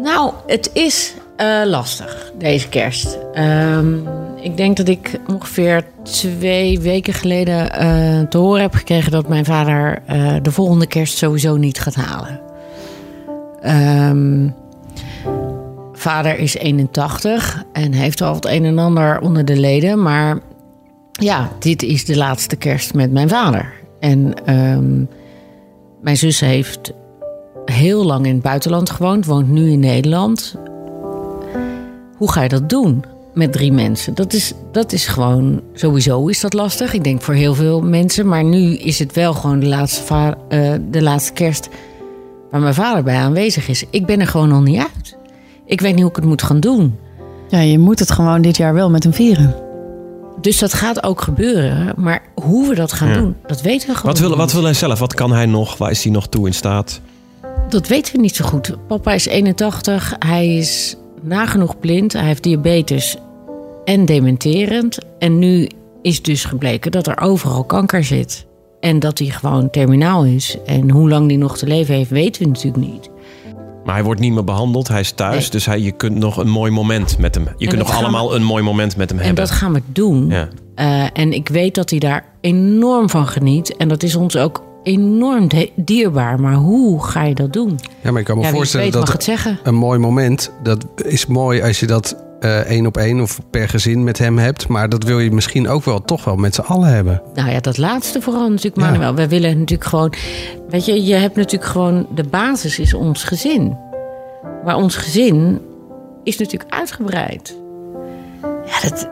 Nou, 0.03 0.31
het 0.47 0.69
is 0.73 1.13
eh, 1.37 1.61
lastig, 1.65 2.31
deze 2.37 2.69
kerst. 2.69 3.17
Ehm, 3.33 3.93
ik 4.41 4.57
denk 4.57 4.77
dat 4.77 4.87
ik 4.87 5.19
ongeveer 5.27 5.85
twee 6.03 6.79
weken 6.79 7.13
geleden 7.13 7.71
eh, 7.71 8.21
te 8.29 8.37
horen 8.37 8.61
heb 8.61 8.73
gekregen 8.73 9.11
dat 9.11 9.27
mijn 9.27 9.45
vader 9.45 10.01
eh, 10.05 10.35
de 10.41 10.51
volgende 10.51 10.87
kerst 10.87 11.17
sowieso 11.17 11.57
niet 11.57 11.79
gaat 11.79 11.95
halen. 11.95 12.39
Ehm, 13.61 14.49
vader 15.93 16.39
is 16.39 16.55
81 16.55 17.63
en 17.73 17.91
heeft 17.93 18.21
al 18.21 18.33
het 18.33 18.45
een 18.45 18.65
en 18.65 18.79
ander 18.79 19.19
onder 19.19 19.45
de 19.45 19.57
leden, 19.57 20.01
maar 20.01 20.39
ja, 21.11 21.49
dit 21.59 21.83
is 21.83 22.05
de 22.05 22.17
laatste 22.17 22.55
kerst 22.55 22.93
met 22.93 23.11
mijn 23.11 23.29
vader. 23.29 23.73
En 23.99 24.33
ehm, 24.45 25.03
mijn 26.01 26.17
zus 26.17 26.39
heeft 26.39 26.93
heel 27.65 28.05
lang 28.05 28.25
in 28.25 28.33
het 28.33 28.43
buitenland 28.43 28.89
gewoond, 28.89 29.25
woont 29.25 29.49
nu 29.49 29.71
in 29.71 29.79
Nederland. 29.79 30.55
Hoe 32.17 32.31
ga 32.31 32.41
je 32.43 32.49
dat 32.49 32.69
doen 32.69 33.03
met 33.33 33.51
drie 33.51 33.71
mensen? 33.71 34.15
Dat 34.15 34.33
is, 34.33 34.53
dat 34.71 34.91
is 34.93 35.05
gewoon, 35.07 35.61
sowieso 35.73 36.27
is 36.27 36.39
dat 36.39 36.53
lastig. 36.53 36.93
Ik 36.93 37.03
denk 37.03 37.21
voor 37.21 37.33
heel 37.33 37.53
veel 37.55 37.81
mensen. 37.81 38.27
Maar 38.27 38.43
nu 38.43 38.75
is 38.75 38.99
het 38.99 39.13
wel 39.13 39.33
gewoon 39.33 39.59
de 39.59 39.65
laatste, 39.67 40.03
va- 40.03 40.37
eh, 40.49 40.73
de 40.91 41.01
laatste 41.01 41.33
kerst 41.33 41.69
waar 42.51 42.61
mijn 42.61 42.73
vader 42.73 43.03
bij 43.03 43.15
aanwezig 43.15 43.67
is. 43.67 43.83
Ik 43.89 44.05
ben 44.05 44.19
er 44.19 44.27
gewoon 44.27 44.49
nog 44.49 44.63
niet 44.63 44.79
uit. 44.79 45.17
Ik 45.65 45.81
weet 45.81 45.91
niet 45.93 46.01
hoe 46.01 46.09
ik 46.09 46.15
het 46.15 46.25
moet 46.25 46.43
gaan 46.43 46.59
doen. 46.59 46.95
Ja, 47.49 47.59
je 47.59 47.79
moet 47.79 47.99
het 47.99 48.11
gewoon 48.11 48.41
dit 48.41 48.57
jaar 48.57 48.73
wel 48.73 48.89
met 48.89 49.03
hem 49.03 49.13
vieren. 49.13 49.55
Dus 50.41 50.59
dat 50.59 50.73
gaat 50.73 51.03
ook 51.03 51.21
gebeuren. 51.21 51.93
Maar 51.97 52.21
hoe 52.35 52.67
we 52.67 52.75
dat 52.75 52.91
gaan 52.93 53.07
Ja. 53.09 53.13
doen, 53.17 53.35
dat 53.47 53.61
weten 53.61 53.87
we 53.87 53.95
gewoon 53.95 54.11
Wat 54.11 54.19
wil, 54.19 54.29
niet. 54.29 54.37
wat 54.37 54.51
wil 54.53 54.63
hij 54.63 54.73
zelf? 54.73 54.99
Wat 54.99 55.13
kan 55.13 55.31
hij 55.31 55.45
nog? 55.45 55.77
Waar 55.77 55.91
is 55.91 56.03
hij 56.03 56.11
nog 56.13 56.27
toe 56.27 56.47
in 56.47 56.53
staat? 56.53 57.01
Dat 57.69 57.87
weten 57.87 58.15
we 58.15 58.21
niet 58.21 58.35
zo 58.35 58.45
goed. 58.45 58.75
Papa 58.87 59.13
is 59.13 59.25
81. 59.27 60.15
Hij 60.19 60.57
is 60.57 60.95
nagenoeg 61.21 61.79
blind. 61.79 62.13
Hij 62.13 62.25
heeft 62.25 62.43
diabetes 62.43 63.17
en 63.85 64.05
dementerend. 64.05 64.97
En 65.19 65.39
nu 65.39 65.69
is 66.01 66.21
dus 66.21 66.45
gebleken 66.45 66.91
dat 66.91 67.07
er 67.07 67.19
overal 67.21 67.63
kanker 67.63 68.03
zit. 68.03 68.45
En 68.79 68.99
dat 68.99 69.19
hij 69.19 69.27
gewoon 69.27 69.69
terminaal 69.69 70.25
is. 70.25 70.57
En 70.65 70.89
hoe 70.89 71.09
lang 71.09 71.27
hij 71.27 71.37
nog 71.37 71.57
te 71.57 71.67
leven 71.67 71.95
heeft, 71.95 72.09
weten 72.09 72.41
we 72.41 72.47
natuurlijk 72.47 72.85
niet. 72.91 73.09
Maar 73.85 73.95
hij 73.95 74.03
wordt 74.03 74.19
niet 74.21 74.33
meer 74.33 74.43
behandeld. 74.43 74.87
Hij 74.87 74.99
is 74.99 75.11
thuis. 75.11 75.41
Nee. 75.41 75.49
Dus 75.49 75.65
hij, 75.65 75.79
je 75.79 75.91
kunt 75.91 76.15
nog 76.15 76.37
een 76.37 76.49
mooi 76.49 76.71
moment 76.71 77.17
met 77.17 77.35
hem. 77.35 77.47
Je 77.57 77.67
kunt 77.67 77.79
nog 77.79 77.89
we- 77.91 77.95
allemaal 77.97 78.35
een 78.35 78.43
mooi 78.43 78.63
moment 78.63 78.97
met 78.97 79.09
hem 79.09 79.19
En 79.19 79.25
hebben. 79.25 79.43
dat 79.45 79.53
gaan 79.53 79.73
we 79.73 79.81
doen. 79.85 80.29
Ja. 80.29 80.47
Eh, 80.75 81.03
en 81.13 81.33
ik 81.33 81.49
weet 81.49 81.75
dat 81.75 81.89
hij 81.89 81.99
daar 81.99 82.25
enorm 82.41 83.09
van 83.09 83.27
geniet. 83.27 83.75
En 83.77 83.87
dat 83.87 84.03
is 84.03 84.15
ons 84.15 84.37
ook 84.37 84.63
enorm 84.87 85.47
dierbaar. 85.75 86.39
Maar 86.39 86.53
hoe 86.53 87.03
ga 87.03 87.23
je 87.23 87.35
dat 87.35 87.53
doen? 87.53 87.79
Ja, 88.01 88.11
maar 88.11 88.19
ik 88.19 88.25
kan 88.25 88.37
me 88.37 88.43
Ja, 88.43 88.49
voorstellen 88.49 88.91
weet 88.91 89.07
dat 89.07 89.59
een 89.63 89.75
mooi 89.75 89.99
moment, 89.99 90.51
dat 90.63 90.85
is 90.95 91.25
mooi 91.25 91.61
als 91.61 91.79
je 91.79 91.85
dat 91.85 92.15
eh, 92.39 92.59
één 92.59 92.85
op 92.85 92.97
één 92.97 93.21
of 93.21 93.39
per 93.49 93.69
gezin 93.69 94.03
met 94.03 94.17
hem 94.17 94.37
hebt. 94.37 94.67
Maar 94.67 94.89
dat 94.89 95.03
wil 95.03 95.19
je 95.19 95.31
misschien 95.31 95.67
ook 95.67 95.83
wel 95.83 96.01
toch 96.01 96.23
wel 96.23 96.35
met 96.35 96.55
z'n 96.55 96.61
allen 96.61 96.89
hebben. 96.89 97.21
Nou 97.33 97.49
ja, 97.49 97.59
dat 97.59 97.77
laatste 97.77 98.21
vooral 98.21 98.49
natuurlijk, 98.49 98.77
Ja. 98.77 98.89
Manuel. 98.89 99.15
We 99.15 99.27
willen 99.27 99.59
natuurlijk 99.59 99.89
gewoon... 99.89 100.13
Weet 100.69 100.85
je, 100.85 101.03
je 101.03 101.13
hebt 101.13 101.35
natuurlijk 101.35 101.71
gewoon... 101.71 102.07
De 102.15 102.23
basis 102.23 102.79
is 102.79 102.93
ons 102.93 103.23
gezin. 103.23 103.77
Maar 104.65 104.75
ons 104.75 104.95
gezin 104.95 105.61
is 106.23 106.37
natuurlijk 106.37 106.73
uitgebreid. 106.73 107.57
Ja, 108.41 108.89
dat, 108.89 109.09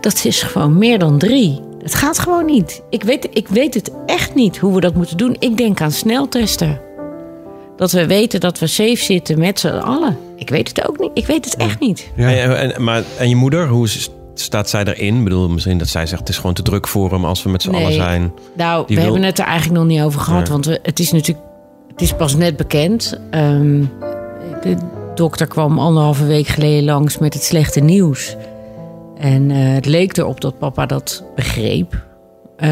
dat 0.00 0.24
is 0.24 0.42
gewoon 0.42 0.78
meer 0.78 0.98
dan 0.98 1.18
drie. 1.18 1.60
Het 1.88 1.96
gaat 1.96 2.18
gewoon 2.18 2.44
niet. 2.44 2.82
Ik 2.90 3.02
weet, 3.02 3.28
ik 3.32 3.48
weet 3.48 3.74
het 3.74 3.90
echt 4.06 4.34
niet 4.34 4.58
hoe 4.58 4.74
we 4.74 4.80
dat 4.80 4.94
moeten 4.94 5.16
doen. 5.16 5.36
Ik 5.38 5.56
denk 5.56 5.80
aan 5.80 5.90
sneltesten. 5.90 6.80
Dat 7.76 7.92
we 7.92 8.06
weten 8.06 8.40
dat 8.40 8.58
we 8.58 8.66
safe 8.66 8.96
zitten 8.96 9.38
met 9.38 9.60
z'n 9.60 9.66
allen. 9.68 10.18
Ik 10.36 10.48
weet 10.50 10.68
het 10.68 10.88
ook 10.88 10.98
niet. 10.98 11.10
Ik 11.14 11.26
weet 11.26 11.44
het 11.44 11.56
echt 11.56 11.80
niet. 11.80 12.10
Ja. 12.16 12.30
En, 12.34 12.74
en, 12.74 12.82
maar, 12.84 13.02
en 13.18 13.28
je 13.28 13.36
moeder, 13.36 13.68
hoe 13.68 13.84
is- 13.84 14.10
staat 14.34 14.68
zij 14.70 14.84
erin? 14.84 15.16
Ik 15.18 15.24
bedoel, 15.24 15.48
misschien 15.48 15.78
dat 15.78 15.88
zij 15.88 16.06
zegt... 16.06 16.20
het 16.20 16.28
is 16.28 16.36
gewoon 16.36 16.54
te 16.54 16.62
druk 16.62 16.88
voor 16.88 17.10
hem 17.12 17.24
als 17.24 17.42
we 17.42 17.48
met 17.50 17.62
z'n 17.62 17.70
Nee. 17.70 17.80
allen 17.82 17.92
zijn. 17.94 18.32
Nou, 18.56 18.86
Die 18.86 18.96
we 18.96 19.02
wil- 19.02 19.12
hebben 19.12 19.28
het 19.28 19.38
er 19.38 19.44
eigenlijk 19.46 19.78
nog 19.80 19.88
niet 19.88 20.02
over 20.02 20.20
gehad. 20.20 20.46
Ja. 20.46 20.52
Want 20.52 20.66
we, 20.66 20.78
het 20.82 20.98
is 20.98 21.12
natuurlijk 21.12 21.46
het 21.92 22.00
is 22.00 22.12
pas 22.14 22.34
net 22.34 22.56
bekend. 22.56 23.18
Ehm, 23.30 23.84
de 24.62 24.76
dokter 25.14 25.46
kwam 25.46 25.78
anderhalve 25.78 26.26
week 26.26 26.46
geleden 26.46 26.84
langs 26.84 27.18
met 27.18 27.34
het 27.34 27.42
slechte 27.44 27.80
nieuws. 27.80 28.36
En 29.18 29.50
eh, 29.50 29.56
het 29.74 29.86
leek 29.86 30.16
erop 30.16 30.40
dat 30.40 30.58
papa 30.58 30.86
dat 30.86 31.24
begreep. 31.34 32.06
Eh, 32.56 32.68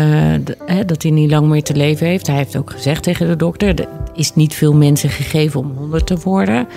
hè, 0.67 0.85
dat 0.85 1.03
hij 1.03 1.11
niet 1.11 1.31
lang 1.31 1.49
meer 1.49 1.63
te 1.63 1.75
leven 1.75 2.07
heeft. 2.07 2.27
Hij 2.27 2.37
heeft 2.37 2.57
ook 2.57 2.71
gezegd 2.71 3.03
tegen 3.03 3.27
de 3.27 3.37
dokter... 3.37 3.81
er 3.81 3.89
is 4.15 4.35
niet 4.35 4.55
veel 4.55 4.75
mensen 4.75 5.11
gegeven 5.11 5.61
om 5.61 5.77
100 5.77 6.07
te 6.07 6.17
worden. 6.17 6.69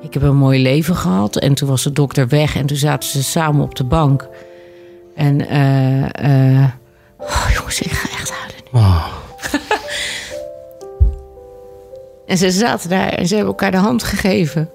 Ik 0.00 0.14
heb 0.14 0.22
een 0.22 0.36
mooi 0.36 0.62
leven 0.62 0.96
gehad. 0.96 1.36
En 1.36 1.54
toen 1.54 1.68
was 1.68 1.82
de 1.82 1.92
dokter 1.92 2.28
weg 2.28 2.56
en 2.56 2.66
toen 2.66 2.76
zaten 2.76 3.08
ze 3.08 3.22
samen 3.22 3.64
op 3.64 3.74
de 3.74 3.84
bank. 3.84 4.28
En 5.14 5.48
eh, 5.48 6.60
eh, 6.62 6.68
oh, 7.18 7.46
jongens, 7.54 7.80
ik 7.80 7.90
ga 7.90 8.18
echt 8.18 8.30
huilen 8.30 8.56
nu. 8.72 8.78
Oh. 8.78 9.06
En 12.26 12.38
ze 12.38 12.50
zaten 12.50 12.90
daar 12.90 13.08
en 13.08 13.26
ze 13.26 13.34
hebben 13.34 13.52
elkaar 13.52 13.70
de 13.70 13.76
hand 13.76 14.02
gegeven. 14.02 14.70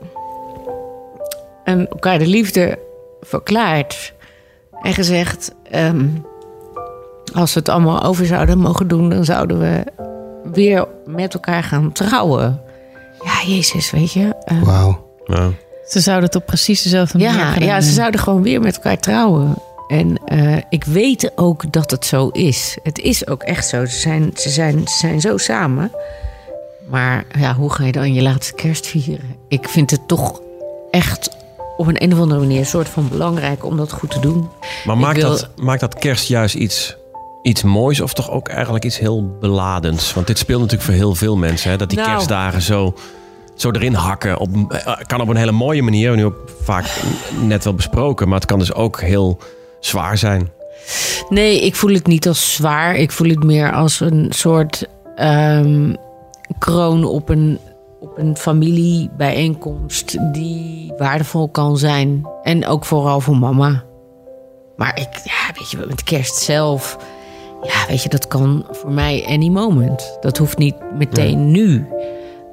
En 1.63 1.89
elkaar 1.89 2.19
de 2.19 2.27
liefde 2.27 2.79
verklaard. 3.21 4.13
En 4.81 4.93
gezegd: 4.93 5.55
ehm, 5.71 6.07
als 7.33 7.53
we 7.53 7.59
het 7.59 7.69
allemaal 7.69 8.03
over 8.03 8.25
zouden 8.25 8.57
mogen 8.57 8.87
doen, 8.87 9.09
dan 9.09 9.25
zouden 9.25 9.59
we 9.59 9.83
weer 10.51 10.87
met 11.05 11.33
elkaar 11.33 11.63
gaan 11.63 11.91
trouwen. 11.91 12.61
Ja, 13.23 13.53
Jezus, 13.53 13.91
weet 13.91 14.11
je. 14.13 14.35
eh, 14.43 14.61
Wauw. 14.63 15.05
Ja. 15.25 15.49
Ze 15.87 15.99
zouden 15.99 16.25
het 16.25 16.35
op 16.35 16.45
precies 16.45 16.81
dezelfde 16.81 17.17
manier 17.17 17.35
ja, 17.39 17.55
ja, 17.59 17.81
ze 17.81 17.91
zouden 17.91 18.19
gewoon 18.19 18.41
weer 18.41 18.61
met 18.61 18.75
elkaar 18.75 18.97
trouwen. 18.97 19.55
En 19.87 20.17
eh, 20.25 20.57
ik 20.69 20.83
weet 20.83 21.31
ook 21.35 21.71
dat 21.73 21.91
het 21.91 22.05
zo 22.05 22.27
is. 22.27 22.77
Het 22.83 22.99
is 22.99 23.27
ook 23.27 23.43
echt 23.43 23.67
zo. 23.67 23.85
Ze 23.85 23.97
zijn, 23.99 24.31
ze 24.35 24.49
zijn, 24.49 24.87
ze 24.87 24.97
zijn 24.97 25.21
zo 25.21 25.37
samen. 25.37 25.91
Maar 26.89 27.25
ja, 27.39 27.53
hoe 27.53 27.71
ga 27.71 27.83
je 27.85 27.91
dan 27.91 28.13
je 28.13 28.21
laatste 28.21 28.53
kerst 28.53 28.87
vieren? 28.87 29.35
Ik 29.47 29.69
vind 29.69 29.91
het 29.91 30.07
toch 30.07 30.41
echt 30.91 31.36
op 31.77 31.87
een, 31.87 32.03
een 32.03 32.13
of 32.13 32.19
andere 32.19 32.39
manier 32.39 32.59
een 32.59 32.65
soort 32.65 32.89
van 32.89 33.07
belangrijk 33.09 33.65
om 33.65 33.77
dat 33.77 33.91
goed 33.91 34.11
te 34.11 34.19
doen. 34.19 34.49
Maar 34.85 34.97
maakt, 34.97 35.17
wil- 35.17 35.29
dat, 35.29 35.49
maakt 35.55 35.79
dat 35.79 35.93
kerst 35.95 36.27
juist 36.27 36.55
iets, 36.55 36.95
iets 37.41 37.63
moois 37.63 37.99
of 38.01 38.13
toch 38.13 38.31
ook 38.31 38.47
eigenlijk 38.47 38.85
iets 38.85 38.97
heel 38.99 39.37
beladends? 39.39 40.13
Want 40.13 40.27
dit 40.27 40.37
speelt 40.37 40.59
natuurlijk 40.61 40.89
voor 40.89 40.97
heel 40.99 41.15
veel 41.15 41.35
mensen. 41.37 41.71
Hè? 41.71 41.77
Dat 41.77 41.89
die 41.89 41.97
Nou. 41.97 42.09
kerstdagen 42.11 42.61
zo, 42.61 42.93
zo 43.55 43.71
erin 43.71 43.93
hakken. 43.93 44.37
Op, 44.39 44.49
eh, 44.71 44.93
kan 45.07 45.21
op 45.21 45.27
een 45.27 45.35
hele 45.35 45.51
mooie 45.51 45.81
manier. 45.83 46.15
Nu 46.15 46.25
ook 46.25 46.49
vaak 46.63 46.85
net 47.41 47.63
wel 47.63 47.73
besproken. 47.73 48.27
Maar 48.27 48.37
het 48.37 48.47
kan 48.47 48.59
dus 48.59 48.73
ook 48.73 49.01
heel 49.01 49.37
zwaar 49.79 50.17
zijn. 50.17 50.49
Nee, 51.29 51.61
ik 51.65 51.75
voel 51.75 51.93
het 51.93 52.07
niet 52.07 52.27
als 52.27 52.53
zwaar. 52.53 52.95
Ik 52.95 53.11
voel 53.11 53.29
het 53.29 53.43
meer 53.43 53.71
als 53.73 53.99
een 53.99 54.27
soort 54.29 54.85
ehm, 55.15 55.93
kroon 56.59 57.03
op 57.03 57.29
een, 57.29 57.59
op 57.99 58.17
een 58.17 58.37
familiebijeenkomst 58.37 60.17
die 60.33 60.93
waardevol 60.97 61.49
kan 61.49 61.77
zijn. 61.77 62.27
En 62.43 62.65
ook 62.67 62.85
vooral 62.85 63.19
voor 63.21 63.37
mama. 63.37 63.83
Maar 64.75 64.99
ik, 64.99 65.07
ja, 65.23 65.53
weet 65.59 65.71
je, 65.71 65.77
met 65.87 66.03
kerst 66.03 66.35
zelf. 66.35 66.97
Ja, 67.63 67.87
weet 67.87 68.03
je, 68.03 68.09
dat 68.09 68.27
kan 68.27 68.65
voor 68.71 68.91
mij 68.91 69.25
any 69.27 69.47
moment. 69.49 70.17
Dat 70.21 70.37
hoeft 70.37 70.57
niet 70.57 70.75
meteen 70.97 71.51
nu. 71.51 71.85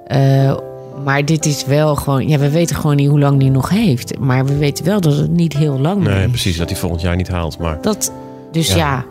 Eh, 0.07 0.57
maar 1.05 1.25
dit 1.25 1.47
is 1.47 1.65
wel 1.65 1.97
gewoon. 1.97 2.29
Ja, 2.29 2.39
we 2.39 2.51
weten 2.51 2.77
gewoon 2.77 2.97
niet 2.97 3.09
hoe 3.09 3.19
lang 3.19 3.41
die 3.41 3.51
nog 3.51 3.69
heeft. 3.69 4.19
Maar 4.19 4.45
we 4.47 4.57
weten 4.57 4.85
wel 4.85 5.01
dat 5.01 5.17
het 5.17 5.31
niet 5.31 5.53
heel 5.57 5.79
lang 5.79 6.03
meer 6.03 6.13
Nee, 6.15 6.25
is. 6.25 6.31
precies. 6.31 6.57
Dat 6.57 6.71
hij 6.71 6.79
volgend 6.79 7.01
jaar 7.01 7.17
niet 7.17 7.29
haalt. 7.29 7.59
Maar 7.59 7.81
Dat, 7.81 8.13
dus 8.53 8.69
Ja. 8.69 8.77
ja. 8.77 9.05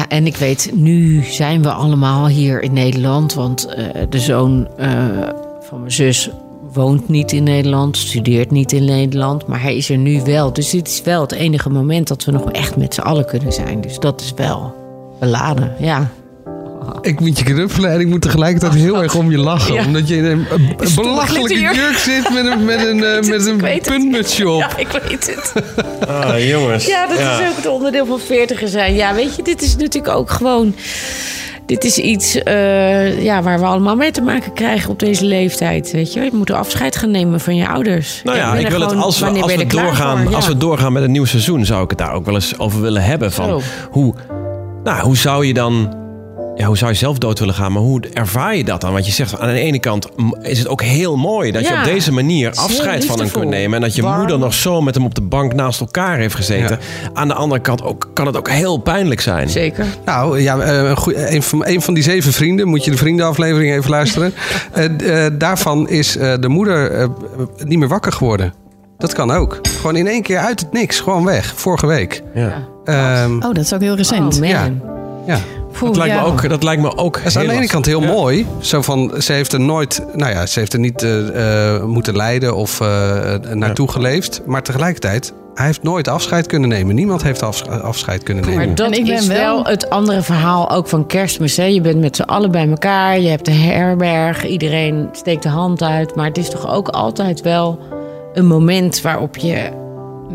Ja. 0.00 0.08
en 0.08 0.26
ik 0.26 0.36
weet, 0.36 0.70
nu 0.74 1.22
zijn 1.22 1.62
we 1.62 1.72
allemaal 1.72 2.26
hier 2.28 2.62
in 2.62 2.72
Nederland. 2.72 3.34
Want 3.34 3.66
eh, 3.66 3.84
de 4.08 4.18
zoon 4.18 4.68
eh, 4.76 4.88
van 5.60 5.78
mijn 5.78 5.92
zus 5.92 6.30
woont 6.72 7.08
niet 7.08 7.32
in 7.32 7.42
Nederland, 7.42 7.96
studeert 7.96 8.50
niet 8.50 8.72
in 8.72 8.84
Nederland. 8.84 9.46
Maar 9.46 9.62
hij 9.62 9.76
is 9.76 9.90
er 9.90 9.98
nu 9.98 10.22
wel. 10.24 10.52
Dus 10.52 10.70
dit 10.70 10.88
is 10.88 11.02
wel 11.02 11.20
het 11.20 11.32
enige 11.32 11.70
moment 11.70 12.08
dat 12.08 12.24
we 12.24 12.32
nog 12.32 12.50
echt 12.50 12.76
met 12.76 12.94
z'n 12.94 13.00
allen 13.00 13.26
kunnen 13.26 13.52
zijn. 13.52 13.80
Dus 13.80 13.98
dat 13.98 14.20
is 14.20 14.32
wel 14.36 14.74
beladen, 15.18 15.72
ja. 15.78 16.10
Ik 17.00 17.20
moet 17.20 17.38
je 17.38 17.44
knuffelen 17.44 17.92
en 17.92 18.00
ik 18.00 18.06
moet 18.06 18.22
tegelijkertijd 18.22 18.74
heel 18.74 19.02
erg 19.02 19.14
om 19.14 19.30
je 19.30 19.38
lachen. 19.38 19.74
Ja. 19.74 19.84
Omdat 19.84 20.08
je 20.08 20.16
in 20.16 20.24
een, 20.24 20.46
belachelijke 20.94 21.60
jurk 21.60 21.96
zit 21.96 22.30
met 22.32 22.46
een, 22.46 22.64
met 22.64 22.86
een, 22.86 23.04
eh, 23.14 23.28
met 23.28 23.46
een 23.46 23.80
puntmutsje 23.82 24.48
op. 24.48 24.60
Ja, 24.60 24.76
ik 24.76 24.88
weet 24.88 25.26
het. 25.26 25.52
ah, 26.08 26.48
jongens. 26.48 26.86
Ja, 26.86 27.06
dat 27.06 27.18
is 27.18 27.48
ook 27.48 27.56
het 27.56 27.66
onderdeel 27.66 28.06
van 28.06 28.20
veertiger 28.20 28.68
zijn. 28.68 28.94
Ja, 28.94 29.14
weet 29.14 29.36
je, 29.36 29.42
dit 29.42 29.62
is 29.62 29.76
natuurlijk 29.76 30.14
ook 30.14 30.30
gewoon... 30.30 30.74
Dit 31.66 31.84
is 31.84 31.98
iets 31.98 32.42
eh, 32.42 33.22
ja, 33.22 33.42
waar 33.42 33.58
we 33.58 33.64
allemaal 33.64 33.96
mee 33.96 34.10
te 34.10 34.20
maken 34.20 34.52
krijgen 34.52 34.90
op 34.90 34.98
deze 34.98 35.24
leeftijd. 35.24 35.90
Weet 35.90 36.12
je, 36.12 36.20
je 36.20 36.30
moet 36.32 36.50
afscheid 36.50 36.96
gaan 36.96 37.10
nemen 37.10 37.40
van 37.40 37.56
je 37.56 37.68
ouders. 37.68 38.20
Nou 38.24 38.36
ja, 38.36 38.54
ik 38.54 38.68
wil 38.68 38.80
het 38.80 38.94
als 38.94 39.18
we, 39.18 39.26
als 39.26 39.54
we, 39.54 39.66
doorgaan, 39.66 40.22
voor? 40.22 40.34
als 40.34 40.46
we 40.46 40.56
doorgaan 40.56 40.92
met 40.92 41.02
een 41.02 41.10
nieuw 41.10 41.24
seizoen, 41.24 41.64
zou 41.64 41.82
ik 41.84 41.90
het 41.90 41.98
daar 41.98 42.12
ook 42.12 42.24
wel 42.24 42.34
eens 42.34 42.58
over 42.58 42.80
willen 42.80 43.02
hebben. 43.02 43.32
Van 43.32 43.46
Zo. 43.46 43.60
hoe, 43.90 44.14
nou, 44.84 45.02
hoe 45.02 45.16
zou 45.16 45.46
je 45.46 45.54
dan 45.54 45.99
ja, 46.56 46.66
hoe 46.66 46.76
zou 46.76 46.90
je 46.90 46.96
zelf 46.96 47.18
dood 47.18 47.38
willen 47.38 47.54
gaan? 47.54 47.72
Maar 47.72 47.82
hoe 47.82 48.00
ervaar 48.12 48.56
je 48.56 48.64
dat 48.64 48.80
dan? 48.80 48.92
Want 48.92 49.06
je 49.06 49.12
zegt 49.12 49.38
aan 49.38 49.48
de 49.48 49.60
ene 49.60 49.78
kant 49.80 50.06
is 50.42 50.58
het 50.58 50.68
ook 50.68 50.82
heel 50.82 51.16
mooi 51.16 51.50
dat 51.52 51.68
je 51.68 51.74
op 51.74 51.84
deze 51.84 52.12
manier 52.12 52.50
afscheid 52.54 53.04
van 53.04 53.18
hem 53.18 53.30
kunt 53.30 53.48
nemen. 53.48 53.74
En 53.74 53.80
dat 53.80 53.94
je 53.94 54.02
Warm. 54.02 54.18
moeder 54.18 54.38
nog 54.38 54.54
zo 54.54 54.80
met 54.80 54.94
hem 54.94 55.04
op 55.04 55.14
de 55.14 55.20
bank 55.22 55.54
naast 55.54 55.80
elkaar 55.80 56.18
heeft 56.18 56.34
gezeten. 56.34 56.78
Aan 57.14 57.28
de 57.28 57.34
andere 57.34 57.60
kant 57.60 57.82
ook, 57.82 58.10
kan 58.14 58.26
het 58.26 58.36
ook 58.36 58.50
heel 58.50 58.76
pijnlijk 58.78 59.20
zijn. 59.20 59.48
Zeker. 59.48 59.86
Nou, 60.04 60.40
ja, 60.40 60.58
eh, 60.58 60.88
een, 60.88 60.96
goeie- 60.96 61.34
een, 61.34 61.42
van, 61.42 61.66
een 61.66 61.82
van 61.82 61.94
die 61.94 62.02
zeven 62.02 62.32
vrienden, 62.32 62.68
moet 62.68 62.84
je 62.84 62.90
de 62.90 62.96
vriendenaflevering 62.96 63.72
even 63.74 63.90
luisteren. 63.90 64.32
Eh, 64.72 65.24
eh, 65.26 65.32
daarvan 65.38 65.88
is 65.88 66.16
eh, 66.16 66.34
de 66.40 66.48
moeder 66.48 66.90
eh, 66.90 67.08
niet 67.64 67.78
meer 67.78 67.88
wakker 67.88 68.12
geworden. 68.12 68.54
Dat 68.98 69.12
kan 69.12 69.30
ook. 69.30 69.58
Gewoon 69.76 69.96
in 69.96 70.06
één 70.06 70.22
keer 70.22 70.38
uit 70.38 70.60
het 70.60 70.72
niks, 70.72 71.00
gewoon 71.00 71.24
weg. 71.24 71.52
Vorige 71.56 71.86
week. 71.86 72.22
Ja. 72.34 72.68
Ehm, 72.84 73.34
Oh, 73.34 73.40
dat 73.40 73.56
is 73.58 73.74
ook 73.74 73.80
heel 73.80 73.96
recent. 73.96 74.34
Oh 74.34 74.40
man. 74.40 74.48
Ja. 74.48 74.70
ja. 75.26 75.38
Poeh, 75.72 75.92
Dat, 75.92 75.96
lijkt 75.96 76.14
ja. 76.14 76.20
me 76.20 76.26
ook, 76.26 76.48
dat 76.48 76.62
lijkt 76.62 76.82
me 76.82 76.96
ook 76.96 77.14
Dat 77.16 77.24
is 77.26 77.36
aan 77.36 77.46
de 77.46 77.52
ene 77.52 77.66
kant 77.66 77.86
heel 77.86 78.02
Ja. 78.02 78.06
mooi. 78.12 78.46
Zo 78.58 78.82
van, 78.82 79.12
ze 79.18 79.32
heeft 79.32 79.52
er 79.52 79.60
nooit, 79.60 80.02
nou 80.14 80.32
ja, 80.32 80.46
ze 80.46 80.58
heeft 80.58 80.72
er 80.72 80.78
niet 80.78 81.02
eh, 81.02 81.74
eh, 81.74 81.84
moeten 81.84 82.16
lijden 82.16 82.56
of 82.56 82.80
eh, 82.80 82.86
naartoe 83.52 83.88
geleefd. 83.90 84.42
Maar 84.46 84.62
tegelijkertijd, 84.62 85.32
hij 85.54 85.66
heeft 85.66 85.82
nooit 85.82 86.08
afscheid 86.08 86.46
kunnen 86.46 86.68
nemen. 86.68 86.94
Niemand 86.94 87.22
heeft 87.22 87.42
afsch- 87.42 87.68
afscheid 87.68 88.22
kunnen 88.22 88.44
nemen. 88.44 88.66
Maar 88.66 88.74
dat 88.74 88.86
En 88.86 88.98
ik 88.98 89.04
ben 89.04 89.14
is 89.14 89.26
wel... 89.26 89.36
wel- 89.54 89.64
het 89.64 89.90
andere 89.90 90.22
verhaal 90.22 90.70
ook 90.70 90.88
van 90.88 91.06
kerstmis. 91.06 91.56
Hè? 91.56 91.64
Je 91.64 91.80
bent 91.80 92.00
met 92.00 92.16
z'n 92.16 92.22
allen 92.22 92.50
bij 92.50 92.68
elkaar. 92.68 93.18
Je 93.20 93.28
hebt 93.28 93.44
de 93.44 93.52
herberg. 93.52 94.46
Iedereen 94.46 95.08
steekt 95.12 95.42
de 95.42 95.48
hand 95.48 95.82
uit. 95.82 96.14
Maar 96.14 96.26
het 96.26 96.38
is 96.38 96.50
toch 96.50 96.72
ook 96.74 96.88
altijd 96.88 97.40
wel 97.40 97.78
een 98.32 98.46
moment 98.46 99.00
waarop 99.02 99.36
je 99.36 99.70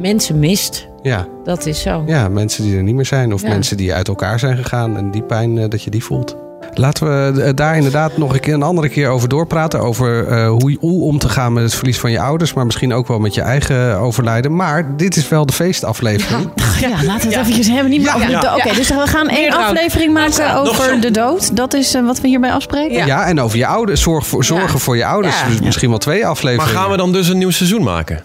mensen 0.01 0.39
mist. 0.39 0.87
Ja, 1.05 1.27
Dat 1.43 1.65
is 1.65 1.81
zo. 1.81 2.03
ja, 2.05 2.27
mensen 2.29 2.63
die 2.63 2.77
er 2.77 2.83
niet 2.83 2.95
meer 2.95 3.05
zijn. 3.05 3.33
Of 3.33 3.41
Ja. 3.41 3.47
mensen 3.49 3.77
die 3.77 3.93
uit 3.93 4.07
elkaar 4.07 4.39
zijn 4.39 4.57
gegaan. 4.57 4.97
En 4.97 5.11
die 5.11 5.21
pijn, 5.23 5.57
eh, 5.57 5.69
dat 5.69 5.83
je 5.83 5.89
die 5.89 6.03
voelt. 6.03 6.35
Laten 6.73 7.33
we 7.33 7.41
eh, 7.41 7.49
daar 7.55 7.75
inderdaad 7.75 8.17
nog 8.17 8.33
een, 8.33 8.39
keer, 8.39 8.53
een 8.53 8.63
andere 8.63 8.89
keer 8.89 9.09
over 9.09 9.29
doorpraten. 9.29 9.79
Over 9.79 10.27
eh, 10.27 10.47
hoe, 10.47 10.77
hoe 10.79 11.03
om 11.03 11.17
te 11.19 11.29
gaan 11.29 11.53
met 11.53 11.63
het 11.63 11.73
verlies 11.75 11.99
van 11.99 12.11
je 12.11 12.19
ouders. 12.19 12.53
Maar 12.53 12.65
misschien 12.65 12.93
ook 12.93 13.07
wel 13.07 13.19
met 13.19 13.33
je 13.33 13.41
eigen 13.41 13.97
overlijden. 13.97 14.55
Maar 14.55 14.97
dit 14.97 15.15
is 15.15 15.27
wel 15.29 15.45
de 15.45 15.53
feestaflevering. 15.53 16.49
Ja, 16.79 16.89
laten 16.89 17.29
we 17.29 17.35
het 17.35 17.43
eventjes 17.45 17.67
hebben. 17.67 17.89
Niet 17.89 18.01
meer 18.01 18.13
over 18.15 18.25
de 18.27 18.31
Ja. 18.31 18.39
dood. 18.41 18.65
Oké, 18.65 18.75
dus 18.75 18.89
we 18.89 19.01
gaan 19.07 19.27
één 19.29 19.51
aflevering 19.53 20.13
maken 20.13 20.55
over 20.55 21.01
de 21.01 21.11
dood. 21.11 21.55
Dat 21.55 21.73
is 21.73 21.93
wat 22.05 22.21
we 22.21 22.27
hierbij 22.27 22.51
afspreken. 22.51 23.05
Ja. 23.05 23.25
en 23.25 23.39
over 23.41 23.57
je 23.57 23.65
ouders. 23.67 24.01
Zorg 24.01 24.27
voor, 24.27 24.43
zorgen 24.45 24.73
Ja. 24.73 24.77
voor 24.79 24.97
je 24.97 25.05
ouders. 25.05 25.39
Ja. 25.41 25.47
Dus 25.47 25.61
misschien 25.61 25.89
wel 25.89 25.97
twee 25.97 26.21
Maar 26.21 26.29
afleveringen. 26.29 26.75
gaan 26.79 26.91
we 26.91 26.97
dan 26.97 27.11
dus 27.11 27.27
een 27.27 27.37
nieuw 27.37 27.51
seizoen 27.51 27.83
maken? 27.83 28.23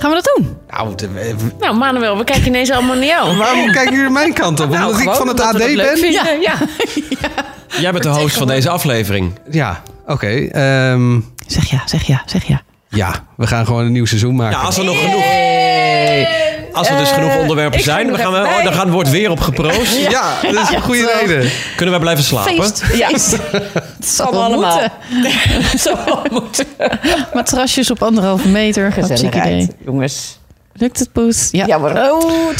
Gaan 0.00 0.10
we 0.10 0.16
dat 0.22 0.32
doen? 0.36 0.56
Nou, 0.70 0.94
de- 0.94 1.36
Nou, 1.60 1.76
Manuel, 1.76 2.18
we 2.18 2.24
kijken 2.24 2.46
ineens 2.46 2.70
allemaal 2.70 2.96
naar 2.96 3.04
jou. 3.04 3.36
waarom 3.36 3.72
kijken 3.72 3.94
jullie 3.94 4.10
mijn 4.10 4.32
kant 4.32 4.60
op? 4.60 4.68
Nou, 4.70 4.84
Omdat 4.86 5.00
ik 5.00 5.10
van 5.10 5.28
het 5.28 5.40
AD 5.40 5.52
ben? 5.58 5.98
vinden. 5.98 6.40
Ja. 6.40 6.54
Jij 7.80 7.92
bent 7.92 8.02
de 8.02 8.08
host 8.10 8.36
van 8.36 8.46
deze 8.46 8.68
aflevering. 8.70 9.32
Ja, 9.50 9.82
oké. 10.06 10.26
ehm, 10.52 11.20
Zeg 11.46 11.70
ja, 11.70 11.82
zeg 11.86 12.02
ja, 12.02 12.22
zeg 12.26 12.44
ja. 12.44 12.62
ja, 12.88 13.14
we 13.36 13.46
gaan 13.46 13.66
gewoon 13.66 13.84
een 13.84 13.92
nieuw 13.92 14.04
seizoen 14.06 14.34
maken. 14.36 14.58
Ja, 14.58 14.64
als 14.64 14.78
er 14.78 14.84
nog 14.84 15.00
genoeg... 15.00 15.24
Als 16.72 16.88
er 16.88 16.96
dus 16.96 17.10
genoeg 17.10 17.36
onderwerpen 17.38 17.78
ik 17.78 17.84
ga 17.84 17.92
zijn, 17.92 18.06
dan, 18.06 18.16
gaan 18.18 18.32
we, 18.32 18.38
oh, 18.38 18.64
dan 18.64 18.72
gaan, 18.72 18.90
wordt 18.90 19.10
weer 19.10 19.30
op 19.30 19.40
geproost. 19.40 19.96
Ja, 20.10 20.34
dat 20.42 20.52
is 20.68 20.74
een 20.74 20.82
goede 20.82 21.02
wel. 21.04 21.26
reden. 21.36 21.50
Kunnen 21.76 21.90
wij 21.90 22.00
blijven 22.02 22.24
slapen? 22.24 22.52
Feest, 22.54 22.82
feest. 22.84 23.36
Het 23.98 24.08
zal 24.08 24.30
wel 24.30 24.42
allemaal. 24.42 24.80
moeten. 25.10 25.78
Zo 25.78 25.96
moeten. 26.30 26.66
Matrasjes 27.34 27.90
op 27.90 28.02
anderhalve 28.02 28.48
meter. 28.48 28.86
Idee. 28.88 29.02
Gezelligheid, 29.02 29.72
jongens. 29.84 30.38
Lukt 30.72 30.98
het, 30.98 31.12
Poes? 31.12 31.48
Ja. 31.50 31.66
Ja, 31.66 31.78
hoor. 31.78 31.90
Oh. 31.90 32.50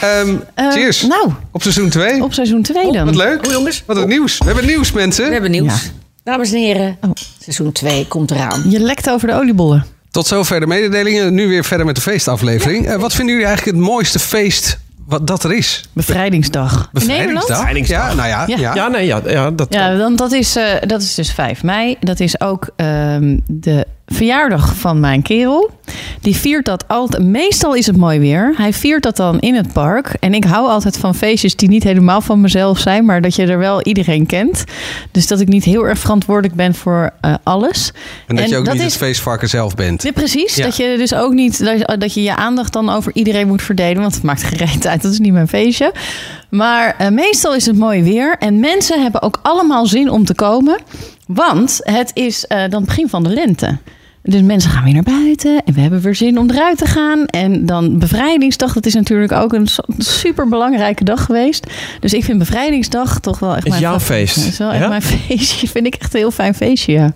Ehm, 0.00 0.36
Eh, 0.54 0.70
cheers. 0.70 1.02
Nou, 1.02 1.32
Op 1.52 1.62
seizoen 1.62 1.88
2. 1.88 2.22
op 2.22 2.32
seizoen 2.32 2.62
2 2.62 2.92
dan. 2.92 3.04
Wat 3.04 3.14
leuk. 3.14 3.50
jongens. 3.50 3.82
Wat 3.86 3.96
een 3.96 4.08
nieuws. 4.08 4.38
We 4.38 4.44
hebben 4.44 4.66
nieuws, 4.66 4.92
mensen. 4.92 5.26
We 5.26 5.32
hebben 5.32 5.50
nieuws. 5.50 5.82
Ja. 5.82 5.90
Dames 6.22 6.52
en 6.52 6.58
heren, 6.58 6.98
Oh. 7.00 7.10
seizoen 7.42 7.72
2 7.72 8.06
komt 8.08 8.30
eraan. 8.30 8.64
Je 8.68 8.80
lekt 8.80 9.10
over 9.10 9.28
de 9.28 9.34
oliebollen. 9.34 9.86
Tot 10.10 10.26
zover 10.26 10.60
de 10.60 10.66
mededelingen. 10.66 11.34
Nu 11.34 11.48
weer 11.48 11.64
verder 11.64 11.86
met 11.86 11.94
de 11.94 12.00
feestaflevering. 12.00 12.86
Eh, 12.86 12.96
wat 12.96 13.12
vinden 13.14 13.34
jullie 13.34 13.48
eigenlijk 13.48 13.76
het 13.76 13.86
mooiste 13.86 14.18
feest 14.18 14.78
wat 15.06 15.26
dat 15.26 15.44
er 15.44 15.52
is? 15.52 15.88
Bevrijdingsdag. 15.92 16.90
In 16.92 17.06
Nederland? 17.06 17.46
Bevrijdingsdag. 17.46 18.08
Ja, 18.08 18.14
nou 18.14 18.28
ja. 18.28 18.44
Ja. 18.46 18.56
ja. 18.58 18.74
Ja, 18.74 18.88
nee, 18.88 19.06
ja, 19.06 19.20
ja 19.26 19.50
dat 19.50 19.74
Ja, 19.74 19.96
dan, 19.96 20.16
dat, 20.16 20.32
is, 20.32 20.56
eh, 20.56 20.64
dat 20.86 21.02
is 21.02 21.14
dus 21.14 21.32
5 21.32 21.62
mei. 21.62 21.96
Dat 22.00 22.20
is 22.20 22.40
ook 22.40 22.70
ehm, 22.76 23.38
de 23.46 23.86
verjaardag 24.08 24.74
van 24.76 25.00
mijn 25.00 25.22
kerel. 25.22 25.70
Die 26.20 26.36
viert 26.36 26.64
dat 26.64 26.84
altijd. 26.88 27.22
Meestal 27.22 27.74
is 27.74 27.86
het 27.86 27.96
mooi 27.96 28.18
weer. 28.18 28.54
Hij 28.56 28.72
viert 28.72 29.02
dat 29.02 29.16
dan 29.16 29.38
in 29.40 29.54
het 29.54 29.72
park. 29.72 30.14
En 30.20 30.34
ik 30.34 30.44
hou 30.44 30.68
altijd 30.68 30.96
van 30.98 31.14
feestjes 31.14 31.56
die 31.56 31.68
niet 31.68 31.82
helemaal 31.82 32.20
van 32.20 32.40
mezelf 32.40 32.78
zijn, 32.78 33.04
maar 33.04 33.20
dat 33.20 33.34
je 33.34 33.46
er 33.46 33.58
wel 33.58 33.82
iedereen 33.82 34.26
kent. 34.26 34.64
Dus 35.10 35.26
dat 35.26 35.40
ik 35.40 35.48
niet 35.48 35.64
heel 35.64 35.86
erg 35.86 35.98
verantwoordelijk 35.98 36.54
ben 36.54 36.74
voor 36.74 37.10
eh, 37.20 37.34
alles. 37.42 37.92
En 38.26 38.36
dat 38.36 38.48
je 38.48 38.56
ook 38.56 38.66
niet 38.66 38.74
is- 38.74 38.82
het 38.82 38.96
feestvarken 38.96 39.48
zelf 39.48 39.74
bent. 39.74 40.02
Ja, 40.02 40.12
precies. 40.12 40.54
Ja. 40.54 40.64
Dat 40.64 40.76
je 40.76 40.94
dus 40.98 41.14
ook 41.14 41.32
niet 41.32 41.64
dat, 41.64 42.00
dat 42.00 42.14
je 42.14 42.22
je 42.22 42.36
aandacht 42.36 42.72
dan 42.72 42.90
over 42.90 43.12
iedereen 43.14 43.46
moet 43.48 43.62
verdelen. 43.62 44.00
Want 44.02 44.14
het 44.14 44.22
maakt 44.22 44.42
gereed 44.42 44.86
uit. 44.86 45.02
Dat 45.02 45.12
is 45.12 45.18
niet 45.18 45.32
mijn 45.32 45.48
feestje. 45.48 45.92
Maar 46.50 46.94
eh, 46.98 47.08
meestal 47.08 47.54
is 47.54 47.66
het 47.66 47.76
mooi 47.76 48.02
weer. 48.02 48.36
En 48.38 48.60
mensen 48.60 49.02
hebben 49.02 49.22
ook 49.22 49.38
allemaal 49.42 49.86
zin 49.86 50.10
om 50.10 50.24
te 50.24 50.34
komen. 50.34 50.78
Want 51.26 51.80
het 51.82 52.10
is 52.14 52.46
eh, 52.46 52.58
dan 52.58 52.70
het 52.80 52.84
begin 52.84 53.08
van 53.08 53.22
de 53.22 53.28
lente. 53.28 53.78
Dus 54.28 54.42
mensen 54.42 54.70
gaan 54.70 54.84
weer 54.84 54.92
naar 54.92 55.02
buiten. 55.02 55.62
En 55.64 55.74
we 55.74 55.80
hebben 55.80 56.00
weer 56.00 56.14
zin 56.14 56.38
om 56.38 56.50
eruit 56.50 56.78
te 56.78 56.86
gaan. 56.86 57.26
En 57.26 57.66
dan 57.66 57.98
bevrijdingsdag. 57.98 58.72
Dat 58.72 58.86
is 58.86 58.94
natuurlijk 58.94 59.32
ook 59.32 59.52
een 59.52 59.68
super 59.98 60.48
belangrijke 60.48 61.04
dag 61.04 61.24
geweest. 61.24 61.66
Dus 62.00 62.12
ik 62.12 62.24
vind 62.24 62.38
bevrijdingsdag 62.38 63.20
toch 63.20 63.38
wel 63.38 63.54
echt 63.54 63.64
Is 63.64 63.70
mijn 63.70 63.82
jouw 63.82 64.00
feest, 64.00 64.34
Het 64.34 64.44
is 64.44 64.58
wel 64.58 64.70
echt 64.70 64.82
ja? 64.82 64.88
mijn 64.88 65.02
feestje. 65.26 65.68
Vind 65.68 65.86
ik 65.86 65.94
echt 65.94 66.14
een 66.14 66.20
heel 66.20 66.30
fijn 66.30 66.54
feestje. 66.54 66.92
Ja. 66.92 67.12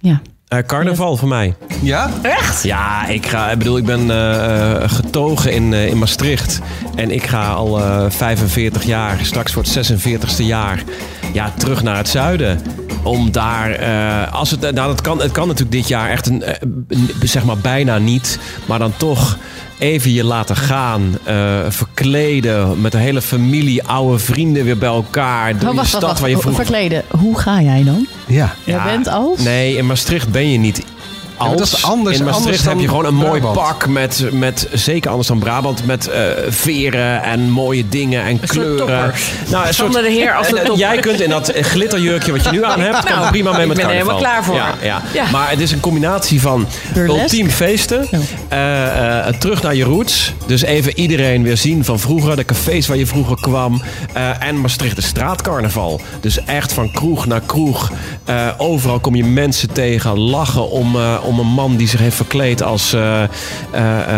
ja. 0.00 0.20
Eh, 0.48 0.58
carnaval 0.66 1.16
voor 1.16 1.28
mij. 1.28 1.54
Ja? 1.82 2.10
Ja, 2.62 3.06
ik, 3.06 3.26
ga, 3.26 3.50
ik 3.50 3.58
bedoel, 3.58 3.76
ik 3.76 3.84
ben 3.84 4.10
eh, 4.10 4.82
eh, 4.82 4.90
getogen 4.90 5.52
in, 5.52 5.72
eh, 5.72 5.86
in 5.86 5.98
Maastricht. 5.98 6.60
En 6.94 7.10
ik 7.10 7.22
ga 7.22 7.52
al 7.52 7.80
eh 7.80 8.04
45 8.08 8.84
jaar, 8.84 9.18
straks 9.22 9.52
voor 9.52 9.62
het 9.62 9.72
46ste 9.72 10.44
jaar, 10.44 10.82
ja, 11.34 11.52
terug 11.58 11.82
naar 11.82 11.96
het 11.96 12.08
zuiden. 12.08 12.60
Om 13.02 13.32
daar, 13.32 13.70
eh, 13.70 14.32
als 14.32 14.50
het, 14.50 14.60
nou, 14.60 14.74
dat 14.74 15.00
kan, 15.00 15.20
het 15.20 15.32
kan 15.32 15.46
natuurlijk 15.46 15.76
dit 15.76 15.88
jaar 15.88 16.10
echt 16.10 16.26
een, 16.26 16.42
eh, 16.42 16.54
een- 16.88 17.10
zeg 17.22 17.44
maar 17.44 17.58
bijna 17.58 17.98
niet. 17.98 18.38
Maar 18.66 18.78
dan 18.78 18.92
toch 18.96 19.36
even 19.78 20.12
je 20.12 20.24
laten 20.24 20.56
gaan. 20.56 21.02
eh, 21.24 21.58
verkleden, 21.68 22.80
met 22.80 22.92
de 22.92 22.98
hele 22.98 23.22
familie, 23.22 23.82
oude 23.84 24.18
vrienden 24.18 24.64
weer 24.64 24.78
bij 24.78 24.88
elkaar. 24.88 25.58
Door 25.58 25.70
Oh, 25.70 25.76
wacht, 25.76 25.88
stad 25.88 26.02
wacht, 26.02 26.20
waar 26.20 26.30
je 26.30 26.38
vroeger... 26.38 26.64
Verkleden. 26.64 27.02
Hoe 27.18 27.38
ga 27.38 27.60
jij 27.62 27.84
dan? 27.84 28.06
Ja. 28.26 28.54
Jij 28.64 28.82
bent 28.84 29.08
als? 29.08 29.40
Nee, 29.40 29.76
in 29.76 29.86
Maastricht 29.86 30.28
ben 30.30 30.50
je 30.50 30.58
niet 30.58 30.82
als. 31.36 31.48
maar 31.48 31.56
dat 31.58 31.66
is 31.66 31.82
anders- 31.84 32.18
in 32.18 32.24
Maastricht 32.24 32.46
anders 32.46 32.62
dan 32.62 32.72
heb 32.72 32.82
je 32.82 32.88
gewoon 32.88 33.04
een 33.04 33.14
mooi 33.14 33.40
Brabant. 33.40 33.66
pak 33.66 33.86
met, 33.88 34.24
met, 34.32 34.68
zeker 34.72 35.10
anders 35.10 35.28
dan 35.28 35.38
Brabant, 35.38 35.86
met 35.86 36.08
eh, 36.08 36.22
veren 36.48 37.22
en 37.22 37.40
mooie 37.50 37.88
dingen 37.88 38.22
en 38.24 38.36
soort 38.38 38.50
kleuren. 38.50 39.12
Nou, 39.50 39.66
een 39.66 39.74
Sander 39.74 40.02
de 40.02 40.08
Heer 40.10 40.34
als 40.34 40.48
de 40.48 40.58
en, 40.58 40.64
topper. 40.66 40.80
Jij 40.86 40.98
kunt 40.98 41.20
in 41.20 41.30
dat 41.30 41.52
glitterjurkje 41.60 42.32
wat 42.32 42.44
je 42.44 42.50
nu 42.50 42.64
aan 42.64 42.80
hebt, 42.90 43.04
kan 43.04 43.18
Nou, 43.18 43.30
prima 43.30 43.52
mee 43.52 43.60
ik 43.60 43.66
met 43.68 43.76
ben 43.76 43.86
er 43.86 43.92
carnaval. 43.92 44.18
helemaal 44.18 44.32
klaar 44.32 44.44
voor. 44.44 44.54
Ja, 44.54 44.74
ja. 44.82 45.02
Ja. 45.24 45.30
Maar 45.30 45.50
het 45.50 45.60
is 45.60 45.72
een 45.72 45.80
combinatie 45.80 46.40
van 46.40 46.66
Burlesque. 46.94 47.22
ultiem 47.22 47.50
feesten, 47.50 48.08
eh, 48.48 49.26
eh, 49.28 49.34
terug 49.34 49.62
naar 49.62 49.74
je 49.74 49.84
roots. 49.84 50.32
Dus 50.46 50.62
even 50.62 50.98
iedereen 50.98 51.42
weer 51.42 51.56
zien 51.56 51.84
van 51.84 51.98
vroeger, 51.98 52.36
de 52.36 52.44
cafés 52.44 52.86
waar 52.86 52.96
je 52.96 53.06
vroeger 53.06 53.36
kwam. 53.40 53.82
eh, 54.12 54.42
en 54.42 54.60
Maastricht 54.60 54.96
de 54.96 55.02
straatcarnaval. 55.02 56.00
Dus 56.20 56.44
echt 56.44 56.72
van 56.72 56.90
kroeg 56.90 57.26
naar 57.26 57.40
kroeg. 57.40 57.90
Eh, 58.24 58.46
overal 58.58 58.98
kom 58.98 59.14
je 59.14 59.24
mensen 59.24 59.72
tegen, 59.72 60.18
lachen 60.18 60.70
om, 60.70 60.96
eh, 60.96 61.18
om 61.24 61.38
een 61.38 61.46
man 61.46 61.76
die 61.76 61.88
zich 61.88 62.00
heeft 62.00 62.16
verkleed 62.16 62.62
als, 62.62 62.92
eh, 62.92 63.22
eh, 63.22 63.28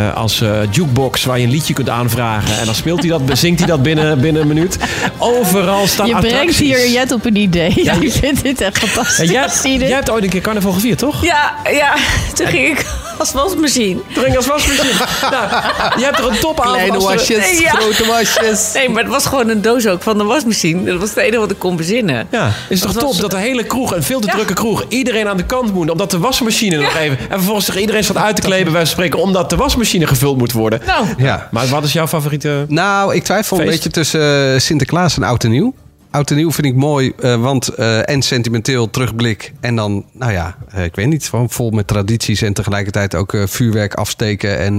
eh, 0.08 0.14
als 0.16 0.40
eh, 0.40 0.58
jukebox 0.70 1.24
waar 1.24 1.38
je 1.38 1.44
een 1.44 1.50
liedje 1.50 1.74
kunt 1.74 1.88
aanvragen. 1.88 2.58
En 2.58 2.64
dan 2.66 2.74
speelt 2.74 3.00
hij 3.00 3.08
dat, 3.08 3.22
zingt 3.38 3.58
hij 3.58 3.68
dat 3.68 3.82
binnen, 3.82 4.20
binnen 4.20 4.42
een 4.42 4.48
minuut. 4.48 4.76
Overal 5.18 5.86
staan 5.86 6.06
Je 6.06 6.12
brengt 6.16 6.36
attracties. 6.36 6.58
hier 6.58 6.88
Jet 6.90 7.12
op 7.12 7.24
een 7.24 7.36
idee. 7.36 7.72
Ja, 7.84 7.92
ik 8.00 8.02
je- 8.02 8.10
vind 8.12 8.42
dit 8.42 8.60
echt 8.60 8.78
fantastisch. 8.78 9.30
Jij 9.30 9.88
hebt 9.88 10.10
ooit 10.10 10.24
een 10.24 10.30
keer 10.30 10.40
carnaval 10.40 10.72
gevierd, 10.72 10.98
toch? 10.98 11.24
Ja, 11.24 11.54
ja, 11.70 11.94
toen 12.34 12.46
ging 12.46 12.78
ik 12.78 12.86
als 13.18 13.32
wasmachine. 13.32 14.00
Drink 14.14 14.36
als 14.36 14.46
wasmachine. 14.46 14.92
nou, 15.30 15.62
je 15.98 16.04
hebt 16.04 16.18
er 16.18 16.26
een 16.28 16.38
topavond 16.38 16.74
Kleine 16.76 16.94
als 16.94 17.04
er- 17.04 17.10
wasjes, 17.16 17.50
Nee, 17.50 17.60
ja. 17.60 17.70
grote 17.70 18.06
wasjes. 18.06 18.72
Nee, 18.74 18.88
maar 18.88 19.02
het 19.02 19.12
was 19.12 19.26
gewoon 19.26 19.48
een 19.48 19.62
doos 19.62 19.86
ook 19.86 20.02
van 20.02 20.18
de 20.18 20.24
wasmachine. 20.24 20.84
Dat 20.90 21.00
was 21.00 21.08
het 21.08 21.18
enige 21.18 21.38
wat 21.38 21.50
ik 21.50 21.58
kon 21.58 21.76
bezinnen. 21.76 22.26
Ja, 22.30 22.50
is 22.68 22.80
toch 22.80 22.92
top 22.92 23.02
was- 23.02 23.16
dat 23.18 23.30
de 23.30 23.36
hele 23.38 23.64
kroeg, 23.64 23.94
een 23.94 24.02
veel 24.02 24.20
te 24.20 24.26
Ja. 24.26 24.32
drukke 24.32 24.52
kroeg, 24.54 24.84
iedereen 24.88 25.28
aan 25.28 25.36
de 25.36 25.44
kant 25.46 25.72
moet. 25.74 25.90
Omdat 25.90 26.10
de 26.10 26.18
wasmachine 26.18 26.76
nog 26.76 26.96
even... 26.96 27.18
En 27.18 27.26
vervolgens 27.36 27.66
zich 27.66 27.76
iedereen 27.76 28.04
staat 28.04 28.16
uit 28.16 28.36
te 28.36 28.42
kleden, 28.42 28.72
van 28.72 28.86
spreken, 28.86 29.18
omdat 29.18 29.50
de 29.50 29.56
wasmachine 29.56 30.06
gevuld 30.06 30.38
moet 30.38 30.52
worden. 30.52 30.80
Nou, 30.86 31.06
Ja. 31.16 31.48
Maar 31.50 31.66
wat 31.66 31.84
is 31.84 31.92
jouw 31.92 32.06
favoriete... 32.06 32.64
Nou, 32.68 33.14
ik 33.14 33.24
twijfel 33.24 33.60
een 33.60 33.66
beetje 33.66 33.90
tussen 33.90 34.52
eh, 34.54 34.60
Sinterklaas 34.60 35.16
en 35.16 35.22
Oud 35.22 35.44
en 35.44 35.50
Nieuw. 35.50 35.74
Oud 36.16 36.30
en 36.30 36.36
nieuw 36.36 36.52
vind 36.52 36.66
ik 36.66 36.74
mooi, 36.74 37.12
eh, 37.20 37.40
want 37.40 37.68
eh, 37.68 38.08
en 38.08 38.22
sentimenteel 38.22 38.90
terugblik. 38.90 39.52
En 39.60 39.76
dan, 39.76 40.04
nou 40.12 40.32
ja, 40.32 40.56
eh, 40.70 40.84
ik 40.84 40.94
weet 40.94 41.06
niet, 41.06 41.28
gewoon 41.28 41.50
vol 41.50 41.70
met 41.70 41.86
tradities 41.86 42.42
en 42.42 42.52
tegelijkertijd 42.52 43.14
ook 43.14 43.34
vuurwerk 43.44 43.94
afsteken. 43.94 44.58
En 44.58 44.76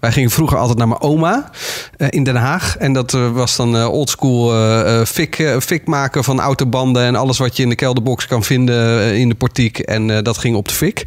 wij 0.00 0.12
gingen 0.12 0.30
vroeger 0.30 0.58
altijd 0.58 0.78
naar 0.78 0.88
mijn 0.88 1.00
oma 1.00 1.50
in 2.08 2.24
Den 2.24 2.36
Haag. 2.36 2.76
En 2.76 2.92
dat 2.92 3.10
was 3.10 3.56
dan 3.56 3.84
oldschool 3.86 4.52
fik, 5.04 5.56
fik 5.60 5.86
maken 5.86 6.24
van 6.24 6.40
autobanden 6.40 7.02
en 7.02 7.16
alles 7.16 7.38
wat 7.38 7.56
je 7.56 7.62
in 7.62 7.68
de 7.68 7.74
kelderbox 7.74 8.26
kan 8.26 8.44
vinden 8.44 9.14
in 9.16 9.28
de 9.28 9.34
portiek. 9.34 9.78
En 9.78 10.22
dat 10.24 10.38
ging 10.38 10.56
op 10.56 10.68
de 10.68 10.74
fik. 10.74 11.04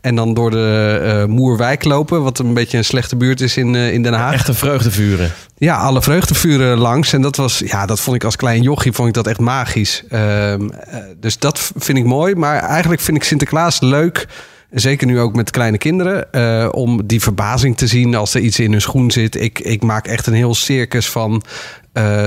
En 0.00 0.14
dan 0.14 0.34
door 0.34 0.50
de 0.50 1.24
Moerwijk 1.28 1.84
lopen, 1.84 2.22
wat 2.22 2.38
een 2.38 2.54
beetje 2.54 2.78
een 2.78 2.84
slechte 2.84 3.16
buurt 3.16 3.40
is 3.40 3.56
in, 3.56 3.74
in 3.74 4.02
Den 4.02 4.14
Haag. 4.14 4.32
Echte 4.32 4.54
vreugdevuren. 4.54 5.32
Ja, 5.62 5.76
alle 5.76 6.02
vreugdevuren 6.02 6.78
langs. 6.78 7.12
En 7.12 7.22
dat 7.22 7.36
was, 7.36 7.58
ja, 7.58 7.86
dat 7.86 8.00
vond 8.00 8.16
ik 8.16 8.24
als 8.24 8.36
klein 8.36 8.62
jochie 8.62 8.92
vond 8.92 9.08
ik 9.08 9.14
dat 9.14 9.26
echt 9.26 9.40
magisch. 9.40 10.04
Ehm, 10.08 10.68
eh, 10.68 10.98
dus 11.20 11.38
dat 11.38 11.72
vind 11.76 11.98
ik 11.98 12.04
mooi. 12.04 12.34
Maar 12.34 12.58
eigenlijk 12.58 13.02
vind 13.02 13.16
ik 13.16 13.22
Sinterklaas 13.22 13.80
leuk. 13.80 14.28
Zeker 14.70 15.06
nu 15.06 15.20
ook 15.20 15.34
met 15.34 15.50
kleine 15.50 15.78
kinderen. 15.78 16.32
eh, 16.32 16.68
om 16.70 17.06
die 17.06 17.20
verbazing 17.20 17.76
te 17.76 17.86
zien 17.86 18.14
als 18.14 18.34
er 18.34 18.40
iets 18.40 18.58
in 18.58 18.70
hun 18.70 18.80
schoen 18.80 19.10
zit. 19.10 19.40
Ik, 19.40 19.58
ik 19.58 19.82
maak 19.82 20.06
echt 20.06 20.26
een 20.26 20.34
heel 20.34 20.54
circus 20.54 21.08
van. 21.08 21.42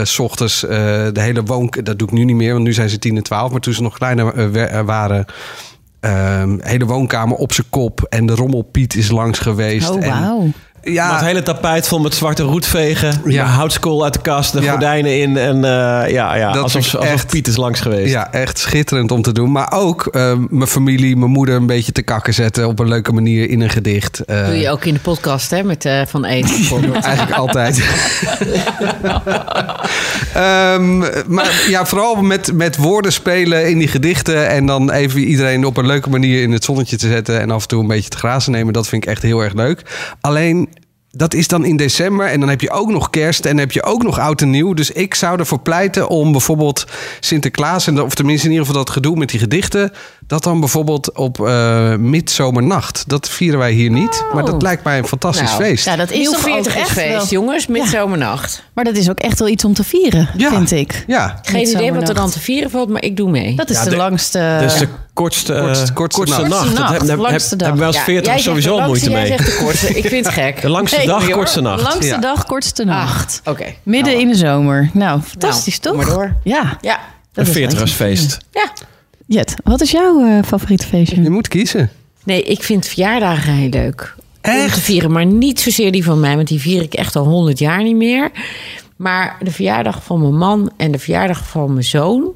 s 0.04 0.20
ochtends 0.20 0.60
de 0.60 1.12
hele 1.14 1.44
woon... 1.44 1.74
Dat 1.84 2.00
doe 2.00 2.08
ik 2.08 2.14
nu 2.14 2.24
niet 2.24 2.36
meer, 2.36 2.54
want 2.54 2.64
nu 2.64 2.74
zijn 2.74 2.90
ze 2.90 3.00
10 3.00 3.18
en 3.18 3.24
12. 3.24 3.52
Maar 3.52 3.60
toen 3.60 3.74
ze 3.74 3.82
nog 3.82 3.98
kleiner 3.98 4.86
waren... 4.86 5.26
ehm, 6.00 6.58
hele 6.60 6.86
woonkamer 6.86 7.38
op 7.38 7.54
zijn 7.54 7.68
kop. 7.70 8.06
En 8.10 8.26
de 8.26 8.36
rommelpiet 8.36 8.96
is 8.96 9.10
langs 9.12 9.40
geweest. 9.40 9.90
Oh, 9.90 10.06
En-. 10.06 10.54
Ja, 10.94 11.06
Maar 11.08 11.16
het 11.18 11.26
hele 11.26 11.44
tapijt 11.44 11.88
vol 11.88 12.00
met 12.00 12.16
zwarte 12.16 12.44
roetvegen. 12.44 13.22
Ja. 13.26 13.46
Houtskool 13.46 14.04
uit 14.04 14.14
de 14.14 14.22
kast, 14.22 14.54
de 14.54 14.62
Ja. 14.62 14.70
gordijnen 14.72 15.20
in. 15.22 15.38
En 15.38 15.56
eh, 15.56 16.12
ja, 16.12 16.36
ja 16.36 16.52
Dat 16.52 16.64
alsof, 16.64 16.84
alsof 16.96 17.04
echt- 17.10 17.28
Piet 17.28 17.48
is 17.48 17.56
langs 17.56 17.80
geweest. 17.80 18.12
Ja, 18.12 18.32
echt 18.32 18.58
schitterend 18.60 19.12
om 19.12 19.22
te 19.22 19.32
doen. 19.32 19.52
Maar 19.52 19.72
ook 19.72 20.06
eh, 20.06 20.34
mijn 20.50 20.70
familie, 20.70 21.16
mijn 21.16 21.32
moeder 21.32 21.56
een 21.56 21.66
beetje 21.66 21.92
te 21.92 22.02
kakken 22.02 22.34
zetten 22.34 22.68
op 22.68 22.80
een 22.80 22.88
leuke 22.88 23.12
manier 23.14 23.50
in 23.50 23.62
een 23.62 23.70
gedicht. 23.70 24.20
Eh, 24.20 24.46
Doe 24.46 24.56
je 24.58 24.70
ook 24.70 24.86
in 24.86 24.94
de 24.94 25.00
podcast 25.00 25.50
hè, 25.52 25.64
met 25.64 25.86
eh, 25.86 26.02
Van 26.08 26.26
Eten. 26.26 26.94
Eigenlijk 27.04 27.32
altijd. 27.38 27.84
Ehm, 30.34 30.98
maar 31.28 31.64
ja, 31.70 31.86
vooral 31.86 32.16
met, 32.16 32.54
met 32.54 32.78
woorden 32.78 33.12
spelen 33.14 33.70
in 33.70 33.78
die 33.78 33.88
gedichten. 33.88 34.48
En 34.50 34.66
dan 34.66 34.92
even 34.92 35.20
iedereen 35.20 35.66
op 35.66 35.78
een 35.78 35.86
leuke 35.86 36.10
manier 36.10 36.42
in 36.42 36.52
het 36.52 36.64
zonnetje 36.64 36.98
te 36.98 37.08
zetten. 37.08 37.40
En 37.42 37.52
af 37.52 37.62
en 37.62 37.68
toe 37.68 37.82
een 37.82 37.88
beetje 37.88 38.10
te 38.10 38.18
grazen 38.18 38.52
nemen. 38.52 38.74
Dat 38.74 38.88
vind 38.88 39.04
ik 39.04 39.10
echt 39.10 39.22
heel 39.22 39.40
erg 39.44 39.54
leuk. 39.54 39.82
Alleen. 40.22 40.70
Dat 41.18 41.34
is 41.34 41.48
dan 41.48 41.66
in 41.66 41.78
december 41.78 42.28
en 42.28 42.40
dan 42.40 42.50
heb 42.50 42.62
je 42.62 42.72
ook 42.72 42.90
nog 42.90 43.10
kerst 43.10 43.46
en 43.46 43.58
heb 43.58 43.72
je 43.72 43.84
ook 43.84 44.04
nog 44.04 44.20
oud 44.20 44.42
en 44.42 44.50
nieuw. 44.50 44.74
Dus 44.74 44.92
ik 44.92 45.14
zou 45.14 45.40
ervoor 45.40 45.60
pleiten 45.60 46.08
om 46.10 46.32
bijvoorbeeld 46.32 46.86
Sinterklaas, 47.20 47.88
en, 47.88 48.02
of 48.02 48.16
tenminste 48.16 48.46
in 48.46 48.52
ieder 48.52 48.68
geval 48.68 48.84
dat 48.84 48.94
gedoe 48.94 49.18
met 49.18 49.30
die 49.30 49.40
gedichten, 49.40 49.92
dat 50.28 50.44
dan 50.44 50.60
bijvoorbeeld 50.60 51.16
op 51.16 51.40
eh 51.48 51.96
midzomernacht. 51.96 53.04
Dat 53.08 53.30
vieren 53.30 53.60
wij 53.60 53.72
hier 53.72 53.90
niet, 53.90 54.26
maar 54.34 54.46
dat 54.46 54.54
Oh. 54.54 54.60
lijkt 54.62 54.84
mij 54.84 54.98
een 54.98 55.08
fantastisch 55.08 55.50
Nou, 55.50 55.64
feest. 55.64 55.86
Ja, 55.86 55.96
dat 55.96 56.12
is 56.12 56.26
toch 56.26 56.36
ook 56.36 56.42
40 56.42 56.76
echt 56.76 56.94
wel... 56.94 57.06
feest, 57.20 57.30
jongens, 57.32 57.68
met 57.68 57.82
Ja. 57.84 57.88
zomernacht. 57.90 58.64
Maar 58.74 58.84
dat 58.84 58.96
is 58.96 59.10
ook 59.10 59.20
echt 59.20 59.40
wel 59.40 59.48
iets 59.48 59.66
om 59.66 59.74
te 59.74 59.84
vieren, 59.84 60.30
Ja. 60.38 60.50
vind 60.50 60.72
ik. 60.72 61.04
Ja, 61.08 61.40
Geen 61.42 61.68
idee 61.68 61.94
wat 61.94 62.10
er 62.10 62.16
dan 62.16 62.30
te 62.30 62.40
vieren 62.40 62.70
valt, 62.70 62.90
maar 62.90 63.04
ik 63.04 63.18
doe 63.18 63.30
mee. 63.30 63.56
Dat 63.56 63.70
is 63.70 63.78
Ja, 63.78 63.84
de, 63.84 63.90
de- 63.90 63.96
langste... 63.96 64.58
Dus 64.62 64.78
de 64.78 64.88
kortste, 65.14 65.54
eh, 65.54 65.64
Kortste- 65.64 65.94
kortste 65.94 66.26
nacht. 66.42 66.50
nacht. 66.50 66.66
Dat 66.66 66.74
nacht, 66.80 66.92
heb- 66.92 67.08
heb- 67.08 67.20
langste 67.20 67.50
heb- 67.50 67.60
dag. 67.60 67.68
hebben 67.68 67.78
wij 67.78 67.88
als 67.88 67.96
Ja, 67.96 68.04
40 68.04 68.26
jij 68.26 68.34
zegt 68.34 68.46
sowieso 68.48 68.80
al 68.80 68.88
moeite 68.88 69.10
mee. 69.10 69.38
De 69.38 69.58
kortste. 69.64 69.88
Ik 69.98 70.06
vind 70.08 70.26
het 70.26 70.34
gek. 70.34 70.62
De 70.62 70.70
langste 70.70 70.98
Nee, 70.98 71.06
dag, 71.08 71.30
kortste 71.30 71.62
nacht. 71.62 71.82
langste 71.82 72.06
Ja. 72.06 72.18
dag, 72.18 72.46
kortste 72.46 72.84
nacht. 72.84 73.42
Ach, 73.44 73.52
oké. 73.54 73.66
Midden 73.84 74.12
Nou, 74.14 74.24
in 74.26 74.32
de 74.32 74.36
zomer. 74.38 74.90
Nou, 74.94 75.22
fantastisch 75.22 75.80
Nou, 75.80 75.96
toch? 75.96 76.06
kom 76.06 76.16
maar 76.18 76.28
door. 76.28 76.36
Ja. 76.44 76.78
Ja, 76.82 76.94
Een 76.96 77.00
dat 77.34 77.48
is 77.48 77.54
wel 77.54 77.64
iets 77.64 77.74
om 77.74 77.80
te 77.80 77.86
40ersfeest. 77.94 78.38
ja. 78.52 78.72
Jet, 79.26 79.56
wat 79.64 79.82
is 79.82 79.92
jouw 79.92 80.26
eh, 80.26 80.44
favoriete 80.44 80.86
feestje? 80.88 81.22
je 81.22 81.30
moet 81.30 81.48
kiezen. 81.48 81.90
Nee, 82.24 82.44
ik 82.44 82.64
vind 82.64 82.88
verjaardagen 82.88 83.54
heel 83.54 83.70
leuk. 83.70 84.16
Om 84.42 84.52
Echt? 84.52 84.74
te 84.74 84.82
vieren, 84.82 85.12
maar 85.12 85.26
niet 85.26 85.60
zozeer 85.60 85.92
die 85.92 86.04
van 86.04 86.20
mij, 86.20 86.36
want 86.36 86.48
die 86.48 86.60
vier 86.60 86.82
ik 86.82 86.94
echt 86.94 87.16
al 87.16 87.26
honderd 87.26 87.60
jaar 87.60 87.84
niet 87.84 87.96
meer. 87.96 88.32
Maar 88.96 89.38
de 89.42 89.52
verjaardag 89.52 90.04
van 90.04 90.22
mijn 90.22 90.38
man 90.38 90.72
en 90.78 90.92
de 90.92 91.00
verjaardag 91.00 91.48
van 91.48 91.74
mijn 91.74 91.86
zoon, 91.86 92.32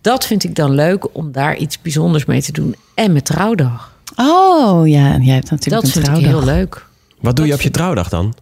dat 0.00 0.26
vind 0.26 0.44
ik 0.44 0.54
dan 0.54 0.70
leuk 0.74 1.16
om 1.16 1.32
daar 1.32 1.56
iets 1.56 1.80
bijzonders 1.82 2.24
mee 2.24 2.42
te 2.42 2.52
doen. 2.52 2.74
En 2.94 3.12
mijn 3.12 3.24
trouwdag. 3.24 3.92
Oh, 4.16 4.88
ja. 4.88 5.16
Jij 5.18 5.34
hebt 5.34 5.50
natuurlijk 5.50 5.82
Dat 5.82 5.84
een 5.84 5.90
vind 6.02 6.06
ik 6.06 6.14
trouwdag. 6.14 6.30
heel 6.44 6.54
leuk. 6.54 6.86
Wat 7.20 7.36
doe 7.36 7.46
je 7.46 7.52
op 7.54 7.60
je 7.60 7.70
trouwdag 7.70 8.08
dan? 8.08 8.34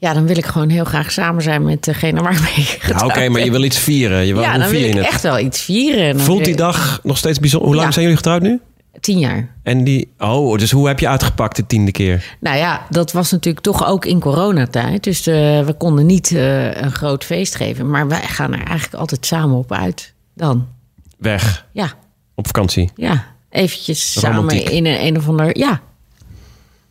Ja, 0.00 0.12
dan 0.14 0.26
wil 0.26 0.36
ik 0.36 0.46
gewoon 0.46 0.68
heel 0.68 0.84
graag 0.84 1.12
samen 1.12 1.42
zijn 1.42 1.64
met 1.64 1.84
degene 1.84 2.22
waar 2.22 2.32
ik 2.32 2.38
Ja, 2.56 2.62
getrouwd 2.62 3.10
Oké, 3.10 3.28
maar 3.28 3.44
je 3.44 3.50
wil 3.50 3.62
iets 3.62 3.78
vieren. 3.78 4.26
Je 4.26 4.32
wil, 4.34 4.42
Ja, 4.42 4.58
dan 4.58 4.70
wil 4.70 4.80
je 4.80 4.88
ik 4.88 4.94
het? 4.94 5.04
echt 5.06 5.22
wel 5.22 5.38
iets 5.38 5.62
vieren. 5.62 6.20
Voelt 6.20 6.44
die 6.44 6.56
dag 6.56 7.00
nog 7.02 7.16
steeds 7.16 7.38
bijzonder? 7.40 7.68
Hoe 7.68 7.76
lang 7.76 7.86
Ja. 7.88 7.92
zijn 7.94 8.04
jullie 8.04 8.20
getrouwd 8.22 8.42
nu? 8.42 8.60
Tien 9.00 9.18
jaar. 9.18 9.54
En 9.62 9.84
die, 9.84 10.12
oh, 10.18 10.58
dus 10.58 10.70
hoe 10.70 10.86
heb 10.88 10.98
je 11.00 11.08
uitgepakt 11.08 11.56
de 11.56 11.66
tiende 11.66 11.90
keer? 11.90 12.36
Nou 12.40 12.56
ja, 12.56 12.86
dat 12.90 13.12
was 13.12 13.30
natuurlijk 13.30 13.64
toch 13.64 13.86
ook 13.86 14.04
in 14.04 14.20
coronatijd. 14.20 15.04
Dus 15.04 15.26
eh, 15.26 15.34
we 15.64 15.74
konden 15.78 16.06
niet 16.06 16.32
eh, 16.32 16.74
een 16.82 16.92
groot 16.92 17.24
feest 17.24 17.54
geven. 17.54 17.90
Maar 17.90 18.08
wij 18.08 18.22
gaan 18.22 18.52
er 18.52 18.64
eigenlijk 18.64 18.94
altijd 18.94 19.26
samen 19.26 19.56
op 19.58 19.72
uit. 19.72 20.14
Dan. 20.34 20.66
Weg, 21.18 21.66
Ja, 21.72 21.92
op 22.34 22.46
vakantie. 22.46 22.90
ja. 22.96 23.24
Eventjes 23.50 24.16
Romantiek. 24.20 24.58
samen 24.60 24.72
in 24.76 24.86
een, 24.86 25.04
een 25.06 25.16
of 25.16 25.28
ander... 25.28 25.58
Ja. 25.58 25.80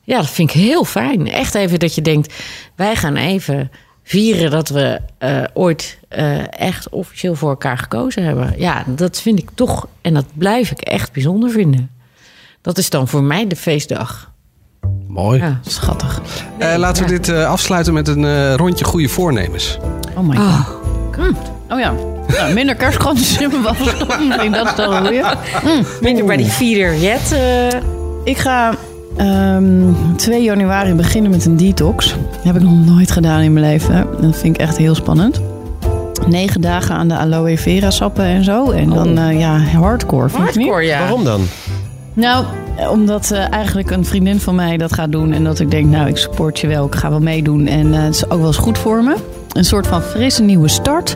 Ja, 0.10 0.18
dat 0.18 0.30
vind 0.30 0.50
ik 0.50 0.56
heel 0.62 0.84
fijn. 0.84 1.32
Echt 1.32 1.56
even 1.56 1.80
dat 1.80 1.96
je 1.96 2.02
denkt... 2.02 2.34
wij 2.76 2.96
gaan 2.96 3.16
even 3.16 3.72
vieren 4.04 4.52
dat 4.52 4.70
we 4.70 5.00
eh, 5.18 5.44
ooit 5.54 6.00
eh, 6.08 6.60
echt 6.62 6.90
officieel 6.90 7.36
voor 7.36 7.50
elkaar 7.50 7.78
gekozen 7.78 8.24
hebben. 8.24 8.54
Ja, 8.58 8.84
dat 8.88 9.22
vind 9.22 9.40
ik 9.40 9.50
toch... 9.56 9.88
en 10.02 10.14
dat 10.14 10.26
blijf 10.34 10.72
ik 10.72 10.80
echt 10.82 11.12
bijzonder 11.12 11.50
vinden. 11.50 11.90
Dat 12.62 12.78
is 12.78 12.90
dan 12.90 13.08
voor 13.08 13.24
mij 13.24 13.48
de 13.48 13.56
feestdag. 13.56 14.32
Mooi. 15.08 15.40
Ja. 15.42 15.60
Schattig. 15.68 16.22
Eh, 16.58 16.76
laten 16.78 17.04
we 17.04 17.10
dit 17.10 17.30
eh, 17.30 17.46
afsluiten 17.50 17.94
met 17.94 18.08
een 18.08 18.26
eh, 18.26 18.54
rondje 18.56 18.86
goede 18.86 19.10
voornemens. 19.10 19.78
Oh 20.18 20.28
my 20.28 20.36
god. 20.36 20.46
Oh. 21.20 21.28
Oh 21.70 21.80
ja. 21.80 21.94
Nou, 22.28 22.54
minder 22.54 22.76
kerstkrantjes 22.76 23.38
in 23.42 23.50
mijn 23.50 23.76
denk 24.38 24.54
dat 24.54 24.68
is 24.68 24.76
wel 24.76 24.94
een 24.96 25.06
goeie. 25.06 25.24
Minder 26.02 26.26
bij 26.26 26.38
die 26.38 26.46
feeder 26.50 26.98
jet. 26.98 27.32
eh, 27.32 27.68
Ik 28.24 28.38
ga 28.38 28.76
ehm 29.18 29.94
2 30.16 30.44
januari 30.44 30.94
beginnen 30.94 31.32
met 31.32 31.46
een 31.46 31.58
detox. 31.58 32.16
Dat 32.32 32.44
heb 32.44 32.56
ik 32.56 32.62
nog 32.62 32.86
nooit 32.86 33.12
gedaan 33.12 33.42
in 33.42 33.54
mijn 33.54 33.66
leven. 33.66 34.08
Dat 34.22 34.38
vind 34.38 34.56
ik 34.56 34.62
echt 34.62 34.78
heel 34.78 34.96
spannend. 34.96 35.42
Negen 36.28 36.62
dagen 36.62 36.96
aan 36.96 37.08
de 37.08 37.18
aloe 37.18 37.58
vera 37.58 37.90
sappen 37.90 38.24
en 38.24 38.44
zo. 38.44 38.72
En 38.72 38.90
dan 38.90 39.18
eh, 39.18 39.40
ja, 39.40 39.58
hardcore. 39.58 40.30
Vind 40.30 40.54
je 40.54 40.60
niet? 40.60 40.68
hardcore, 40.68 40.86
ja. 40.86 41.00
Waarom 41.00 41.24
dan? 41.24 41.42
Nou, 42.14 42.46
omdat 42.90 43.32
eh, 43.32 43.52
eigenlijk 43.52 43.92
een 43.92 44.06
vriendin 44.06 44.40
van 44.40 44.56
mij 44.56 44.78
dat 44.78 44.94
gaat 44.94 45.12
doen. 45.12 45.32
En 45.32 45.44
dat 45.44 45.60
ik 45.60 45.72
denk, 45.72 45.90
nou, 45.90 46.08
ik 46.08 46.18
support 46.18 46.60
je 46.60 46.68
wel. 46.68 46.86
Ik 46.86 46.96
ga 46.96 47.10
wel 47.10 47.20
meedoen. 47.20 47.68
En 47.68 47.94
eh, 47.94 48.04
het 48.04 48.16
is 48.16 48.30
ook 48.30 48.38
wel 48.40 48.48
eens 48.48 48.58
goed 48.58 48.78
voor 48.78 49.04
me. 49.04 49.16
Een 49.52 49.66
soort 49.66 49.88
van 49.88 50.02
frisse 50.02 50.44
nieuwe 50.44 50.68
start. 50.68 51.16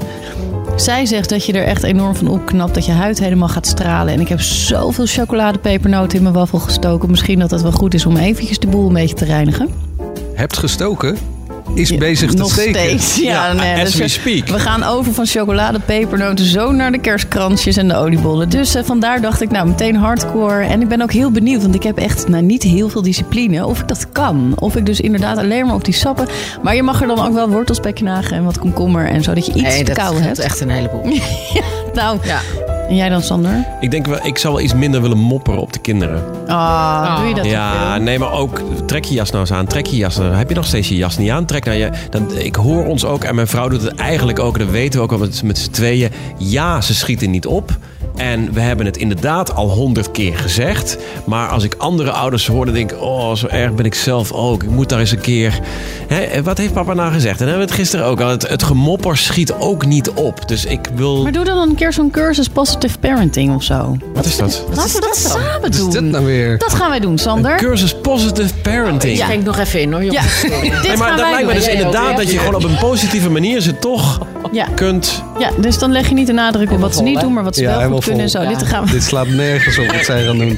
Zij 0.76 1.06
zegt 1.06 1.30
dat 1.30 1.46
je 1.46 1.54
er 1.54 1.66
echt 1.66 1.84
enorm 1.84 2.16
van 2.16 2.28
opknapt. 2.28 2.74
Dat 2.74 2.86
je 2.86 2.92
huid 2.92 3.20
helemaal 3.20 3.48
gaat 3.48 3.68
stralen. 3.68 4.14
En 4.14 4.20
ik 4.20 4.28
heb 4.28 4.42
zoveel 4.42 5.06
chocoladepepernoten 5.06 6.18
in 6.18 6.24
mijn 6.24 6.36
waffel 6.36 6.60
gestoken. 6.60 7.10
Misschien 7.10 7.40
dat 7.40 7.52
het 7.52 7.62
wel 7.62 7.72
goed 7.72 7.94
is 7.94 8.06
om 8.06 8.18
eventjes 8.18 8.60
de 8.60 8.68
boel 8.68 8.88
een 8.88 8.94
beetje 8.94 9.16
te 9.16 9.26
reinigen. 9.26 9.70
Hebt 10.34 10.58
gestoken, 10.58 11.18
is 11.76 11.90
Ja, 11.90 11.98
bezig 11.98 12.32
te 12.32 12.38
Nog 12.38 12.52
steken. 12.52 12.80
steeds. 12.80 13.16
Ja, 13.18 13.48
Ja, 13.48 13.54
nee, 13.54 13.74
as 13.74 13.92
dus, 13.92 13.96
we 13.96 14.08
speak. 14.08 14.48
We 14.48 14.60
gaan 14.60 14.84
over 14.84 15.14
van 15.14 15.26
chocoladepepernoten 15.26 16.46
zo 16.46 16.72
naar 16.72 16.92
de 16.92 16.98
kerstkransjes 17.00 17.78
en 17.78 17.88
de 17.88 17.96
oliebollen. 17.96 18.50
Dus 18.50 18.76
eh, 18.76 18.84
vandaar 18.84 19.22
dacht 19.22 19.42
ik 19.42 19.52
nou 19.52 19.68
meteen 19.68 19.96
hardcore. 19.96 20.64
En 20.64 20.82
ik 20.82 20.88
ben 20.88 21.02
ook 21.02 21.12
heel 21.12 21.32
benieuwd, 21.32 21.62
want 21.62 21.76
ik 21.76 21.84
heb 21.84 21.98
echt 21.98 22.28
nou, 22.28 22.44
niet 22.44 22.64
heel 22.64 22.90
veel 22.90 23.02
discipline. 23.02 23.66
Of 23.66 23.80
ik 23.80 23.88
dat 23.88 24.12
kan. 24.12 24.54
Of 24.60 24.76
ik 24.76 24.86
dus 24.86 25.00
inderdaad 25.02 25.38
alleen 25.38 25.66
maar 25.66 25.76
op 25.76 25.86
die 25.86 25.94
sappen. 25.94 26.28
Maar 26.64 26.76
je 26.76 26.84
mag 26.84 27.02
er 27.02 27.08
dan 27.08 27.26
ook 27.26 27.34
wel 27.34 27.50
wortels 27.50 27.80
bij 27.80 27.94
knagen 27.94 28.38
en 28.38 28.44
wat 28.44 28.60
komkommer 28.60 29.08
en 29.10 29.24
zo. 29.24 29.34
Dat 29.34 29.46
je 29.46 29.52
iets 29.54 29.62
Nee, 29.62 29.78
te 29.78 29.84
dat 29.84 29.98
kauwen 29.98 30.20
is 30.22 30.28
hebt. 30.28 30.40
echt 30.40 30.60
een 30.62 30.70
heleboel. 30.70 31.06
Nou, 31.94 32.18
Ja. 32.24 32.40
En 32.94 33.00
jij 33.00 33.10
dan 33.10 33.22
Sander? 33.22 33.66
Ik 33.80 33.92
denk 33.92 34.06
wel, 34.06 34.26
ik 34.26 34.38
zou 34.38 34.54
wel 34.54 34.64
iets 34.64 34.74
minder 34.74 35.02
willen 35.02 35.18
mopperen 35.18 35.60
op 35.62 35.74
de 35.74 35.80
kinderen. 35.80 36.24
Ah, 36.48 37.18
doe 37.18 37.28
je 37.28 37.34
dat 37.34 37.46
Ja, 37.46 37.98
nee, 37.98 38.20
maar 38.20 38.32
ook 38.32 38.62
trek 38.86 39.06
je 39.06 39.14
jas 39.14 39.30
nou 39.30 39.42
eens 39.42 39.52
aan. 39.52 39.66
Trek 39.66 39.86
je 39.86 39.96
jas. 39.96 40.18
Heb 40.18 40.50
je 40.50 40.56
nog 40.56 40.66
steeds 40.66 40.90
je 40.90 40.96
jas 40.96 41.18
niet 41.18 41.30
aan? 41.30 41.46
Trek 41.46 41.66
nou 41.66 41.78
je. 41.78 41.90
Dan, 42.10 42.38
ik 42.38 42.56
hoor 42.56 42.86
ons 42.86 43.06
ook 43.06 43.24
en 43.24 43.36
mijn 43.36 43.48
vrouw 43.48 43.68
doet 43.68 43.82
het 43.82 43.96
eigenlijk 43.96 44.40
ook. 44.40 44.60
Dat 44.60 44.70
weten 44.70 45.00
we 45.00 45.06
ook 45.06 45.12
al 45.12 45.18
met, 45.18 45.44
met 45.44 45.58
z'n 45.58 45.72
tweeën. 45.72 46.12
Ja, 46.38 46.82
ze 46.82 46.94
schieten 46.94 47.32
niet 47.32 47.46
op. 47.46 47.78
En 48.16 48.54
we 48.54 48.60
hebben 48.60 48.86
het 48.86 48.98
inderdaad 48.98 49.56
al 49.56 49.70
honderd 49.70 50.12
keer 50.12 50.38
gezegd. 50.38 50.98
Maar 51.26 51.50
als 51.50 51.64
ik 51.64 51.76
andere 51.78 52.12
ouders 52.12 52.48
hoor, 52.48 52.66
dan 52.66 52.74
denk 52.74 52.92
ik... 52.92 53.02
Oh, 53.02 53.36
zo 53.36 53.48
erg 53.48 53.74
ben 53.74 53.86
ik 53.86 53.94
zelf 53.96 54.32
ook. 54.32 54.64
Ik 54.64 54.70
moet 54.70 54.90
daar 54.90 55.00
eens 55.00 55.12
een 55.12 55.22
keer... 55.22 55.60
Hè, 56.08 56.44
wat 56.44 56.58
heeft 56.58 56.74
papa 56.74 56.94
nou 56.94 57.12
gezegd? 57.14 57.40
En 57.40 57.46
dan 57.46 57.48
hebben 57.48 57.66
we 57.66 57.72
het 57.72 57.82
gisteren 57.82 58.06
ook 58.06 58.22
al. 58.22 58.30
Het, 58.30 58.48
het 58.48 58.64
gemopper 58.64 59.18
schiet 59.18 59.54
ook 59.54 59.86
niet 59.86 60.10
op. 60.12 60.48
Dus 60.48 60.66
ik 60.66 60.80
wil... 60.96 61.24
Maar 61.24 61.32
doe 61.32 61.44
dan 61.44 61.58
een 61.70 61.76
keer 61.76 61.94
zo'n 61.94 62.12
cursus 62.12 62.48
positive 62.50 63.00
parenting 63.00 63.56
of 63.56 63.64
zo. 63.64 63.98
Wat 64.14 64.26
is 64.26 64.38
dat? 64.38 64.64
Laten 64.74 64.94
we 64.96 65.02
dat 65.02 65.18
samen 65.18 65.62
Wat 65.62 65.70
is 65.74 65.78
doen. 65.78 65.90
dit 65.90 66.02
nou 66.04 66.26
weer? 66.26 66.58
Dat 66.58 66.74
gaan 66.74 66.90
wij 66.90 67.00
doen, 67.00 67.18
Sander. 67.18 67.56
Cursus 67.58 67.96
Positive 68.02 68.54
Parenting. 68.62 69.18
Ik 69.18 69.24
schenk 69.24 69.44
nog 69.44 69.58
even 69.58 69.82
in 69.82 69.92
hoor, 69.94 70.04
Ja, 70.04 70.12
jongens. 70.12 70.42
dit 70.42 70.52
Nee, 70.88 70.98
maar 70.98 71.08
gaan 71.08 71.18
dat 71.18 71.26
wij 71.26 71.32
lijkt 71.32 71.48
me 71.48 71.54
doen. 71.54 71.54
dus 71.54 71.68
ook, 71.70 71.74
inderdaad 71.74 72.18
dat 72.18 72.32
je 72.32 72.38
gewoon 72.38 72.56
op 72.56 72.64
een 72.64 72.78
positieve 72.80 73.30
manier 73.30 73.62
ze 73.62 73.80
toch 73.80 74.20
Ja. 74.52 74.68
kunt. 74.76 75.24
Ja, 75.40 75.50
dus 75.62 75.78
dan 75.80 75.92
leg 75.92 76.08
je 76.10 76.14
niet 76.14 76.28
de 76.28 76.34
nadruk 76.34 76.72
op 76.72 76.80
wat 76.80 76.96
ze 76.96 77.04
niet 77.04 77.20
doen, 77.20 77.34
maar 77.34 77.44
wat 77.44 77.56
ze 77.56 77.62
Ja, 77.62 77.78
wel 77.78 77.90
goed 77.92 78.03
kunnen 78.04 78.30
zo. 78.30 78.42
Ja. 78.42 78.50
Dit 78.50 78.64
gaan 78.64 78.86
we. 78.86 78.92
Dit 78.92 79.04
slaat 79.04 79.28
nergens 79.28 79.78
op 79.78 79.86
wat 79.92 80.06
zij 80.06 80.24
gaan 80.24 80.38
doen. 80.38 80.58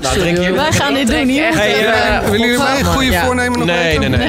Nou, 0.00 0.18
drink 0.18 0.38
je... 0.38 0.52
Wij 0.52 0.72
gaan 0.72 0.94
dit 0.94 1.06
doen 1.06 1.28
hier. 1.28 1.54
Hey, 1.54 1.86
eh, 1.86 2.18
Willen 2.30 2.40
jullie 2.46 2.58
mij 2.58 2.78
een 2.78 2.84
goede 2.84 3.10
Ja. 3.10 3.24
voornemen 3.24 3.58
nog 3.58 3.68
Nee, 3.68 3.98
weten? 3.98 4.10
nee, 4.10 4.26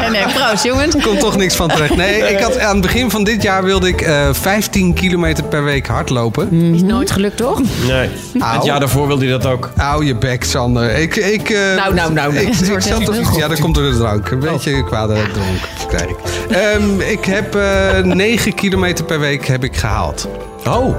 Nee, 0.00 0.10
nee, 0.10 0.22
proost 0.34 0.64
jongens. 0.64 0.94
Er 0.94 1.02
komt 1.02 1.20
toch 1.20 1.36
niks 1.36 1.54
van 1.54 1.68
terecht. 1.68 1.96
Nee, 1.96 2.18
ik 2.18 2.38
had, 2.38 2.58
aan 2.58 2.72
het 2.72 2.80
begin 2.80 3.10
van 3.10 3.24
dit 3.24 3.42
jaar 3.42 3.64
wilde 3.64 3.88
ik 3.88 4.00
eh 4.00 4.28
15 4.32 4.94
kilometer 4.94 5.44
per 5.44 5.64
week 5.64 5.86
hardlopen. 5.86 6.52
Is 6.74 6.82
nooit 6.82 7.10
gelukt, 7.10 7.36
toch? 7.36 7.60
Nee. 7.86 8.08
Het 8.38 8.64
jaar 8.64 8.80
daarvoor 8.80 9.06
wilde 9.06 9.24
hij 9.24 9.32
dat 9.38 9.46
ook. 9.46 9.70
Hou 9.76 10.04
je 10.06 10.14
bek, 10.14 10.44
Sander. 10.44 10.90
Ik, 10.98 11.16
ik, 11.16 11.50
eh, 11.50 11.58
Nou, 11.76 11.94
nou, 11.94 12.12
nou, 12.12 12.32
nou. 12.32 12.46
Ik, 12.46 12.54
Het 12.54 12.68
ik 12.68 12.80
zat 12.80 13.04
toch, 13.04 13.36
ja, 13.38 13.48
dat 13.48 13.60
komt 13.60 13.74
door 13.74 13.90
de 13.90 13.96
drank. 13.96 14.30
Een 14.30 14.38
beetje 14.38 14.84
kwade 14.84 15.14
dronk 15.32 15.88
krijg 15.88 16.08
ik. 16.10 16.16
Ehm, 16.50 17.00
ik 17.00 17.24
heb 17.24 17.54
eh 17.54 17.98
9 18.02 18.54
kilometer 18.54 19.04
per 19.04 19.20
week 19.20 19.46
heb 19.46 19.64
ik 19.64 19.76
gehaald. 19.76 20.28
Oh, 20.68 20.94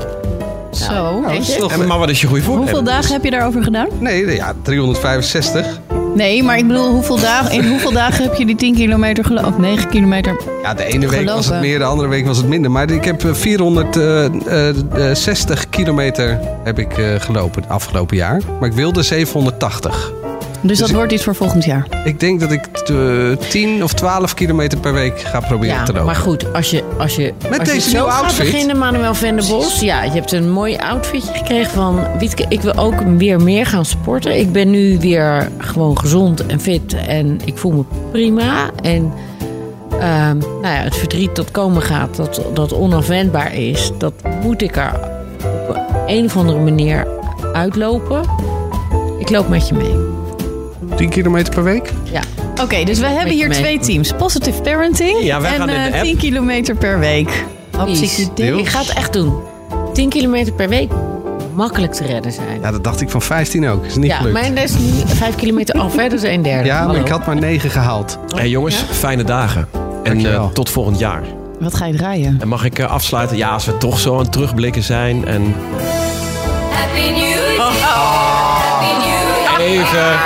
Zo. 0.71 1.21
Dat 1.21 1.31
is 1.31 1.57
nog- 1.57 1.71
en, 1.71 1.87
maar 1.87 1.99
wat 1.99 2.09
is 2.09 2.21
je 2.21 2.27
goede 2.27 2.43
voornemen? 2.43 2.69
Hoeveel 2.73 2.91
dagen 2.93 3.13
heb 3.13 3.23
je 3.23 3.29
daarover 3.31 3.63
gedaan? 3.63 3.87
Nee, 3.99 4.35
ja, 4.35 4.53
365. 4.61 5.79
Nee, 6.15 6.43
maar 6.43 6.57
ik 6.57 6.67
bedoel, 6.67 6.91
hoeveel 6.91 7.19
dagen, 7.19 7.51
in 7.51 7.67
hoeveel 7.67 7.91
dagen 7.91 8.23
heb 8.23 8.35
je 8.35 8.45
die 8.45 8.55
10 8.55 8.75
kilometer 8.75 9.25
gelopen? 9.25 9.49
Of 9.49 9.57
9 9.57 9.89
kilometer? 9.89 10.35
Ja, 10.63 10.73
de 10.73 10.83
ene 10.85 11.07
week 11.07 11.25
was 11.25 11.35
het 11.35 11.45
Gelopen. 11.45 11.67
meer, 11.69 11.79
de 11.79 11.85
andere 11.85 12.09
week 12.09 12.25
was 12.25 12.37
het 12.37 12.47
minder. 12.47 12.71
Maar 12.71 12.89
ik 12.91 13.03
heb 13.05 13.23
eh, 13.25 13.33
460 13.33 15.69
kilometer 15.69 16.39
heb 16.63 16.79
ik, 16.79 16.97
eh, 16.97 17.05
gelopen 17.19 17.61
het 17.61 17.71
afgelopen 17.71 18.17
jaar. 18.17 18.41
Maar 18.59 18.69
ik 18.69 18.75
wilde 18.75 19.03
780. 19.03 20.11
Dus 20.61 20.79
dat 20.79 20.89
ik- 20.89 20.95
wordt 20.95 21.11
iets 21.11 21.23
voor 21.23 21.35
volgend 21.35 21.63
jaar. 21.65 21.87
Ik 22.03 22.19
denk 22.19 22.39
dat 22.39 22.51
ik 22.51 22.65
eh, 22.85 22.95
10 23.49 23.83
of 23.83 23.93
12 23.93 24.33
kilometer 24.33 24.79
per 24.79 24.93
week 24.93 25.19
ga 25.19 25.39
proberen 25.39 25.75
Ja, 25.75 25.83
te 25.83 25.91
lopen. 25.91 26.05
maar 26.05 26.15
goed, 26.15 26.53
als 26.53 26.69
je, 26.69 26.83
als 26.97 27.15
je, 27.15 27.33
Met 27.49 27.59
als 27.59 27.67
je 27.67 27.73
deze 27.73 27.89
zo 27.89 27.95
nieuwe 27.95 28.11
gaat 28.11 28.21
outfit. 28.23 28.51
beginnen, 28.51 28.77
Manuel 28.77 29.13
Venderbos. 29.13 29.79
Ja, 29.79 30.03
je 30.03 30.11
hebt 30.11 30.31
een 30.31 30.51
mooi 30.51 30.75
outfitje 30.77 31.33
gekregen 31.33 31.71
van 31.71 31.99
Wietke. 32.19 32.45
Ik 32.49 32.61
wil 32.61 32.73
ook 32.77 32.95
weer 33.17 33.41
meer 33.41 33.65
gaan 33.65 33.85
sporten. 33.85 34.39
Ik 34.39 34.51
ben 34.51 34.69
nu 34.69 34.97
weer 34.99 35.49
gewoon 35.57 35.99
gezond 35.99 36.45
en 36.45 36.59
fit 36.59 36.93
en 37.07 37.39
ik 37.45 37.57
voel 37.57 37.71
me 37.71 37.83
prima. 38.11 38.69
En 38.81 39.13
ehm, 39.91 40.37
nou 40.37 40.61
ja, 40.61 40.81
het 40.83 40.95
verdriet 40.95 41.35
dat 41.35 41.51
komen 41.51 41.81
gaat, 41.81 42.15
dat, 42.15 42.41
dat 42.53 42.73
onafwendbaar 42.73 43.53
is, 43.55 43.91
dat 43.97 44.13
moet 44.43 44.61
ik 44.61 44.75
er 44.77 44.91
op 45.69 45.79
een 46.07 46.25
of 46.25 46.37
andere 46.37 46.59
manier 46.59 47.07
uitlopen. 47.53 48.21
Ik 49.19 49.29
loop 49.29 49.49
met 49.49 49.67
je 49.67 49.73
mee. 49.73 49.95
10 50.95 51.09
kilometer 51.09 51.53
per 51.53 51.63
week? 51.63 51.91
Ja. 52.11 52.21
Oké, 52.61 52.83
dus 52.83 52.99
we 52.99 53.05
hebben 53.07 53.33
hier 53.33 53.47
mee. 53.47 53.57
twee 53.57 53.79
teams. 53.79 54.11
Positive 54.17 54.61
parenting 54.61 55.23
Ja, 55.23 55.41
wij 55.41 55.51
en 55.51 55.57
gaan 55.57 55.69
in 55.69 55.75
de 55.75 55.87
eh, 55.87 55.93
app. 55.93 56.03
10 56.03 56.17
kilometer 56.17 56.75
per 56.75 56.99
week. 56.99 57.45
Idee. 58.17 58.57
Ik 58.57 58.67
ga 58.67 58.79
het 58.79 58.89
echt 58.93 59.13
doen. 59.13 59.33
10 59.93 60.09
kilometer 60.09 60.53
per 60.53 60.69
week 60.69 60.91
makkelijk 61.53 61.93
te 61.93 62.03
redden 62.05 62.31
zijn. 62.31 62.61
Ja, 62.61 62.71
dat 62.71 62.83
dacht 62.83 63.01
ik 63.01 63.09
van 63.09 63.21
15 63.21 63.67
ook. 63.67 63.85
Is 63.85 63.95
niet 63.95 64.05
Ja, 64.11 64.17
gelukt. 64.17 64.33
mijn 64.33 64.57
is 64.57 64.73
nu 64.77 64.91
5 65.05 65.35
kilometer 65.35 65.79
af, 65.79 65.95
hè? 65.95 66.03
dat 66.09 66.23
is 66.23 66.29
een 66.29 66.41
derde. 66.41 66.65
Ja, 66.67 66.77
maar 66.77 66.85
Hallo. 66.87 66.99
ik 67.01 67.07
had 67.07 67.25
maar 67.25 67.35
9 67.35 67.69
gehaald. 67.69 68.17
Hey 68.35 68.49
jongens, 68.49 68.75
fijne 68.91 69.23
dagen. 69.23 69.67
En 70.03 70.25
eh, 70.33 70.45
tot 70.53 70.69
volgend 70.69 70.99
jaar. 70.99 71.21
Wat 71.59 71.75
ga 71.75 71.85
je 71.85 71.93
draaien? 71.95 72.37
En 72.41 72.47
mag 72.47 72.63
ik 72.65 72.79
eh, 72.79 72.91
afsluiten? 72.91 73.37
Ja, 73.37 73.49
als 73.49 73.65
we 73.65 73.77
toch 73.77 73.99
zo 73.99 74.13
aan 74.13 74.19
het 74.21 74.31
terugblikken 74.31 74.83
zijn. 74.83 75.25
En 75.25 75.55
Happy 76.71 77.09
New 77.09 77.17
Year. 77.17 77.57
Oh. 77.57 77.71
Happy 77.81 79.07
New 79.07 79.67
Year. 79.67 79.81
even... 79.85 80.17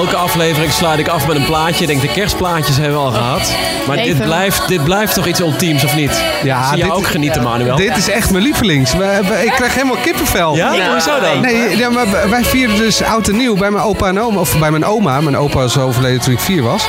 Elke 0.00 0.16
aflevering 0.16 0.72
sluit 0.72 0.98
ik 0.98 1.08
af 1.08 1.26
met 1.26 1.36
een 1.36 1.44
plaatje. 1.44 1.80
Ik 1.80 1.86
denk, 1.86 2.00
de 2.00 2.08
kerstplaatjes 2.12 2.76
hebben 2.76 2.94
we 2.94 3.04
al 3.04 3.10
gehad. 3.10 3.54
Maar 3.86 3.96
dit 3.96 4.22
blijft, 4.22 4.68
dit 4.68 4.84
blijft 4.84 5.14
toch 5.14 5.26
iets 5.26 5.40
ultiems, 5.40 5.84
of 5.84 5.94
niet? 5.94 6.22
Ja, 6.42 6.68
Zie 6.68 6.78
jij 6.78 6.90
ook 6.90 7.06
genieten, 7.06 7.42
Manuel? 7.42 7.76
Dit 7.76 7.96
is 7.96 8.08
echt 8.10 8.30
mijn 8.30 8.42
lievelings. 8.42 8.92
We- 8.92 9.20
we- 9.28 9.44
ik 9.44 9.52
krijg 9.52 9.74
helemaal 9.74 9.96
kippenvel. 10.02 10.56
Ja? 10.56 10.90
Hoezo 10.92 11.20
dan? 11.20 11.40
Nee, 11.40 11.76
ja, 11.76 11.90
maar 11.90 12.30
wij- 12.30 12.44
vierden 12.44 12.76
dus 12.76 13.02
oud 13.02 13.28
en 13.28 13.36
nieuw 13.36 13.56
bij 13.56 13.70
mijn 13.70 13.84
opa 13.84 14.06
en 14.06 14.20
oma. 14.20 14.40
Of 14.40 14.58
bij 14.58 14.70
mijn 14.70 14.84
oma. 14.84 15.20
Mijn 15.20 15.36
opa 15.36 15.62
is 15.62 15.78
overleden 15.78 16.20
toen 16.20 16.32
ik 16.32 16.40
vier 16.40 16.62
was. 16.62 16.84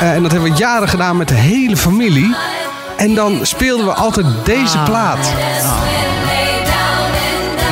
Eh, 0.00 0.12
en 0.12 0.22
dat 0.22 0.32
hebben 0.32 0.50
we 0.52 0.56
jaren 0.58 0.88
gedaan 0.88 1.16
met 1.16 1.28
de 1.28 1.34
hele 1.34 1.76
familie. 1.76 2.34
En 2.96 3.14
dan 3.14 3.38
speelden 3.42 3.86
we 3.86 3.92
altijd 3.92 4.26
deze 4.44 4.78
plaat. 4.78 5.32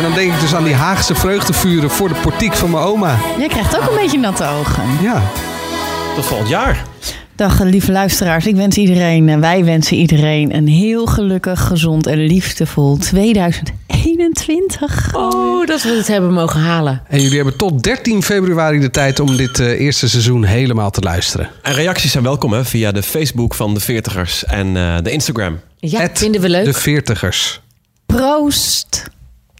En 0.02 0.08
dan 0.08 0.16
denk 0.16 0.32
ik 0.32 0.40
dus 0.40 0.54
aan 0.54 0.64
die 0.64 0.74
Haagse 0.74 1.14
vreugdevuren 1.14 1.90
voor 1.90 2.08
de 2.08 2.14
portiek 2.14 2.54
van 2.54 2.70
mijn 2.70 2.84
oma. 2.84 3.18
Jij 3.38 3.48
krijgt 3.48 3.76
ook 3.76 3.90
een 3.90 3.96
beetje 3.96 4.18
natte 4.18 4.44
ogen. 4.44 4.82
Ja. 5.02 5.22
Tot 6.14 6.24
volgend 6.24 6.48
jaar. 6.48 6.84
Dag 7.36 7.62
lieve 7.62 7.92
luisteraars. 7.92 8.46
Ik 8.46 8.56
wens 8.56 8.76
iedereen, 8.76 9.28
en 9.28 9.40
wij 9.40 9.64
wensen 9.64 9.96
iedereen 9.96 10.54
een 10.54 10.68
heel 10.68 11.06
gelukkig, 11.06 11.60
gezond 11.60 12.06
en 12.06 12.18
liefdevol 12.18 12.96
2021. 12.96 15.14
Oh, 15.16 15.66
dat 15.66 15.82
we 15.82 15.88
het 15.88 16.08
hebben 16.08 16.32
mogen 16.32 16.60
halen. 16.60 17.02
En 17.08 17.20
jullie 17.20 17.36
hebben 17.36 17.56
tot 17.56 17.82
13 17.82 18.22
februari 18.22 18.78
de 18.78 18.90
tijd 18.90 19.20
om 19.20 19.36
dit 19.36 19.60
eh, 19.60 19.80
eerste 19.80 20.08
seizoen 20.08 20.44
helemaal 20.44 20.90
te 20.90 21.00
luisteren. 21.00 21.50
En 21.62 21.72
reacties 21.72 22.12
zijn 22.12 22.24
welkom 22.24 22.52
hè, 22.52 22.64
via 22.64 22.92
de 22.92 23.02
Facebook 23.02 23.54
van 23.54 23.74
de 23.74 23.80
Veertigers 23.80 24.44
en 24.44 24.76
eh, 24.76 24.96
de 25.02 25.10
Instagram. 25.10 25.60
Ja, 25.76 26.00
Het 26.00 26.18
vinden 26.18 26.40
we 26.40 26.48
leuk. 26.48 26.64
De 26.64 26.72
veertigers. 26.72 27.60
Proost! 28.06 29.10